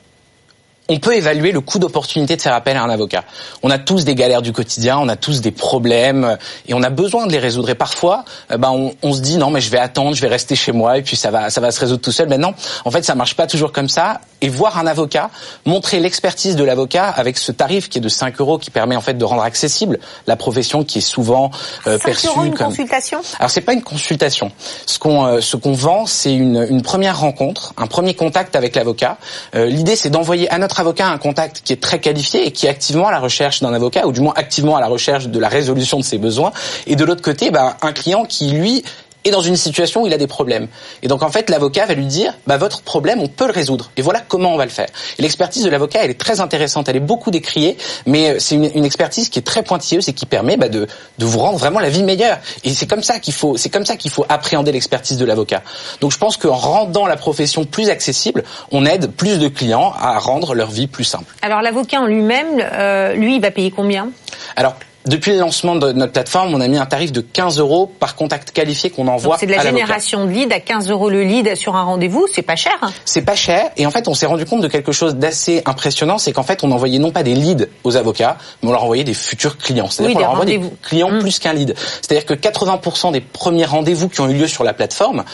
on 0.92 0.98
peut 0.98 1.16
évaluer 1.16 1.52
le 1.52 1.60
coût 1.60 1.78
d'opportunité 1.78 2.36
de 2.36 2.42
faire 2.42 2.54
appel 2.54 2.76
à 2.76 2.82
un 2.82 2.90
avocat. 2.90 3.24
On 3.62 3.70
a 3.70 3.78
tous 3.78 4.04
des 4.04 4.14
galères 4.14 4.42
du 4.42 4.52
quotidien, 4.52 4.98
on 4.98 5.08
a 5.08 5.16
tous 5.16 5.40
des 5.40 5.50
problèmes 5.50 6.36
et 6.66 6.74
on 6.74 6.82
a 6.82 6.90
besoin 6.90 7.26
de 7.26 7.32
les 7.32 7.38
résoudre. 7.38 7.70
Et 7.70 7.74
parfois, 7.74 8.24
euh, 8.50 8.58
ben 8.58 8.70
on, 8.70 8.94
on, 9.02 9.12
se 9.12 9.20
dit 9.20 9.38
non 9.38 9.50
mais 9.50 9.60
je 9.60 9.70
vais 9.70 9.78
attendre, 9.78 10.14
je 10.14 10.20
vais 10.20 10.28
rester 10.28 10.54
chez 10.54 10.72
moi 10.72 10.98
et 10.98 11.02
puis 11.02 11.16
ça 11.16 11.30
va 11.30 11.50
ça 11.50 11.60
va 11.60 11.70
se 11.70 11.80
résoudre 11.80 12.02
tout 12.02 12.12
seul. 12.12 12.28
Mais 12.28 12.38
non, 12.38 12.54
en 12.84 12.90
fait 12.90 13.04
ça 13.04 13.14
marche 13.14 13.34
pas 13.34 13.46
toujours 13.46 13.72
comme 13.72 13.88
ça. 13.88 14.20
Et 14.40 14.48
voir 14.48 14.76
un 14.76 14.88
avocat, 14.88 15.30
montrer 15.66 16.00
l'expertise 16.00 16.56
de 16.56 16.64
l'avocat 16.64 17.08
avec 17.08 17.38
ce 17.38 17.52
tarif 17.52 17.88
qui 17.88 17.98
est 17.98 18.00
de 18.00 18.08
5 18.08 18.40
euros 18.40 18.58
qui 18.58 18.70
permet 18.70 18.96
en 18.96 19.00
fait 19.00 19.14
de 19.14 19.24
rendre 19.24 19.42
accessible 19.42 20.00
la 20.26 20.34
profession 20.34 20.82
qui 20.82 20.98
est 20.98 21.02
souvent 21.02 21.52
euh, 21.86 21.96
perçue 21.98 22.26
euros 22.26 22.44
une 22.44 22.54
comme 22.54 22.66
consultation? 22.66 23.20
Alors 23.38 23.50
c'est 23.50 23.60
pas 23.60 23.72
une 23.72 23.82
consultation. 23.82 24.50
Ce 24.86 24.98
qu'on 24.98 25.24
euh, 25.26 25.40
ce 25.40 25.56
qu'on 25.56 25.72
vend 25.72 26.06
c'est 26.06 26.34
une, 26.34 26.66
une 26.68 26.82
première 26.82 27.20
rencontre, 27.20 27.72
un 27.76 27.86
premier 27.86 28.14
contact 28.14 28.56
avec 28.56 28.74
l'avocat. 28.74 29.16
Euh, 29.54 29.66
L'idée 29.66 29.96
c'est 29.96 30.10
d'envoyer 30.10 30.50
à 30.50 30.58
notre 30.58 30.80
avocat 30.82 31.08
un 31.08 31.18
contact 31.18 31.62
qui 31.64 31.72
est 31.72 31.82
très 31.82 31.98
qualifié 32.00 32.46
et 32.46 32.50
qui 32.52 32.66
est 32.66 32.68
activement 32.68 33.08
à 33.08 33.10
la 33.10 33.18
recherche 33.18 33.60
d'un 33.60 33.72
avocat, 33.72 34.06
ou 34.06 34.12
du 34.12 34.20
moins 34.20 34.34
activement 34.36 34.76
à 34.76 34.80
la 34.80 34.88
recherche 34.88 35.28
de 35.28 35.38
la 35.38 35.48
résolution 35.48 35.98
de 35.98 36.04
ses 36.04 36.18
besoins, 36.18 36.52
et 36.86 36.94
de 36.94 37.04
l'autre 37.04 37.22
côté, 37.22 37.50
ben, 37.50 37.74
un 37.82 37.92
client 37.92 38.24
qui, 38.24 38.50
lui, 38.50 38.84
est 39.24 39.30
dans 39.30 39.40
une 39.40 39.56
situation 39.56 40.02
où 40.02 40.06
il 40.06 40.12
a 40.12 40.18
des 40.18 40.26
problèmes. 40.26 40.68
Et 41.02 41.08
donc 41.08 41.22
en 41.22 41.30
fait, 41.30 41.50
l'avocat 41.50 41.86
va 41.86 41.94
lui 41.94 42.06
dire, 42.06 42.34
bah, 42.46 42.56
votre 42.56 42.82
problème, 42.82 43.20
on 43.20 43.28
peut 43.28 43.46
le 43.46 43.52
résoudre. 43.52 43.90
Et 43.96 44.02
voilà 44.02 44.20
comment 44.20 44.54
on 44.54 44.56
va 44.56 44.64
le 44.64 44.70
faire. 44.70 44.88
Et 45.18 45.22
l'expertise 45.22 45.64
de 45.64 45.70
l'avocat, 45.70 46.00
elle 46.02 46.10
est 46.10 46.20
très 46.20 46.40
intéressante, 46.40 46.88
elle 46.88 46.96
est 46.96 47.00
beaucoup 47.00 47.30
décriée, 47.30 47.76
mais 48.06 48.30
euh, 48.30 48.36
c'est 48.38 48.56
une, 48.56 48.84
expertise 48.84 49.28
qui 49.28 49.38
est 49.38 49.42
très 49.42 49.62
pointilleuse 49.62 50.08
et 50.08 50.12
qui 50.12 50.26
permet 50.26 50.56
bah, 50.56 50.68
de, 50.68 50.86
de 51.18 51.24
vous 51.24 51.38
rendre 51.38 51.58
vraiment 51.58 51.80
la 51.80 51.88
vie 51.88 52.02
meilleure. 52.02 52.38
Et 52.64 52.70
c'est 52.70 52.86
comme 52.86 53.02
ça 53.02 53.18
qu'il 53.18 53.34
faut, 53.34 53.56
c'est 53.56 53.70
comme 53.70 53.86
ça 53.86 53.96
qu'il 53.96 54.10
faut 54.10 54.26
appréhender 54.28 54.72
l'expertise 54.72 55.18
de 55.18 55.24
l'avocat. 55.24 55.62
Donc 56.00 56.12
je 56.12 56.18
pense 56.18 56.36
qu'en 56.36 56.54
rendant 56.54 57.06
la 57.06 57.16
profession 57.16 57.64
plus 57.64 57.88
accessible, 57.90 58.44
on 58.70 58.84
aide 58.84 59.10
plus 59.10 59.38
de 59.38 59.48
clients 59.48 59.92
à 59.98 60.18
rendre 60.18 60.54
leur 60.54 60.70
vie 60.70 60.86
plus 60.86 61.04
simple. 61.04 61.34
Alors 61.42 61.62
l'avocat 61.62 62.00
en 62.00 62.06
lui-même, 62.06 62.60
euh, 62.60 63.14
lui, 63.14 63.36
il 63.36 63.40
va 63.40 63.50
payer 63.50 63.70
combien? 63.70 64.10
Alors 64.56 64.74
depuis 65.06 65.32
le 65.32 65.38
lancement 65.38 65.74
de 65.76 65.92
notre 65.92 66.12
plateforme, 66.12 66.54
on 66.54 66.60
a 66.60 66.68
mis 66.68 66.78
un 66.78 66.86
tarif 66.86 67.10
de 67.12 67.20
15 67.20 67.58
euros 67.58 67.90
par 67.98 68.14
contact 68.14 68.52
qualifié 68.52 68.90
qu'on 68.90 69.08
envoie. 69.08 69.36
C'est 69.38 69.46
de 69.46 69.52
la 69.52 69.60
à 69.60 69.64
génération 69.64 70.26
de 70.26 70.30
lead 70.30 70.52
à 70.52 70.60
15 70.60 70.90
euros 70.90 71.10
le 71.10 71.22
lead 71.24 71.54
sur 71.56 71.74
un 71.76 71.82
rendez-vous, 71.82 72.26
c'est 72.32 72.42
pas 72.42 72.56
cher. 72.56 72.72
hein. 72.82 72.92
C'est 73.04 73.22
pas 73.22 73.34
cher 73.34 73.70
et 73.76 73.86
en 73.86 73.90
fait 73.90 74.06
on 74.08 74.14
s'est 74.14 74.26
rendu 74.26 74.44
compte 74.46 74.60
de 74.62 74.68
quelque 74.68 74.92
chose 74.92 75.16
d'assez 75.16 75.62
impressionnant, 75.66 76.18
c'est 76.18 76.32
qu'en 76.32 76.42
fait 76.44 76.62
on 76.64 76.70
envoyait 76.70 76.98
non 76.98 77.10
pas 77.10 77.22
des 77.22 77.34
leads 77.34 77.66
aux 77.84 77.96
avocats, 77.96 78.36
mais 78.62 78.68
on 78.68 78.72
leur 78.72 78.84
envoyait 78.84 79.04
des 79.04 79.14
futurs 79.14 79.58
clients. 79.58 79.88
C'est-à-dire 79.90 80.08
Oui, 80.10 80.14
qu'on 80.14 80.18
des 80.20 80.24
leur 80.24 80.32
envoie 80.32 80.44
des 80.44 80.60
clients 80.82 81.10
Mm. 81.10 81.18
plus 81.20 81.38
qu'un 81.38 81.52
lead. 81.52 81.74
C'est-à-dire 82.00 82.24
que 82.24 82.34
80% 82.34 83.10
des 83.12 83.20
premiers 83.20 83.64
rendez-vous 83.64 84.08
qui 84.08 84.20
ont 84.20 84.28
eu 84.28 84.34
lieu 84.34 84.46
sur 84.46 84.62
la 84.64 84.72
plateforme 84.72 85.24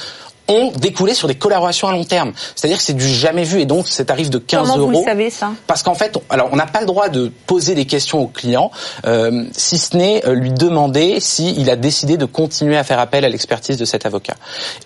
ont 0.49 0.71
découlé 0.73 1.15
sur 1.15 1.29
des 1.29 1.35
collaborations 1.35 1.89
à 1.89 1.93
long 1.93 2.05
terme. 2.05 2.33
C'est-à-dire 2.57 2.79
que 2.79 2.85
c'est 2.85 2.95
du 2.97 3.07
jamais 3.07 3.45
vu 3.45 3.61
et 3.61 3.67
donc 3.67 3.87
cet 3.89 4.09
tarif 4.09 4.31
de 4.31 4.39
15 4.39 4.63
Comment 4.63 4.79
euros. 4.79 4.91
vous 4.93 4.99
le 5.01 5.05
savez 5.05 5.31
ça? 5.31 5.51
Parce 5.67 5.83
qu'en 5.83 5.95
fait, 5.95 6.17
on- 6.17 6.23
alors 6.31 6.49
on 6.53 6.57
n'a 6.57 6.67
pas 6.67 6.81
le 6.81 6.87
droit 6.87 7.09
de 7.09 7.31
poser 7.47 7.75
des 7.75 7.85
questions 7.87 8.21
au 8.21 8.27
client, 8.27 8.71
euh, 9.07 9.45
si 9.53 9.79
ce 9.79 9.97
n'est 9.97 10.27
euh, 10.27 10.35
lui 10.35 10.51
demander 10.53 11.21
s'il 11.21 11.69
a 11.71 11.77
décidé 11.77 12.17
de 12.17 12.25
continuer 12.25 12.77
à 12.77 12.85
faire 12.85 12.99
appel 12.99 13.25
à 13.25 13.29
l'expertise 13.29 13.77
de 13.77 13.85
cet 13.85 14.07
avocat. 14.07 14.35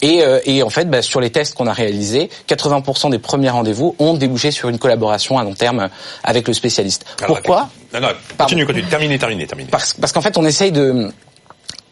Et, 0.01 0.23
euh, 0.23 0.41
et 0.45 0.63
en 0.63 0.71
fait, 0.71 0.91
bah, 0.91 1.03
sur 1.03 1.21
les 1.21 1.31
tests 1.31 1.55
qu'on 1.55 1.67
a 1.67 1.73
réalisés, 1.73 2.29
80% 2.49 3.11
des 3.11 3.19
premiers 3.19 3.51
rendez-vous 3.51 3.95
ont 3.99 4.15
débouché 4.15 4.51
sur 4.51 4.69
une 4.69 4.79
collaboration 4.79 5.39
à 5.39 5.45
long 5.45 5.55
terme 5.55 5.89
avec 6.25 6.49
le 6.49 6.55
spécialiste. 6.55 7.05
Alors, 7.23 7.37
Pourquoi? 7.37 7.69
Non, 7.95 8.01
non, 8.01 8.09
continue, 8.39 8.67
continue. 8.67 8.87
Terminé, 8.89 9.19
terminé, 9.19 9.47
terminé. 9.47 9.69
parce, 9.71 9.95
parce 9.95 10.13
qu'en 10.13 10.21
fait, 10.23 10.37
on 10.39 10.45
essaye 10.45 10.73
de, 10.73 11.11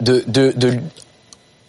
de, 0.00 0.24
de, 0.26 0.52
de, 0.56 0.78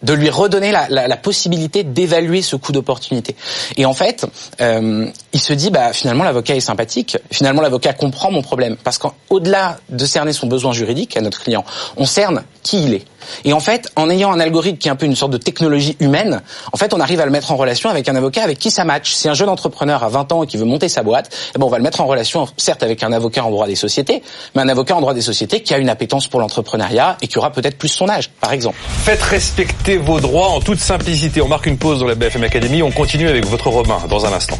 de 0.02 0.12
lui 0.12 0.30
redonner 0.30 0.72
la, 0.72 1.16
possibilité 1.16 1.84
d'évaluer 1.84 2.42
ce 2.42 2.56
coût 2.56 2.72
d'opportunité. 2.72 3.36
Et 3.76 3.84
en 3.86 3.92
fait, 3.92 4.26
euh, 4.60 5.06
il 5.32 5.40
se 5.40 5.52
dit, 5.52 5.70
bah 5.70 5.92
finalement 5.92 6.24
l'avocat 6.24 6.56
est 6.56 6.60
sympathique, 6.60 7.16
finalement 7.30 7.62
l'avocat 7.62 7.92
comprend 7.92 8.30
mon 8.30 8.42
problème, 8.42 8.76
parce 8.82 8.98
qu'au-delà 8.98 9.78
de 9.88 10.04
cerner 10.04 10.32
son 10.32 10.46
besoin 10.46 10.72
juridique 10.72 11.16
à 11.16 11.20
notre 11.20 11.40
client, 11.40 11.64
on 11.96 12.06
cerne 12.06 12.42
qui 12.62 12.84
il 12.84 12.94
est. 12.94 13.04
Et 13.44 13.52
en 13.52 13.60
fait, 13.60 13.90
en 13.96 14.10
ayant 14.10 14.32
un 14.32 14.40
algorithme 14.40 14.78
qui 14.78 14.88
est 14.88 14.90
un 14.90 14.96
peu 14.96 15.06
une 15.06 15.16
sorte 15.16 15.32
de 15.32 15.38
technologie 15.38 15.96
humaine, 16.00 16.42
en 16.72 16.76
fait, 16.76 16.94
on 16.94 17.00
arrive 17.00 17.20
à 17.20 17.24
le 17.24 17.30
mettre 17.30 17.52
en 17.52 17.56
relation 17.56 17.90
avec 17.90 18.08
un 18.08 18.16
avocat 18.16 18.42
avec 18.42 18.58
qui 18.58 18.70
ça 18.70 18.84
match. 18.84 19.12
Si 19.12 19.28
un 19.28 19.34
jeune 19.34 19.48
entrepreneur 19.48 20.02
à 20.02 20.08
20 20.08 20.32
ans 20.32 20.42
et 20.42 20.46
qui 20.46 20.56
veut 20.56 20.64
monter 20.64 20.88
sa 20.88 21.02
boîte, 21.02 21.30
eh 21.54 21.58
ben 21.58 21.66
on 21.66 21.68
va 21.68 21.78
le 21.78 21.84
mettre 21.84 22.00
en 22.00 22.06
relation, 22.06 22.46
certes 22.56 22.82
avec 22.82 23.02
un 23.02 23.12
avocat 23.12 23.44
en 23.44 23.50
droit 23.50 23.66
des 23.66 23.74
sociétés, 23.74 24.22
mais 24.54 24.62
un 24.62 24.68
avocat 24.68 24.96
en 24.96 25.00
droit 25.00 25.14
des 25.14 25.22
sociétés 25.22 25.62
qui 25.62 25.74
a 25.74 25.78
une 25.78 25.88
appétence 25.88 26.28
pour 26.28 26.40
l'entrepreneuriat 26.40 27.16
et 27.22 27.28
qui 27.28 27.38
aura 27.38 27.50
peut-être 27.50 27.78
plus 27.78 27.88
son 27.88 28.08
âge, 28.08 28.30
par 28.40 28.52
exemple. 28.52 28.76
Faites 29.04 29.22
respecter 29.22 29.96
vos 29.96 30.20
droits 30.20 30.48
en 30.48 30.60
toute 30.60 30.80
simplicité. 30.80 31.40
On 31.42 31.48
marque 31.48 31.66
une 31.66 31.78
pause 31.78 32.00
dans 32.00 32.06
la 32.06 32.14
BFM 32.14 32.44
Academy. 32.44 32.82
On 32.82 32.90
continue 32.90 33.28
avec 33.28 33.46
votre 33.46 33.68
Robin 33.68 33.98
dans 34.08 34.26
un 34.26 34.32
instant. 34.32 34.58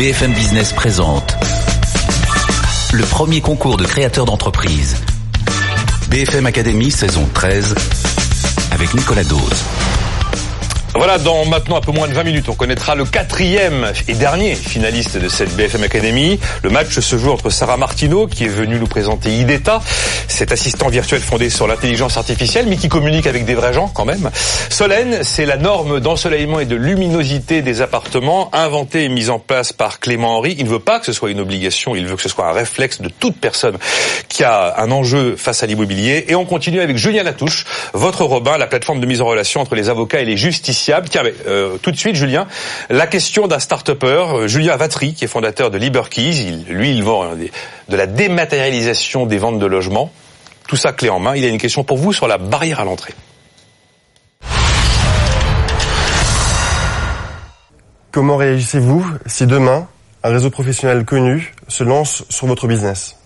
BFM 0.00 0.32
Business 0.32 0.72
présente 0.72 1.36
le 2.94 3.04
premier 3.04 3.42
concours 3.42 3.76
de 3.76 3.84
créateurs 3.84 4.24
d'entreprise. 4.24 4.96
BFM 6.08 6.46
Academy 6.46 6.90
saison 6.90 7.28
13 7.34 7.74
avec 8.70 8.94
Nicolas 8.94 9.24
Dose. 9.24 9.62
Voilà, 10.94 11.18
dans 11.18 11.44
maintenant 11.44 11.76
un 11.76 11.80
peu 11.80 11.92
moins 11.92 12.08
de 12.08 12.14
20 12.14 12.24
minutes, 12.24 12.48
on 12.48 12.54
connaîtra 12.54 12.96
le 12.96 13.04
quatrième 13.04 13.92
et 14.08 14.14
dernier 14.14 14.56
finaliste 14.56 15.16
de 15.18 15.28
cette 15.28 15.54
BFM 15.54 15.84
Academy. 15.84 16.38
Le 16.64 16.70
match 16.70 16.98
se 16.98 17.16
joue 17.16 17.30
entre 17.30 17.48
Sarah 17.48 17.76
Martineau, 17.76 18.26
qui 18.26 18.44
est 18.44 18.48
venue 18.48 18.78
nous 18.78 18.88
présenter 18.88 19.30
IDETA, 19.30 19.80
cet 20.26 20.50
assistant 20.50 20.88
virtuel 20.88 21.20
fondé 21.20 21.48
sur 21.48 21.68
l'intelligence 21.68 22.16
artificielle, 22.16 22.66
mais 22.68 22.76
qui 22.76 22.88
communique 22.88 23.28
avec 23.28 23.44
des 23.44 23.54
vrais 23.54 23.72
gens 23.72 23.86
quand 23.88 24.04
même. 24.04 24.30
Solène, 24.68 25.20
c'est 25.22 25.46
la 25.46 25.56
norme 25.56 26.00
d'ensoleillement 26.00 26.58
et 26.58 26.66
de 26.66 26.74
luminosité 26.74 27.62
des 27.62 27.82
appartements, 27.82 28.50
inventée 28.52 29.04
et 29.04 29.08
mise 29.08 29.30
en 29.30 29.38
place 29.38 29.72
par 29.72 30.00
Clément 30.00 30.38
Henry. 30.38 30.56
Il 30.58 30.64
ne 30.64 30.70
veut 30.70 30.80
pas 30.80 30.98
que 30.98 31.06
ce 31.06 31.12
soit 31.12 31.30
une 31.30 31.40
obligation, 31.40 31.94
il 31.94 32.06
veut 32.06 32.16
que 32.16 32.22
ce 32.22 32.28
soit 32.28 32.48
un 32.48 32.52
réflexe 32.52 33.00
de 33.00 33.08
toute 33.08 33.36
personne 33.36 33.76
qui 34.28 34.42
a 34.42 34.74
un 34.78 34.90
enjeu 34.90 35.36
face 35.36 35.62
à 35.62 35.66
l'immobilier. 35.66 36.24
Et 36.28 36.34
on 36.34 36.44
continue 36.44 36.80
avec 36.80 36.96
Julien 36.96 37.22
Latouche, 37.22 37.64
votre 37.92 38.24
Robin, 38.24 38.58
la 38.58 38.66
plateforme 38.66 38.98
de 38.98 39.06
mise 39.06 39.20
en 39.20 39.26
relation 39.26 39.60
entre 39.60 39.76
les 39.76 39.88
avocats 39.88 40.20
et 40.20 40.24
les 40.24 40.36
Tiens, 40.84 41.22
mais, 41.22 41.34
euh, 41.46 41.76
tout 41.78 41.90
de 41.90 41.96
suite, 41.96 42.16
Julien, 42.16 42.46
la 42.88 43.06
question 43.06 43.46
d'un 43.46 43.58
start-upper, 43.58 44.06
euh, 44.06 44.48
Julien 44.48 44.76
Vatry, 44.76 45.14
qui 45.14 45.24
est 45.24 45.28
fondateur 45.28 45.70
de 45.70 45.78
LiberKeys. 45.78 46.64
Lui, 46.68 46.90
il 46.90 47.02
vend 47.02 47.24
euh, 47.24 47.48
de 47.88 47.96
la 47.96 48.06
dématérialisation 48.06 49.26
des 49.26 49.38
ventes 49.38 49.58
de 49.58 49.66
logements. 49.66 50.12
Tout 50.68 50.76
ça 50.76 50.92
clé 50.92 51.10
en 51.10 51.18
main. 51.18 51.36
Il 51.36 51.44
a 51.44 51.48
une 51.48 51.58
question 51.58 51.84
pour 51.84 51.98
vous 51.98 52.12
sur 52.12 52.28
la 52.28 52.38
barrière 52.38 52.80
à 52.80 52.84
l'entrée. 52.84 53.14
Comment 58.10 58.36
réagissez-vous 58.36 59.06
si 59.26 59.46
demain, 59.46 59.86
un 60.24 60.30
réseau 60.30 60.50
professionnel 60.50 61.04
connu 61.04 61.54
se 61.68 61.84
lance 61.84 62.24
sur 62.28 62.46
votre 62.46 62.66
business? 62.66 63.19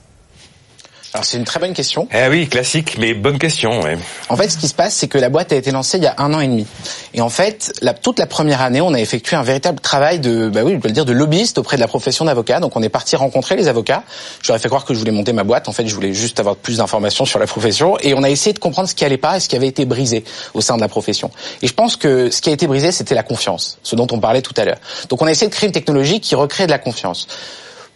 Alors 1.14 1.24
c'est 1.24 1.36
une 1.38 1.44
très 1.44 1.60
bonne 1.60 1.74
question. 1.74 2.08
Eh 2.12 2.26
oui, 2.28 2.48
classique, 2.48 2.96
mais 2.98 3.14
bonne 3.14 3.38
question. 3.38 3.80
ouais. 3.82 3.96
En 4.28 4.36
fait, 4.36 4.48
ce 4.48 4.58
qui 4.58 4.66
se 4.66 4.74
passe, 4.74 4.96
c'est 4.96 5.06
que 5.06 5.16
la 5.16 5.28
boîte 5.28 5.52
a 5.52 5.54
été 5.56 5.70
lancée 5.70 5.98
il 5.98 6.02
y 6.02 6.08
a 6.08 6.16
un 6.18 6.34
an 6.34 6.40
et 6.40 6.48
demi. 6.48 6.66
Et 7.14 7.20
en 7.20 7.28
fait, 7.28 7.72
la, 7.82 7.94
toute 7.94 8.18
la 8.18 8.26
première 8.26 8.60
année, 8.60 8.80
on 8.80 8.92
a 8.92 8.98
effectué 8.98 9.36
un 9.36 9.44
véritable 9.44 9.78
travail 9.78 10.18
de, 10.18 10.48
bah 10.48 10.62
oui, 10.64 10.72
je 10.72 10.78
dois 10.78 10.88
le 10.88 10.92
dire, 10.92 11.04
de 11.04 11.12
lobbyiste 11.12 11.58
auprès 11.58 11.76
de 11.76 11.80
la 11.80 11.86
profession 11.86 12.24
d'avocat. 12.24 12.58
Donc, 12.58 12.74
on 12.74 12.82
est 12.82 12.88
parti 12.88 13.14
rencontrer 13.14 13.54
les 13.54 13.68
avocats. 13.68 14.02
Je 14.42 14.48
leur 14.48 14.56
ai 14.56 14.58
fait 14.58 14.66
croire 14.66 14.84
que 14.84 14.92
je 14.92 14.98
voulais 14.98 15.12
monter 15.12 15.32
ma 15.32 15.44
boîte. 15.44 15.68
En 15.68 15.72
fait, 15.72 15.86
je 15.86 15.94
voulais 15.94 16.12
juste 16.12 16.40
avoir 16.40 16.56
plus 16.56 16.78
d'informations 16.78 17.24
sur 17.24 17.38
la 17.38 17.46
profession. 17.46 17.96
Et 18.00 18.12
on 18.14 18.24
a 18.24 18.28
essayé 18.28 18.52
de 18.52 18.58
comprendre 18.58 18.88
ce 18.88 18.96
qui 18.96 19.04
allait 19.04 19.16
pas 19.16 19.36
et 19.36 19.40
ce 19.40 19.48
qui 19.48 19.54
avait 19.54 19.68
été 19.68 19.84
brisé 19.84 20.24
au 20.52 20.60
sein 20.62 20.74
de 20.74 20.80
la 20.80 20.88
profession. 20.88 21.30
Et 21.62 21.68
je 21.68 21.74
pense 21.74 21.94
que 21.94 22.28
ce 22.28 22.40
qui 22.40 22.50
a 22.50 22.52
été 22.52 22.66
brisé, 22.66 22.90
c'était 22.90 23.14
la 23.14 23.22
confiance, 23.22 23.78
ce 23.84 23.94
dont 23.94 24.08
on 24.10 24.18
parlait 24.18 24.42
tout 24.42 24.54
à 24.56 24.64
l'heure. 24.64 24.78
Donc, 25.10 25.22
on 25.22 25.26
a 25.26 25.30
essayé 25.30 25.48
de 25.48 25.54
créer 25.54 25.68
une 25.68 25.72
technologie 25.72 26.18
qui 26.18 26.34
recrée 26.34 26.66
de 26.66 26.72
la 26.72 26.78
confiance. 26.78 27.28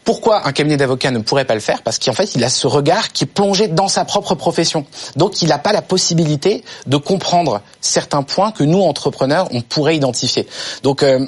Pourquoi 0.09 0.49
un 0.49 0.53
cabinet 0.53 0.79
d'avocats 0.79 1.11
ne 1.11 1.19
pourrait 1.19 1.45
pas 1.45 1.53
le 1.53 1.61
faire? 1.61 1.83
Parce 1.83 1.99
qu'en 1.99 2.15
fait, 2.15 2.35
il 2.35 2.43
a 2.43 2.49
ce 2.49 2.67
regard 2.67 3.13
qui 3.13 3.25
est 3.25 3.27
plongé 3.27 3.69
dans 3.69 3.89
sa 3.89 4.07
propre 4.07 4.35
profession. 4.35 4.87
Donc, 5.17 5.43
il 5.43 5.49
n'a 5.49 5.59
pas 5.59 5.75
la 5.75 5.83
possibilité 5.83 6.65
de 6.87 6.97
comprendre 6.97 7.61
certains 7.83 8.23
points 8.23 8.51
que 8.51 8.65
nous, 8.65 8.81
entrepreneurs, 8.81 9.49
on 9.51 9.61
pourrait 9.61 9.97
identifier. 9.97 10.47
Donc, 10.83 11.03
euh, 11.03 11.27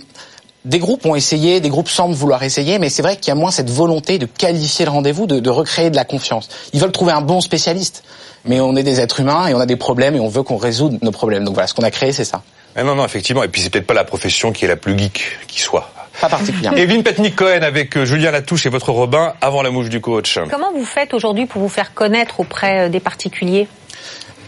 des 0.64 0.78
groupes 0.78 1.04
ont 1.04 1.14
essayé, 1.14 1.60
des 1.60 1.68
groupes 1.68 1.90
semblent 1.90 2.14
vouloir 2.14 2.42
essayer, 2.42 2.78
mais 2.78 2.88
c'est 2.88 3.02
vrai 3.02 3.18
qu'il 3.18 3.28
y 3.28 3.32
a 3.32 3.34
moins 3.34 3.50
cette 3.50 3.68
volonté 3.68 4.16
de 4.16 4.24
qualifier 4.24 4.86
le 4.86 4.92
rendez-vous, 4.92 5.26
de, 5.26 5.40
de 5.40 5.50
recréer 5.50 5.90
de 5.90 5.96
la 5.96 6.06
confiance. 6.06 6.48
Ils 6.72 6.80
veulent 6.80 6.90
trouver 6.90 7.12
un 7.12 7.20
bon 7.20 7.42
spécialiste, 7.42 8.02
mais 8.46 8.60
on 8.60 8.74
est 8.76 8.82
des 8.82 8.98
êtres 8.98 9.20
humains 9.20 9.46
et 9.46 9.52
on 9.52 9.60
a 9.60 9.66
des 9.66 9.76
problèmes 9.76 10.16
et 10.16 10.20
on 10.20 10.28
veut 10.28 10.42
qu'on 10.42 10.56
résoudre 10.56 10.96
nos 11.02 11.12
problèmes. 11.12 11.44
Donc 11.44 11.52
voilà, 11.52 11.66
ce 11.66 11.74
qu'on 11.74 11.82
a 11.82 11.90
créé, 11.90 12.12
c'est 12.12 12.24
ça. 12.24 12.40
Eh 12.78 12.82
non, 12.82 12.94
non, 12.94 13.04
effectivement. 13.04 13.42
Et 13.42 13.48
puis 13.48 13.60
c'est 13.60 13.68
peut-être 13.68 13.86
pas 13.86 13.92
la 13.92 14.04
profession 14.04 14.52
qui 14.52 14.64
est 14.64 14.68
la 14.68 14.76
plus 14.76 14.98
geek 14.98 15.22
qui 15.48 15.60
soit. 15.60 15.90
Pas 16.20 16.28
particulièrement. 16.28 16.76
Evelyne 16.78 17.02
Petnik-Cohen 17.02 17.62
avec 17.62 17.96
euh, 17.96 18.04
Julien 18.04 18.30
Latouche 18.30 18.66
et 18.66 18.68
votre 18.68 18.90
Robin 18.90 19.34
avant 19.40 19.62
la 19.62 19.70
mouche 19.70 19.88
du 19.88 20.00
coach. 20.00 20.38
Comment 20.50 20.72
vous 20.72 20.84
faites 20.84 21.14
aujourd'hui 21.14 21.46
pour 21.46 21.62
vous 21.62 21.68
faire 21.68 21.94
connaître 21.94 22.40
auprès 22.40 22.86
euh, 22.86 22.88
des 22.88 23.00
particuliers? 23.00 23.68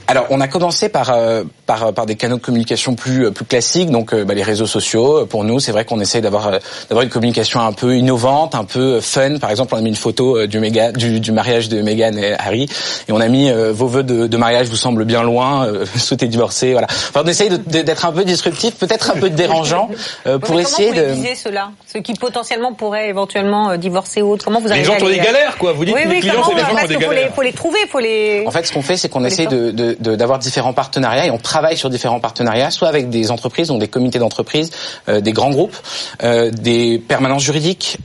Alors, 0.09 0.27
on 0.31 0.41
a 0.41 0.49
commencé 0.49 0.88
par 0.88 1.11
euh, 1.11 1.45
par 1.67 1.93
par 1.95 2.07
des 2.07 2.17
canaux 2.17 2.37
de 2.37 2.43
communication 2.43 2.95
plus 2.95 3.27
euh, 3.27 3.31
plus 3.31 3.45
classiques, 3.45 3.91
donc 3.91 4.12
euh, 4.12 4.25
bah, 4.25 4.35
les 4.35 4.43
réseaux 4.43 4.67
sociaux. 4.67 5.21
Euh, 5.23 5.25
Pour 5.27 5.45
nous, 5.45 5.61
c'est 5.61 5.73
vrai 5.73 5.85
qu'on 5.85 6.01
essaye 6.01 6.21
d'avoir 6.21 6.49
euh, 6.49 6.59
d'avoir 6.91 7.03
une 7.05 7.09
communication 7.11 7.61
un 7.61 7.73
peu 7.73 7.97
innovante, 7.97 8.55
un 8.55 8.65
peu 8.65 8.95
euh, 8.97 9.01
fun. 9.01 9.38
Par 9.38 9.51
exemple, 9.51 9.75
on 9.75 9.79
a 9.79 9.81
mis 9.81 9.88
une 9.91 9.97
photo 9.97 10.37
euh, 10.37 10.47
du 10.47 10.59
méga 10.61 10.93
du, 10.93 11.21
du 11.21 11.33
mariage 11.33 11.69
de 11.69 11.81
Meghan 11.83 12.17
et 12.17 12.35
Harry, 12.38 12.69
et 13.09 13.12
on 13.12 13.21
a 13.21 13.29
mis 13.29 13.51
euh, 13.51 13.73
vos 13.73 13.87
vœux 13.87 14.03
de, 14.03 14.27
de 14.27 14.37
mariage 14.37 14.69
vous 14.69 14.77
semblent 14.77 15.05
bien 15.05 15.23
loin, 15.23 15.67
euh, 15.67 15.85
souhaitez 15.97 16.27
divorcer, 16.27 16.73
voilà. 16.73 16.88
Enfin, 16.91 17.23
on 17.25 17.29
essaye 17.29 17.49
d'être 17.51 18.05
un 18.05 18.12
peu 18.12 18.25
disruptif, 18.25 18.75
peut-être 18.75 19.11
un 19.11 19.19
peu 19.21 19.31
dérangeant, 19.31 19.88
euh, 20.27 20.38
pour 20.41 20.57
Mais 20.57 20.62
essayer 20.62 20.91
comment 20.91 21.03
vous 21.15 21.23
de. 21.23 21.29
les 21.29 21.35
ceux-là? 21.35 21.71
Ceux 21.91 22.01
qui 22.01 22.15
potentiellement 22.15 22.73
pourraient 22.75 23.09
éventuellement 23.09 23.71
euh, 23.71 23.77
divorcer 23.77 24.21
ou 24.23 24.33
autre 24.33 24.45
Comment 24.45 24.61
vous 24.61 24.67
Les 24.67 24.73
arrivez 24.73 24.87
gens 24.87 24.95
à 24.95 24.97
qui 24.97 25.05
ont 25.05 25.09
les- 25.09 25.15
des 25.19 25.25
galères, 25.25 25.57
quoi. 25.59 25.73
Vous 25.73 25.85
dites 25.85 25.95
oui, 25.95 26.03
que 26.03 26.09
oui, 26.09 26.15
les 26.17 26.21
clients, 26.21 26.43
c'est 26.47 26.55
des 26.55 26.61
gens 26.61 26.67
qui 26.67 26.73
ont 26.73 26.87
des 26.88 26.95
qu'il 26.97 27.05
faut 27.05 27.11
les, 27.11 27.17
galères. 27.17 27.35
faut 27.35 27.43
les 27.43 27.53
trouver, 27.53 27.79
faut 27.88 27.99
les. 28.01 28.45
En 28.47 28.51
fait, 28.51 28.67
ce 28.67 28.73
qu'on 28.73 28.83
fait, 28.83 28.97
c'est 28.97 29.09
qu'on 29.09 29.21
les 29.21 29.27
essaye 29.33 29.47
de- 29.47 29.71
de- 29.71 29.91
d'avoir 30.00 30.38
différents 30.38 30.72
partenariats 30.72 31.26
et 31.26 31.31
on 31.31 31.38
travaille 31.38 31.76
sur 31.76 31.90
différents 31.90 32.20
partenariats, 32.20 32.70
soit 32.70 32.88
avec 32.88 33.11
des 33.11 33.31
entreprises, 33.31 33.68
donc 33.68 33.81
des 33.81 33.88
comités 33.88 34.18
d'entreprise, 34.18 34.70
euh, 35.09 35.20
des 35.20 35.33
grands 35.33 35.50
groupes, 35.50 35.76
euh, 36.22 36.50
des 36.50 36.98
permanences 36.98 37.42
juridiques. 37.42 37.98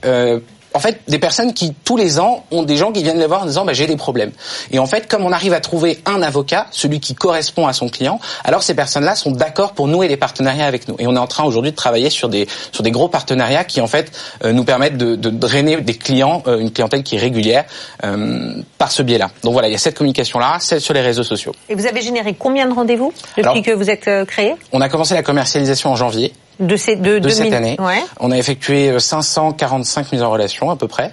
En 0.77 0.79
fait, 0.79 0.99
des 1.07 1.17
personnes 1.19 1.53
qui 1.53 1.73
tous 1.83 1.97
les 1.97 2.19
ans 2.19 2.45
ont 2.51 2.61
des 2.63 2.77
gens 2.77 2.91
qui 2.91 3.01
viennent 3.03 3.17
les 3.19 3.25
voir 3.25 3.41
en 3.41 3.45
disant 3.47 3.65
bah, 3.65 3.73
j'ai 3.73 3.87
des 3.87 3.97
problèmes. 3.97 4.31
Et 4.71 4.77
en 4.79 4.85
fait, 4.85 5.07
comme 5.07 5.25
on 5.25 5.31
arrive 5.31 5.53
à 5.53 5.59
trouver 5.59 5.99
un 6.05 6.21
avocat, 6.21 6.67
celui 6.71 6.99
qui 6.99 7.15
correspond 7.15 7.65
à 7.65 7.73
son 7.73 7.89
client, 7.89 8.19
alors 8.43 8.61
ces 8.61 8.75
personnes-là 8.75 9.15
sont 9.15 9.31
d'accord 9.31 9.73
pour 9.73 9.87
nouer 9.87 10.07
des 10.07 10.17
partenariats 10.17 10.67
avec 10.67 10.87
nous. 10.87 10.95
Et 10.99 11.07
on 11.07 11.15
est 11.15 11.19
en 11.19 11.25
train 11.27 11.43
aujourd'hui 11.45 11.71
de 11.71 11.75
travailler 11.75 12.09
sur 12.11 12.29
des 12.29 12.47
sur 12.71 12.83
des 12.83 12.91
gros 12.91 13.07
partenariats 13.09 13.63
qui 13.63 13.81
en 13.81 13.87
fait 13.87 14.11
euh, 14.43 14.53
nous 14.53 14.63
permettent 14.63 14.97
de, 14.97 15.15
de 15.15 15.29
drainer 15.31 15.77
des 15.81 15.95
clients, 15.95 16.43
euh, 16.47 16.59
une 16.59 16.71
clientèle 16.71 17.01
qui 17.03 17.15
est 17.15 17.19
régulière 17.19 17.65
euh, 18.03 18.61
par 18.77 18.91
ce 18.91 19.01
biais-là. 19.01 19.31
Donc 19.43 19.53
voilà, 19.53 19.67
il 19.67 19.71
y 19.71 19.75
a 19.75 19.79
cette 19.79 19.97
communication-là, 19.97 20.57
celle 20.59 20.79
sur 20.79 20.93
les 20.93 21.01
réseaux 21.01 21.23
sociaux. 21.23 21.53
Et 21.69 21.75
vous 21.75 21.87
avez 21.87 22.01
généré 22.01 22.35
combien 22.37 22.67
de 22.67 22.73
rendez-vous 22.73 23.11
depuis 23.35 23.41
Alors- 23.41 23.61
que 23.63 23.71
vous 23.71 23.89
êtes 23.89 24.07
euh, 24.07 24.25
créé? 24.25 24.55
On 24.71 24.81
a 24.81 24.89
commencé 24.89 25.15
la 25.15 25.23
commercialisation 25.23 25.89
en 25.89 25.95
janvier. 25.95 26.33
De, 26.59 26.75
ces, 26.75 26.95
de, 26.95 27.19
de 27.19 27.19
2000 27.19 27.31
cette 27.35 27.53
année. 27.53 27.75
Ouais. 27.79 28.01
On 28.19 28.31
a 28.31 28.37
effectué 28.37 28.89
euh, 28.89 28.99
545 28.99 30.11
mises 30.11 30.23
en 30.23 30.31
relation 30.31 30.69
à 30.69 30.75
peu 30.75 30.87
près, 30.87 31.11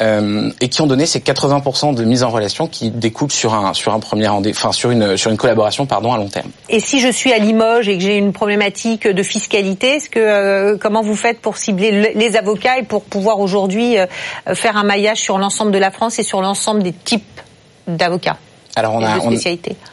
euh, 0.00 0.50
et 0.60 0.68
qui 0.68 0.80
ont 0.82 0.86
donné 0.86 1.06
ces 1.06 1.20
80% 1.20 1.94
de 1.94 2.04
mises 2.04 2.22
en 2.22 2.30
relation 2.30 2.66
qui 2.66 2.90
découlent 2.90 3.30
sur 3.32 3.54
un 3.54 3.74
sur 3.74 3.92
un 3.92 4.00
premier 4.00 4.28
enfin 4.28 4.72
sur 4.72 4.90
une 4.90 5.16
sur 5.16 5.30
une 5.30 5.36
collaboration 5.36 5.86
pardon 5.86 6.12
à 6.12 6.16
long 6.16 6.28
terme. 6.28 6.50
Et 6.68 6.80
si 6.80 7.00
je 7.00 7.08
suis 7.08 7.32
à 7.32 7.38
Limoges 7.38 7.88
et 7.88 7.96
que 7.96 8.02
j'ai 8.02 8.16
une 8.16 8.32
problématique 8.32 9.06
de 9.06 9.22
fiscalité, 9.22 9.96
est-ce 9.96 10.08
que 10.10 10.18
euh, 10.20 10.76
comment 10.80 11.02
vous 11.02 11.16
faites 11.16 11.40
pour 11.40 11.56
cibler 11.56 11.90
le- 11.90 12.18
les 12.18 12.36
avocats 12.36 12.78
et 12.78 12.82
pour 12.82 13.02
pouvoir 13.04 13.40
aujourd'hui 13.40 13.98
euh, 13.98 14.06
faire 14.54 14.76
un 14.76 14.84
maillage 14.84 15.18
sur 15.18 15.38
l'ensemble 15.38 15.72
de 15.72 15.78
la 15.78 15.90
France 15.90 16.18
et 16.18 16.22
sur 16.22 16.40
l'ensemble 16.40 16.82
des 16.82 16.92
types 16.92 17.40
d'avocats? 17.86 18.36
Alors 18.76 18.94
on 18.94 19.02
a 19.02 19.18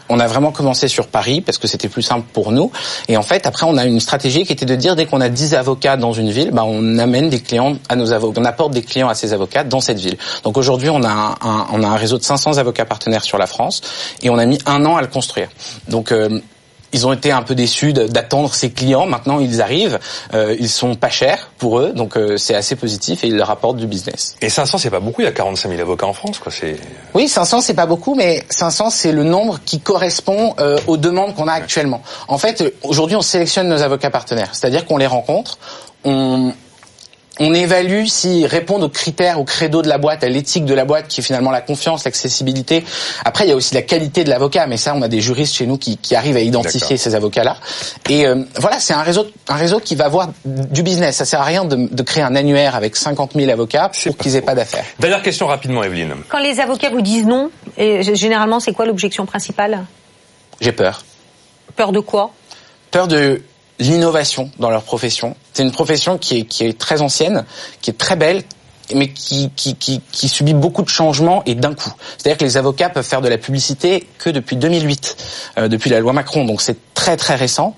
on, 0.10 0.19
a 0.19 0.28
vraiment 0.28 0.52
commencé 0.52 0.88
sur 0.88 1.08
Paris 1.08 1.39
parce 1.41 1.58
que 1.58 1.67
c'était 1.67 1.88
plus 1.89 2.02
simple 2.02 2.26
pour 2.34 2.52
nous. 2.52 2.72
Et 3.08 3.15
en 3.17 3.22
fait, 3.24 3.48
après, 3.48 3.65
on 3.65 3.78
a 3.78 3.86
une 3.86 4.00
stratégie 4.02 4.43
qui 4.43 4.52
était 4.54 4.65
de 4.65 4.76
dire 4.76 4.96
dès 4.96 5.06
qu'on 5.06 5.22
a 5.22 5.30
10 5.30 5.56
avocats 5.56 5.96
dans 5.98 6.12
une 6.13 6.30
ville, 6.30 6.52
bah, 6.52 6.63
on 6.65 7.00
amène 7.00 7.30
des 7.30 7.39
clients 7.39 7.78
à 7.89 7.96
nos 7.96 8.12
avocats, 8.12 8.41
on 8.41 8.46
apporte 8.46 8.74
des 8.74 8.82
clients 8.84 9.08
à 9.10 9.15
ces 9.15 9.34
avocats 9.34 9.63
dans 9.63 9.80
cette 9.80 10.00
ville. 10.00 10.17
Donc 10.43 10.58
aujourd'hui, 10.58 10.89
on 10.89 11.02
a 11.04 11.10
un, 11.10 11.32
un- 11.41 11.67
on 11.72 11.82
a 11.82 11.88
un 11.88 11.96
réseau 11.96 12.17
de 12.17 12.24
500 12.24 12.58
avocats 12.58 12.86
partenaires 12.86 13.24
sur 13.24 13.38
la 13.38 13.48
France 13.48 13.82
et 14.22 14.30
on 14.30 14.38
a 14.38 14.46
mis 14.46 14.60
un 14.65 14.86
an 14.86 14.98
à 14.98 15.02
le 15.02 15.08
construire. 15.08 15.48
Donc 15.88 16.12
euh, 16.12 16.39
ils 16.94 17.08
ont 17.08 17.14
été 17.14 17.32
un 17.32 17.42
peu 17.42 17.56
déçus 17.56 17.94
d'attendre 17.94 18.54
ces 18.54 18.72
clients. 18.72 19.06
Maintenant, 19.06 19.40
ils 19.40 19.62
arrivent. 19.62 20.00
Euh, 20.34 20.56
ils 20.60 20.70
sont 20.70 20.96
pas 20.96 21.10
chers 21.10 21.50
pour 21.58 21.80
eux, 21.80 21.92
donc 21.94 22.16
euh, 22.16 22.38
c'est 22.38 22.56
assez 22.56 22.76
positif 22.76 23.24
et 23.24 23.28
ils 23.28 23.36
leur 23.36 23.50
apportent 23.50 23.78
du 23.78 23.88
business. 23.88 24.36
Et 24.42 24.50
500, 24.50 24.78
c'est 24.78 24.90
pas 24.90 25.00
beaucoup. 25.00 25.22
Il 25.22 25.26
y 25.26 25.28
a 25.28 25.32
45 25.32 25.70
000 25.70 25.82
avocats 25.82 26.08
en 26.08 26.14
France, 26.14 26.40
quoi. 26.40 26.52
C'est 26.52 26.76
Oui, 27.14 27.28
500 27.28 27.62
c'est 27.62 27.74
pas 27.74 27.86
beaucoup, 27.86 28.16
mais 28.16 28.44
500 28.50 28.90
c'est 28.90 29.12
le 29.12 29.24
nombre 29.24 29.60
qui 29.66 29.80
correspond 29.80 30.56
euh, 30.60 30.80
aux 30.88 30.98
demandes 30.98 31.36
qu'on 31.36 31.48
a 31.48 31.54
actuellement. 31.54 32.02
En 32.28 32.38
fait, 32.38 32.74
aujourd'hui, 32.84 33.16
on 33.16 33.22
sélectionne 33.22 33.68
nos 33.68 33.82
avocats 33.82 34.10
partenaires, 34.10 34.50
c'est-à-dire 34.54 34.86
qu'on 34.86 34.98
les 34.98 35.08
rencontre, 35.08 35.58
on 36.06 36.54
on 37.39 37.54
évalue 37.54 38.06
s'ils 38.06 38.46
répondent 38.46 38.84
aux 38.84 38.89
critères, 38.89 39.39
au 39.39 39.43
credo 39.43 39.82
de 39.82 39.89
la 39.89 39.98
boîte, 39.98 40.24
à 40.24 40.30
l'éthique 40.30 40.65
de 40.65 40.74
la 40.74 40.86
boîte, 40.86 41.08
qui 41.08 41.22
est 41.22 41.24
finalement 41.24 41.52
la 41.52 41.62
confiance, 41.62 42.06
l'accessibilité. 42.06 42.84
Après, 43.26 43.46
il 43.46 43.50
y 43.50 43.52
a 43.52 43.56
aussi 43.56 43.74
la 43.74 43.82
qualité 43.82 44.24
de 44.24 44.30
l'avocat, 44.30 44.67
mais 44.67 44.78
ça, 44.78 44.93
on 44.96 45.02
a 45.02 45.08
des 45.08 45.22
juristes 45.22 45.56
chez 45.56 45.65
nous 45.65 45.78
qui, 45.78 45.98
qui 45.98 46.15
arrivent 46.15 46.36
à 46.36 46.41
identifier 46.41 46.98
ces 46.98 47.15
avocats-là. 47.15 47.58
Et 48.10 48.28
euh, 48.28 48.43
voilà, 48.60 48.80
c'est 48.80 48.93
un 48.93 49.02
réseau, 49.02 49.26
un 49.48 49.56
réseau 49.56 49.80
qui 49.80 49.96
va 49.96 50.06
avoir 50.06 50.30
du 50.46 50.84
business. 50.84 51.15
Ça 51.15 51.26
sert 51.26 51.41
à 51.41 51.46
rien 51.46 51.65
de, 51.65 51.88
de 51.91 52.04
créer 52.04 52.24
un 52.24 52.36
annuaire 52.36 52.76
avec 52.76 52.96
50 52.96 53.34
000 53.34 53.50
avocats 53.50 53.89
pour 54.04 54.17
qu'ils 54.17 54.36
aient 54.36 54.41
pas 54.41 54.56
d'affaires. 54.56 54.86
Dernière 55.00 55.24
question 55.24 55.48
rapidement, 55.48 55.84
Evelyne. 55.84 56.13
Quand 56.30 56.39
les 56.39 56.60
avocats 56.60 56.89
vous 56.89 57.02
disent 57.02 57.26
non, 57.26 57.50
et 57.78 58.04
généralement 58.15 58.60
c'est 58.60 58.74
quoi 58.74 58.86
l'objection 58.86 59.26
principale? 59.26 59.86
J'ai 60.62 60.72
peur. 60.72 61.04
Peur 61.76 61.91
de 61.91 62.00
quoi? 62.00 62.32
Peur 62.91 63.08
de 63.08 63.41
l'innovation 63.80 64.52
dans 64.60 64.70
leur 64.70 64.84
profession. 64.84 65.36
C'est 65.54 65.64
une 65.64 65.72
profession 65.72 66.18
qui 66.18 66.40
est, 66.40 66.46
qui 66.46 66.66
est 66.66 66.78
très 66.78 67.02
ancienne, 67.02 67.46
qui 67.82 67.90
est 67.90 67.98
très 67.98 68.16
belle, 68.16 68.44
mais 68.93 69.10
qui, 69.10 69.50
qui, 69.56 69.76
qui, 69.76 70.02
qui 70.12 70.28
subit 70.28 70.54
beaucoup 70.54 70.82
de 70.82 70.89
changements 70.89 71.43
et 71.46 71.56
d'un 71.56 71.74
coup. 71.74 71.93
C'est-à-dire 72.17 72.38
que 72.38 72.43
les 72.43 72.58
avocats 72.58 72.89
peuvent 72.89 73.06
faire 73.06 73.22
de 73.22 73.30
la 73.30 73.38
publicité 73.38 74.08
que 74.19 74.30
depuis 74.30 74.56
2008, 74.56 75.17
euh, 75.58 75.67
depuis 75.67 75.89
la 75.89 76.00
loi 76.00 76.13
Macron, 76.13 76.46
donc 76.46 76.62
c'est 76.62 76.78
très 76.93 77.17
très 77.17 77.36
récent. 77.36 77.76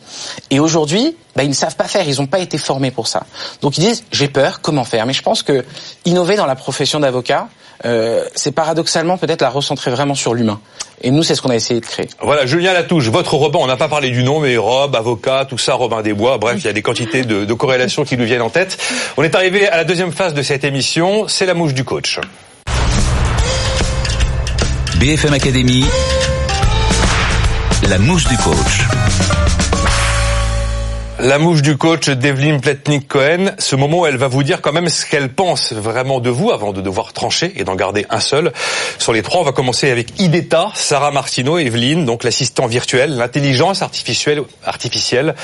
Et 0.49 0.59
aujourd'hui, 0.59 1.15
bah, 1.35 1.43
ils 1.43 1.49
ne 1.49 1.53
savent 1.53 1.75
pas 1.75 1.85
faire, 1.85 2.07
ils 2.07 2.19
n'ont 2.19 2.27
pas 2.27 2.39
été 2.39 2.57
formés 2.57 2.91
pour 2.91 3.07
ça. 3.07 3.25
Donc 3.61 3.77
ils 3.77 3.81
disent, 3.81 4.03
j'ai 4.11 4.27
peur, 4.27 4.61
comment 4.61 4.83
faire? 4.83 5.05
Mais 5.05 5.13
je 5.13 5.21
pense 5.21 5.43
que 5.43 5.65
innover 6.05 6.35
dans 6.35 6.45
la 6.45 6.55
profession 6.55 6.99
d'avocat, 6.99 7.47
euh, 7.83 8.23
c'est 8.35 8.53
paradoxalement 8.53 9.17
peut-être 9.17 9.41
la 9.41 9.49
recentrer 9.49 9.91
vraiment 9.91 10.15
sur 10.15 10.33
l'humain. 10.33 10.59
Et 11.01 11.11
nous, 11.11 11.23
c'est 11.23 11.35
ce 11.35 11.41
qu'on 11.41 11.49
a 11.49 11.55
essayé 11.55 11.81
de 11.81 11.85
créer. 11.85 12.07
Voilà, 12.21 12.45
Julien 12.45 12.73
Latouche, 12.73 13.09
votre 13.09 13.33
Robin, 13.33 13.59
on 13.61 13.67
n'a 13.67 13.75
pas 13.75 13.89
parlé 13.89 14.11
du 14.11 14.23
nom, 14.23 14.39
mais 14.39 14.55
Rob, 14.55 14.95
avocat, 14.95 15.45
tout 15.47 15.57
ça, 15.57 15.73
Robin 15.73 16.01
des 16.01 16.13
Bois, 16.13 16.37
bref, 16.37 16.55
il 16.59 16.65
y 16.65 16.69
a 16.69 16.73
des 16.73 16.81
quantités 16.81 17.23
de, 17.23 17.43
de 17.43 17.53
corrélations 17.53 18.05
qui 18.05 18.17
nous 18.17 18.23
viennent 18.23 18.41
en 18.41 18.49
tête. 18.49 18.77
On 19.17 19.23
est 19.23 19.35
arrivé 19.35 19.67
à 19.67 19.75
la 19.75 19.83
deuxième 19.83 20.13
phase 20.13 20.33
de 20.33 20.41
cette 20.41 20.63
émission, 20.63 20.94
c'est 21.27 21.45
la 21.45 21.53
mouche 21.53 21.73
du 21.73 21.83
coach. 21.83 22.21
BFM 24.97 25.33
Academy, 25.33 25.83
la 27.89 27.97
mouche 27.97 28.25
du 28.29 28.37
coach. 28.37 29.64
La 31.19 31.39
mouche 31.39 31.61
du 31.61 31.77
coach 31.77 32.09
d'Evelyne 32.09 32.59
Pletnik-Cohen, 32.59 33.53
ce 33.57 33.77
moment 33.77 34.01
où 34.01 34.05
elle 34.05 34.17
va 34.17 34.27
vous 34.27 34.43
dire 34.43 34.61
quand 34.61 34.73
même 34.73 34.89
ce 34.89 35.05
qu'elle 35.05 35.29
pense 35.29 35.71
vraiment 35.71 36.19
de 36.19 36.29
vous 36.29 36.51
avant 36.51 36.73
de 36.73 36.81
devoir 36.81 37.13
trancher 37.13 37.53
et 37.55 37.63
d'en 37.63 37.75
garder 37.75 38.05
un 38.09 38.19
seul. 38.19 38.51
Sur 38.99 39.13
les 39.13 39.21
trois, 39.21 39.39
on 39.39 39.43
va 39.45 39.53
commencer 39.53 39.89
avec 39.89 40.19
IDETA, 40.19 40.71
Sarah 40.73 41.11
Martineau, 41.11 41.57
Evelyne, 41.57 42.03
donc 42.03 42.25
l'assistant 42.25 42.67
virtuel, 42.67 43.15
l'intelligence 43.15 43.81
artificielle, 43.81 44.43
artificielle 44.65 45.35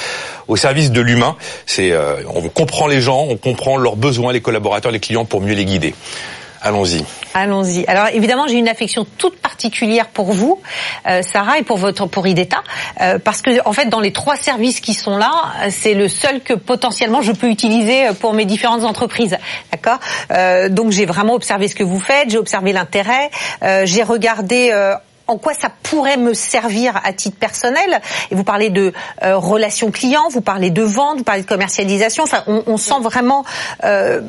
au 0.50 0.58
service 0.58 0.92
de 0.92 1.00
l'humain. 1.00 1.38
C'est, 1.66 1.94
euh, 1.94 2.18
on 2.28 2.50
comprend 2.50 2.88
les 2.88 3.00
gens, 3.00 3.26
on 3.30 3.38
comprend 3.38 3.78
leurs 3.78 3.96
besoins, 3.96 4.34
les 4.34 4.42
collaborateurs, 4.42 4.92
les 4.92 5.00
clients 5.00 5.24
pour 5.24 5.40
mieux 5.40 5.54
les 5.56 5.64
guider. 5.64 5.96
Allons-y. 6.64 7.04
Allons-y. 7.34 7.86
Alors 7.88 8.08
évidemment, 8.14 8.48
j'ai 8.48 8.58
une 8.58 8.68
affection 8.68 9.06
toute 9.18 9.38
particulière 9.40 10.08
pour 10.08 10.32
vous, 10.32 10.62
euh, 11.08 11.22
Sarah, 11.24 11.58
et 11.58 11.64
pour 11.64 11.78
votre 11.78 12.06
pour 12.06 12.28
IDETA, 12.28 12.62
euh, 13.02 13.18
parce 13.18 13.42
que 13.42 13.66
en 13.66 13.74
fait, 13.74 13.86
dans 13.90 14.00
les 14.00 14.14
trois 14.14 14.36
services 14.36 14.80
qui 14.80 14.94
sont 14.94 15.18
là, 15.18 15.32
euh, 15.64 15.70
c'est 15.72 15.96
le 15.96 16.08
seul 16.08 16.42
que 16.42 16.54
potentiellement 16.54 17.22
je 17.24 17.32
peux 17.32 17.50
utiliser 17.50 18.08
euh, 18.08 18.14
pour 18.14 18.34
mes 18.34 18.46
différentes 18.46 18.84
entreprises. 18.84 19.38
D'accord? 19.72 20.00
Euh, 20.32 20.70
donc 20.70 20.92
j'ai 20.92 21.06
vraiment 21.06 21.34
observé 21.34 21.68
ce 21.68 21.76
que 21.76 21.84
vous 21.84 22.00
faites, 22.00 22.30
j'ai 22.30 22.38
observé 22.38 22.74
l'intérêt, 22.74 23.32
euh, 23.64 23.86
j'ai 23.86 24.04
regardé. 24.04 24.72
en 25.28 25.38
quoi 25.38 25.54
ça 25.54 25.70
pourrait 25.84 26.18
me 26.18 26.34
servir 26.34 27.00
à 27.06 27.14
titre 27.14 27.38
personnel 27.38 28.02
Et 28.32 28.36
vous 28.36 28.44
parlez 28.44 28.70
de 28.70 28.92
euh, 29.24 29.38
relations 29.38 29.90
clients, 29.90 30.28
vous 30.30 30.42
parlez 30.42 30.72
de 30.72 30.84
vente, 30.84 31.20
vous 31.20 31.24
parlez 31.24 31.44
de 31.44 31.48
commercialisation. 31.48 32.24
Enfin, 32.24 32.44
on, 32.48 32.64
on 32.68 32.76
sent 32.76 33.00
vraiment 33.02 33.46
euh, 33.86 34.20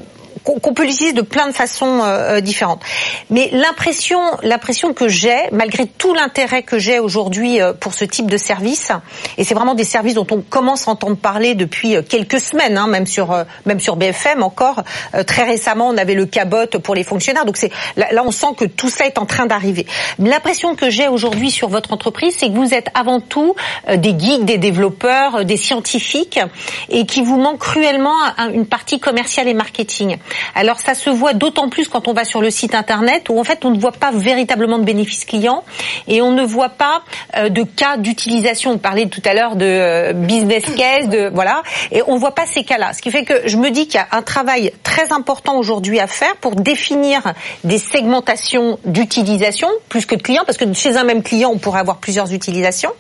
qu'on 0.45 0.75
peut 0.75 0.85
l'utiliser 0.85 1.13
de 1.13 1.23
plein 1.23 1.47
de 1.47 1.53
façons 1.53 2.01
euh, 2.03 2.41
différentes. 2.41 2.83
Mais 3.31 3.49
l'impression, 3.53 4.21
l'impression 4.43 4.93
que 4.93 5.09
j'ai, 5.09 5.37
malgré 5.53 5.87
tout 5.87 6.15
l'intérêt 6.15 6.63
que 6.63 6.79
j'ai 6.79 6.99
aujourd'hui 6.99 7.61
euh, 7.61 7.73
pour 7.73 7.95
ce 7.95 8.05
type 8.05 8.31
de 8.31 8.37
service, 8.37 8.91
et 9.39 9.45
c'est 9.45 9.55
vraiment 9.55 9.75
des 9.75 9.85
services 9.85 10.15
dont 10.15 10.27
on 10.31 10.41
commence 10.41 10.89
à 10.89 10.91
entendre 10.93 11.17
parler 11.17 11.55
depuis 11.55 11.97
euh, 11.97 12.03
quelques 12.03 12.41
semaines, 12.41 12.77
hein, 12.79 12.87
même 12.89 13.07
sur 13.07 13.33
euh, 13.33 13.45
même 13.67 13.81
sur 13.81 13.97
BFM 13.97 14.43
encore. 14.43 14.83
Euh, 15.15 15.23
très 15.23 15.45
récemment, 15.45 15.89
on 15.89 15.97
avait 15.97 16.15
le 16.15 16.27
cabot 16.27 16.67
pour 16.83 16.95
les 16.95 17.05
fonctionnaires. 17.05 17.45
Donc 17.45 17.57
c'est 17.57 17.71
là, 17.97 18.09
on 18.25 18.31
sent 18.33 18.55
que 18.57 18.65
tout 18.65 18.89
ça 18.89 19.07
est 19.07 19.19
en 19.19 19.27
train 19.27 19.47
d'arriver. 19.47 19.87
L'impression 20.19 20.75
que 20.75 20.91
j'ai 20.91 21.09
aujourd'hui 21.09 21.51
sur 21.51 21.69
votre 21.69 21.93
entreprise, 21.93 22.35
c'est 22.39 22.49
que 22.49 22.55
vous 22.57 22.75
êtes 22.75 22.89
avant 22.95 23.21
tout 23.21 23.55
euh, 23.89 23.97
des 23.97 24.19
geeks, 24.19 24.45
des 24.45 24.59
développeurs, 24.59 25.37
euh, 25.37 25.45
des 25.45 25.57
scientifiques, 25.57 26.41
et 26.89 27.07
qui 27.07 27.23
vous 27.23 27.39
manque 27.39 27.59
cruellement 27.61 28.15
un- 28.39 28.51
une 28.53 28.67
partie 28.67 28.99
commerciale 29.01 29.49
et 29.49 29.55
marketing. 29.55 30.17
Alors 30.55 30.79
ça 30.81 30.95
se 30.95 31.11
voit 31.11 31.33
d'autant 31.33 31.69
plus 31.69 31.89
quand 31.89 32.09
on 32.09 32.13
va 32.13 32.25
sur 32.25 32.41
le 32.41 32.51
site 32.51 32.75
internet 32.75 33.29
où 33.29 33.39
en 33.39 33.45
fait 33.45 33.65
on 33.65 33.71
ne 33.71 33.79
voit 33.79 33.93
pas 33.93 34.11
véritablement 34.13 34.79
de 34.79 34.85
bénéfices 34.85 35.25
clients 35.25 35.65
et 36.09 36.23
on 36.23 36.33
ne 36.33 36.43
voit 36.43 36.71
pas 36.71 37.03
euh, 37.37 37.49
de 37.49 37.63
cas 37.63 37.97
d'utilisation. 37.97 38.73
On 38.73 38.79
parlait 38.79 39.07
tout 39.07 39.23
à 39.25 39.35
l'heure 39.35 39.57
de 39.57 39.67
euh, 39.67 40.13
business 40.13 40.65
case, 40.77 41.09
de 41.09 41.31
voilà, 41.33 41.63
et 41.91 42.03
on 42.07 42.17
voit 42.17 42.35
pas 42.35 42.47
ces 42.47 42.65
cas-là. 42.65 42.93
Ce 42.93 43.03
qui 43.03 43.11
fait 43.11 43.25
que 43.25 43.47
je 43.47 43.57
me 43.57 43.71
dis 43.71 43.87
qu'il 43.87 43.97
y 43.97 43.99
a 43.99 44.09
un 44.13 44.23
travail 44.23 44.73
très 44.83 45.13
important 45.13 45.57
aujourd'hui 45.57 46.01
à 46.01 46.07
faire 46.07 46.37
pour 46.37 46.57
définir 46.57 47.35
des 47.65 47.79
segmentations 47.79 48.79
d'utilisation 48.85 49.69
plus 49.89 50.07
que 50.07 50.15
de 50.15 50.23
clients, 50.23 50.45
parce 50.47 50.59
que 50.59 50.73
chez 50.73 50.97
un 50.97 51.05
même 51.05 51.23
client 51.23 51.51
on 51.53 51.59
pourrait 51.59 51.81
avoir 51.81 51.99
plusieurs 51.99 52.33
utilisations, 52.33 52.93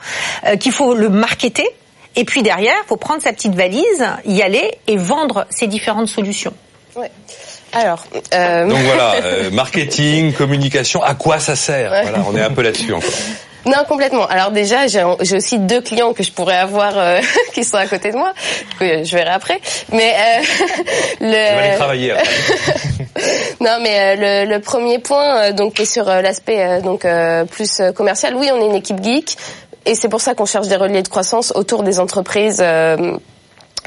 euh, 0.47 0.57
qu'il 0.57 0.73
faut 0.73 0.95
le 0.95 1.09
marketer. 1.09 1.67
Et 2.15 2.25
puis 2.25 2.43
derrière, 2.43 2.75
il 2.85 2.89
faut 2.89 2.97
prendre 2.97 3.23
sa 3.23 3.33
petite 3.33 3.55
valise, 3.55 4.07
y 4.27 4.43
aller 4.43 4.75
et 4.87 4.99
vendre 4.99 5.47
ces 5.49 5.67
différentes 5.67 6.09
solutions. 6.09 6.53
Ouais. 6.97 7.11
Alors, 7.73 8.05
euh... 8.35 8.69
Donc 8.69 8.79
voilà, 8.81 9.15
euh, 9.25 9.51
marketing, 9.51 10.33
communication, 10.33 11.03
à 11.03 11.15
quoi 11.15 11.39
ça 11.39 11.57
sert 11.57 11.91
Ouais. 11.91 12.03
Voilà, 12.03 12.25
on 12.29 12.37
est 12.37 12.43
un 12.43 12.51
peu 12.51 12.63
là-dessus 12.63 12.93
encore. 12.93 13.11
Non, 13.65 13.85
complètement. 13.89 14.27
Alors 14.27 14.51
déjà, 14.51 14.89
j'ai 14.89 15.05
aussi 15.05 15.59
deux 15.59 15.81
clients 15.81 16.13
que 16.15 16.23
je 16.25 16.33
pourrais 16.33 16.57
avoir 16.57 16.99
euh, 16.99 17.21
qui 17.55 17.63
sont 17.65 17.77
à 17.77 17.87
côté 17.87 18.11
de 18.11 18.17
moi, 18.17 18.33
que 18.79 19.05
je 19.05 19.17
verrai 19.17 19.31
après. 19.31 19.61
Mais 19.93 20.15
euh, 20.15 20.43
le... 21.21 21.27
Je 21.27 21.31
vais 21.31 21.39
aller 21.39 21.77
travailler. 21.77 22.11
après. 22.13 22.25
Non, 23.61 23.79
mais 23.81 24.17
euh, 24.19 24.45
le, 24.45 24.53
le 24.53 24.61
premier 24.61 24.99
point, 24.99 25.37
euh, 25.37 25.53
donc, 25.53 25.75
qui 25.75 25.83
est 25.83 25.87
sur 25.87 26.09
euh, 26.09 26.23
l'aspect 26.23 26.61
euh, 26.61 26.81
donc 26.81 27.05
euh, 27.05 27.45
plus 27.45 27.79
euh, 27.81 27.93
commercial. 27.93 28.35
Oui, 28.35 28.49
on 28.53 28.61
est 28.61 28.67
une 28.67 28.75
équipe 28.75 29.01
geek, 29.03 29.37
et 29.87 29.95
c'est 29.95 30.09
pour 30.09 30.21
ça 30.21 30.35
qu'on 30.35 30.47
cherche 30.47 30.67
des 30.67 30.77
relais 30.77 31.03
de 31.03 31.09
croissance 31.09 31.53
autour 31.55 31.85
des 31.85 32.01
entreprises. 32.01 32.63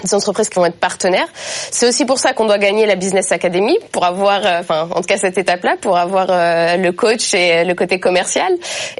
Euh, 0.05 0.09
des 0.09 0.13
entreprises 0.15 0.49
qui 0.49 0.55
vont 0.59 0.65
être 0.65 0.79
partenaires. 0.79 1.27
C'est 1.71 1.87
aussi 1.87 2.05
pour 2.05 2.19
ça 2.19 2.33
qu'on 2.33 2.45
doit 2.45 2.57
gagner 2.57 2.85
la 2.85 2.95
Business 2.95 3.31
Academy 3.31 3.77
pour 3.91 4.05
avoir, 4.05 4.45
euh, 4.45 4.59
enfin, 4.59 4.87
en 4.91 5.01
tout 5.01 5.07
cas 5.07 5.17
cette 5.17 5.37
étape-là, 5.37 5.75
pour 5.81 5.97
avoir 5.97 6.27
euh, 6.29 6.77
le 6.77 6.91
coach 6.91 7.33
et 7.33 7.63
le 7.63 7.73
côté 7.73 7.99
commercial. 7.99 8.51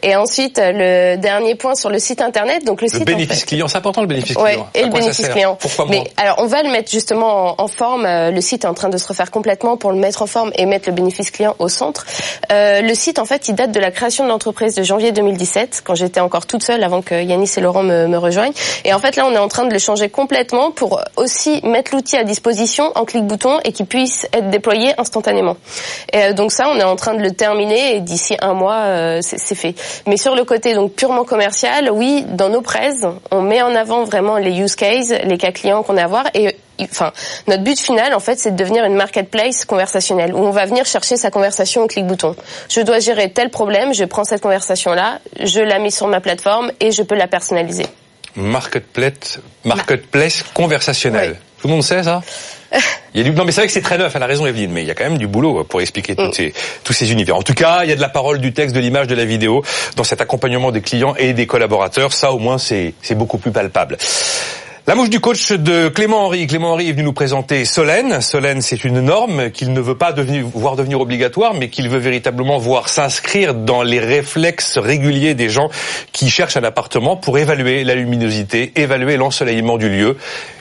Et 0.01 0.15
ensuite, 0.15 0.59
euh, 0.59 1.13
le 1.13 1.17
dernier 1.21 1.55
point 1.55 1.75
sur 1.75 1.89
le 1.89 1.99
site 1.99 2.21
internet. 2.21 2.65
Donc 2.65 2.81
le, 2.81 2.87
Le 2.87 2.91
site. 2.91 3.01
en 3.01 3.05
bénéfice 3.05 3.39
fait- 3.41 3.45
client, 3.45 3.67
c'est 3.67 3.77
important 3.77 4.01
le 4.01 4.07
bénéfice 4.07 4.35
Ouais, 4.37 4.51
client. 4.53 4.67
et 4.73 4.81
À 4.83 4.85
le 4.87 4.91
bénéfice 4.91 5.29
client. 5.29 5.55
Pourquoi 5.59 5.85
moi 5.85 5.95
Mais 5.95 6.11
alors, 6.17 6.37
on 6.39 6.47
va 6.47 6.63
le 6.63 6.69
mettre 6.69 6.89
justement 6.91 7.59
en, 7.59 7.63
en 7.63 7.67
forme. 7.67 8.05
Euh, 8.05 8.31
Le 8.31 8.41
site 8.41 8.63
est 8.65 8.67
en 8.67 8.73
train 8.73 8.89
de 8.89 8.97
se 8.97 9.07
refaire 9.07 9.31
complètement 9.31 9.77
pour 9.77 9.91
le 9.91 9.97
mettre 9.97 10.21
en 10.21 10.27
forme 10.27 10.51
et 10.55 10.65
mettre 10.65 10.89
le 10.89 10.95
bénéfice 10.95 11.31
client 11.31 11.55
au 11.59 11.69
centre. 11.69 12.05
Euh, 12.51 12.81
le 12.81 12.93
site, 12.95 13.19
en 13.19 13.25
fait, 13.25 13.47
il 13.47 13.55
date 13.55 13.71
de 13.71 13.79
la 13.79 13.91
création 13.91 14.23
de 14.23 14.29
l'entreprise 14.29 14.75
de 14.75 14.83
janvier 14.83 15.11
2017, 15.11 15.81
quand 15.83 15.95
j'étais 15.95 16.19
encore 16.19 16.45
toute 16.45 16.63
seule 16.63 16.83
avant 16.83 17.01
que 17.01 17.15
Yanis 17.21 17.51
et 17.57 17.61
Laurent 17.61 17.83
me, 17.83 18.07
me 18.07 18.17
rejoignent. 18.17 18.53
Et 18.83 18.93
en 18.93 18.99
fait, 18.99 19.15
là, 19.15 19.25
on 19.27 19.33
est 19.33 19.37
en 19.37 19.47
train 19.47 19.65
de 19.65 19.73
le 19.73 19.79
changer 19.79 20.09
complètement 20.09 20.71
pour 20.71 20.94
aussi 21.17 21.61
mettre 21.63 21.93
l'outil 21.93 22.17
à 22.17 22.23
disposition 22.23 22.91
en 22.95 23.05
clic-bouton 23.05 23.59
et 23.63 23.71
qu'il 23.71 23.85
puisse 23.85 24.27
être 24.33 24.49
déployé 24.49 24.93
instantanément. 24.99 25.57
Et 26.13 26.33
donc 26.33 26.51
ça, 26.51 26.69
on 26.69 26.77
est 26.77 26.83
en 26.83 26.95
train 26.95 27.13
de 27.13 27.21
le 27.21 27.31
terminer 27.31 27.95
et 27.95 27.99
d'ici 27.99 28.37
un 28.41 28.53
mois, 28.53 29.21
c'est 29.21 29.55
fait. 29.55 29.75
Mais 30.07 30.17
sur 30.17 30.35
le 30.35 30.43
côté 30.43 30.73
donc 30.73 30.93
purement 30.93 31.23
commercial, 31.23 31.89
oui, 31.91 32.25
dans 32.29 32.49
nos 32.49 32.61
presse, 32.61 33.05
on 33.31 33.41
met 33.41 33.61
en 33.61 33.75
avant 33.75 34.03
vraiment 34.03 34.37
les 34.37 34.59
use 34.59 34.75
cases, 34.75 35.13
les 35.23 35.37
cas 35.37 35.51
clients 35.51 35.83
qu'on 35.83 35.97
a 35.97 36.03
à 36.03 36.07
voir 36.07 36.25
et 36.33 36.55
enfin, 36.81 37.13
notre 37.47 37.63
but 37.63 37.79
final, 37.79 38.13
en 38.13 38.19
fait, 38.19 38.37
c'est 38.37 38.51
de 38.51 38.57
devenir 38.57 38.83
une 38.85 38.95
marketplace 38.95 39.65
conversationnelle 39.65 40.33
où 40.33 40.39
on 40.39 40.51
va 40.51 40.65
venir 40.65 40.85
chercher 40.85 41.17
sa 41.17 41.31
conversation 41.31 41.83
au 41.83 41.87
clic-bouton. 41.87 42.35
Je 42.69 42.81
dois 42.81 42.99
gérer 42.99 43.31
tel 43.31 43.49
problème, 43.49 43.93
je 43.93 44.03
prends 44.05 44.23
cette 44.23 44.41
conversation-là, 44.41 45.19
je 45.39 45.61
la 45.61 45.79
mets 45.79 45.89
sur 45.89 46.07
ma 46.07 46.19
plateforme 46.19 46.71
et 46.79 46.91
je 46.91 47.01
peux 47.03 47.15
la 47.15 47.27
personnaliser. 47.27 47.85
Marketplace, 48.35 49.39
marketplace 49.63 50.43
conversationnelle. 50.53 51.37
Tout 51.61 51.67
le 51.67 51.73
monde 51.73 51.83
sait 51.83 52.03
ça 52.03 52.21
il 53.13 53.21
y 53.21 53.21
a 53.21 53.29
du... 53.29 53.35
Non 53.35 53.45
mais 53.45 53.51
c'est 53.51 53.61
vrai 53.61 53.67
que 53.67 53.73
c'est 53.73 53.81
très 53.81 53.97
neuf, 53.97 54.13
elle 54.15 54.23
a 54.23 54.25
raison 54.25 54.45
Evelyne, 54.45 54.71
mais 54.71 54.81
il 54.81 54.87
y 54.87 54.91
a 54.91 54.95
quand 54.95 55.05
même 55.05 55.17
du 55.17 55.27
boulot 55.27 55.63
pour 55.63 55.81
expliquer 55.81 56.13
mm. 56.13 56.33
ces, 56.33 56.53
tous 56.83 56.93
ces 56.93 57.11
univers. 57.11 57.35
En 57.35 57.43
tout 57.43 57.53
cas, 57.53 57.83
il 57.83 57.89
y 57.89 57.93
a 57.93 57.95
de 57.95 58.01
la 58.01 58.09
parole, 58.09 58.39
du 58.39 58.53
texte, 58.53 58.75
de 58.75 58.79
l'image, 58.79 59.07
de 59.07 59.15
la 59.15 59.25
vidéo 59.25 59.63
dans 59.95 60.03
cet 60.03 60.21
accompagnement 60.21 60.71
des 60.71 60.81
clients 60.81 61.15
et 61.15 61.33
des 61.33 61.47
collaborateurs. 61.47 62.11
Ça 62.13 62.31
au 62.31 62.39
moins 62.39 62.57
c'est 62.57 62.93
beaucoup 63.11 63.37
plus 63.37 63.51
palpable. 63.51 63.97
La 64.87 64.93
mouche 64.93 65.09
du 65.09 65.19
coach 65.19 65.51
de 65.51 65.87
Clément 65.89 66.25
Henry. 66.25 66.45
Clément 66.45 66.73
Henry 66.73 66.89
est 66.89 66.91
venu 66.91 67.05
nous 67.05 67.13
présenter 67.13 67.65
Solène. 67.65 68.21
Solène, 68.21 68.61
c'est 68.61 68.83
une 68.83 69.01
norme 69.01 69.49
qu'il 69.49 69.73
ne 69.73 69.81
veut 69.81 69.97
pas 69.97 70.13
voir 70.53 70.75
devenir 70.75 71.01
obligatoire, 71.01 71.55
mais 71.55 71.69
qu'il 71.69 71.89
veut 71.89 71.97
véritablement 71.97 72.59
voir 72.59 72.87
s'inscrire 72.87 73.55
dans 73.55 73.81
les 73.81 73.99
réflexes 73.99 74.77
réguliers 74.77 75.33
des 75.33 75.49
gens 75.49 75.71
qui 76.11 76.29
cherchent 76.29 76.57
un 76.57 76.63
appartement 76.63 77.17
pour 77.17 77.39
évaluer 77.39 77.83
la 77.83 77.95
luminosité, 77.95 78.73
évaluer 78.75 79.17
l'ensoleillement 79.17 79.79
du 79.79 79.89
lieu, 79.89 80.17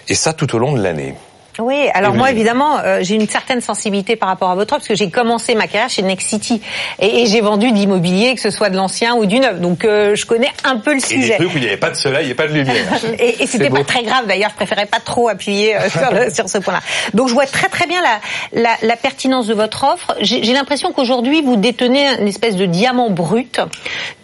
et 0.09 0.15
ça 0.15 0.33
tout 0.33 0.55
au 0.55 0.59
long 0.59 0.73
de 0.73 0.83
l'année. 0.83 1.13
Oui, 1.61 1.89
alors 1.95 2.15
moi 2.15 2.31
évidemment, 2.31 2.79
euh, 2.79 2.99
j'ai 3.03 3.15
une 3.15 3.29
certaine 3.29 3.61
sensibilité 3.61 4.17
par 4.17 4.29
rapport 4.29 4.51
à 4.51 4.55
votre 4.55 4.75
offre 4.75 4.81
parce 4.81 4.89
que 4.89 4.95
j'ai 4.95 5.11
commencé 5.11 5.55
ma 5.55 5.67
carrière 5.67 5.89
chez 5.89 6.03
Next 6.03 6.29
City 6.29 6.61
et, 6.99 7.27
j'ai 7.27 7.41
vendu 7.41 7.71
de 7.71 7.77
l'immobilier, 7.77 8.35
que 8.35 8.41
ce 8.41 8.51
soit 8.51 8.71
de 8.71 8.77
l'ancien 8.77 9.15
ou 9.15 9.25
du 9.25 9.39
neuf. 9.39 9.61
Donc 9.61 9.85
euh, 9.85 10.15
je 10.15 10.27
connais 10.27 10.51
un 10.65 10.77
peu 10.77 10.95
le 10.95 11.01
sujet. 11.01 11.37
Et 11.39 11.45
où 11.45 11.51
il 11.55 11.61
n'y 11.61 11.67
avait 11.69 11.77
pas 11.77 11.91
de 11.91 11.97
soleil 11.97 12.31
et 12.31 12.35
pas 12.35 12.49
de 12.49 12.55
lumière. 12.55 12.85
et, 13.19 13.43
et 13.43 13.47
c'était 13.47 13.71
pas 13.71 13.85
très 13.85 14.03
grave 14.03 14.27
d'ailleurs. 14.27 14.51
Je 14.51 14.57
préférais 14.57 14.87
pas 14.87 15.01
trop 15.01 15.29
appuyer 15.29 15.77
euh, 15.77 15.89
sur, 15.89 16.35
sur, 16.35 16.49
ce 16.49 16.59
point-là. 16.59 16.81
Donc 17.15 17.29
je 17.29 17.35
vois 17.35 17.47
très 17.47 17.69
très 17.69 17.87
bien 17.87 18.01
la, 18.03 18.61
la, 18.61 18.77
la 18.83 18.97
pertinence 18.97 19.47
de 19.47 19.55
votre 19.55 19.85
offre. 19.85 20.17
J'ai 20.21 20.53
l'impression 20.53 20.93
qu'aujourd'hui 20.93 21.43
vous 21.43 21.57
détenez 21.57 22.21
une 22.21 22.29
espèce 22.29 22.57
de 22.57 22.67
diamant 22.67 23.11
brut, 23.11 23.61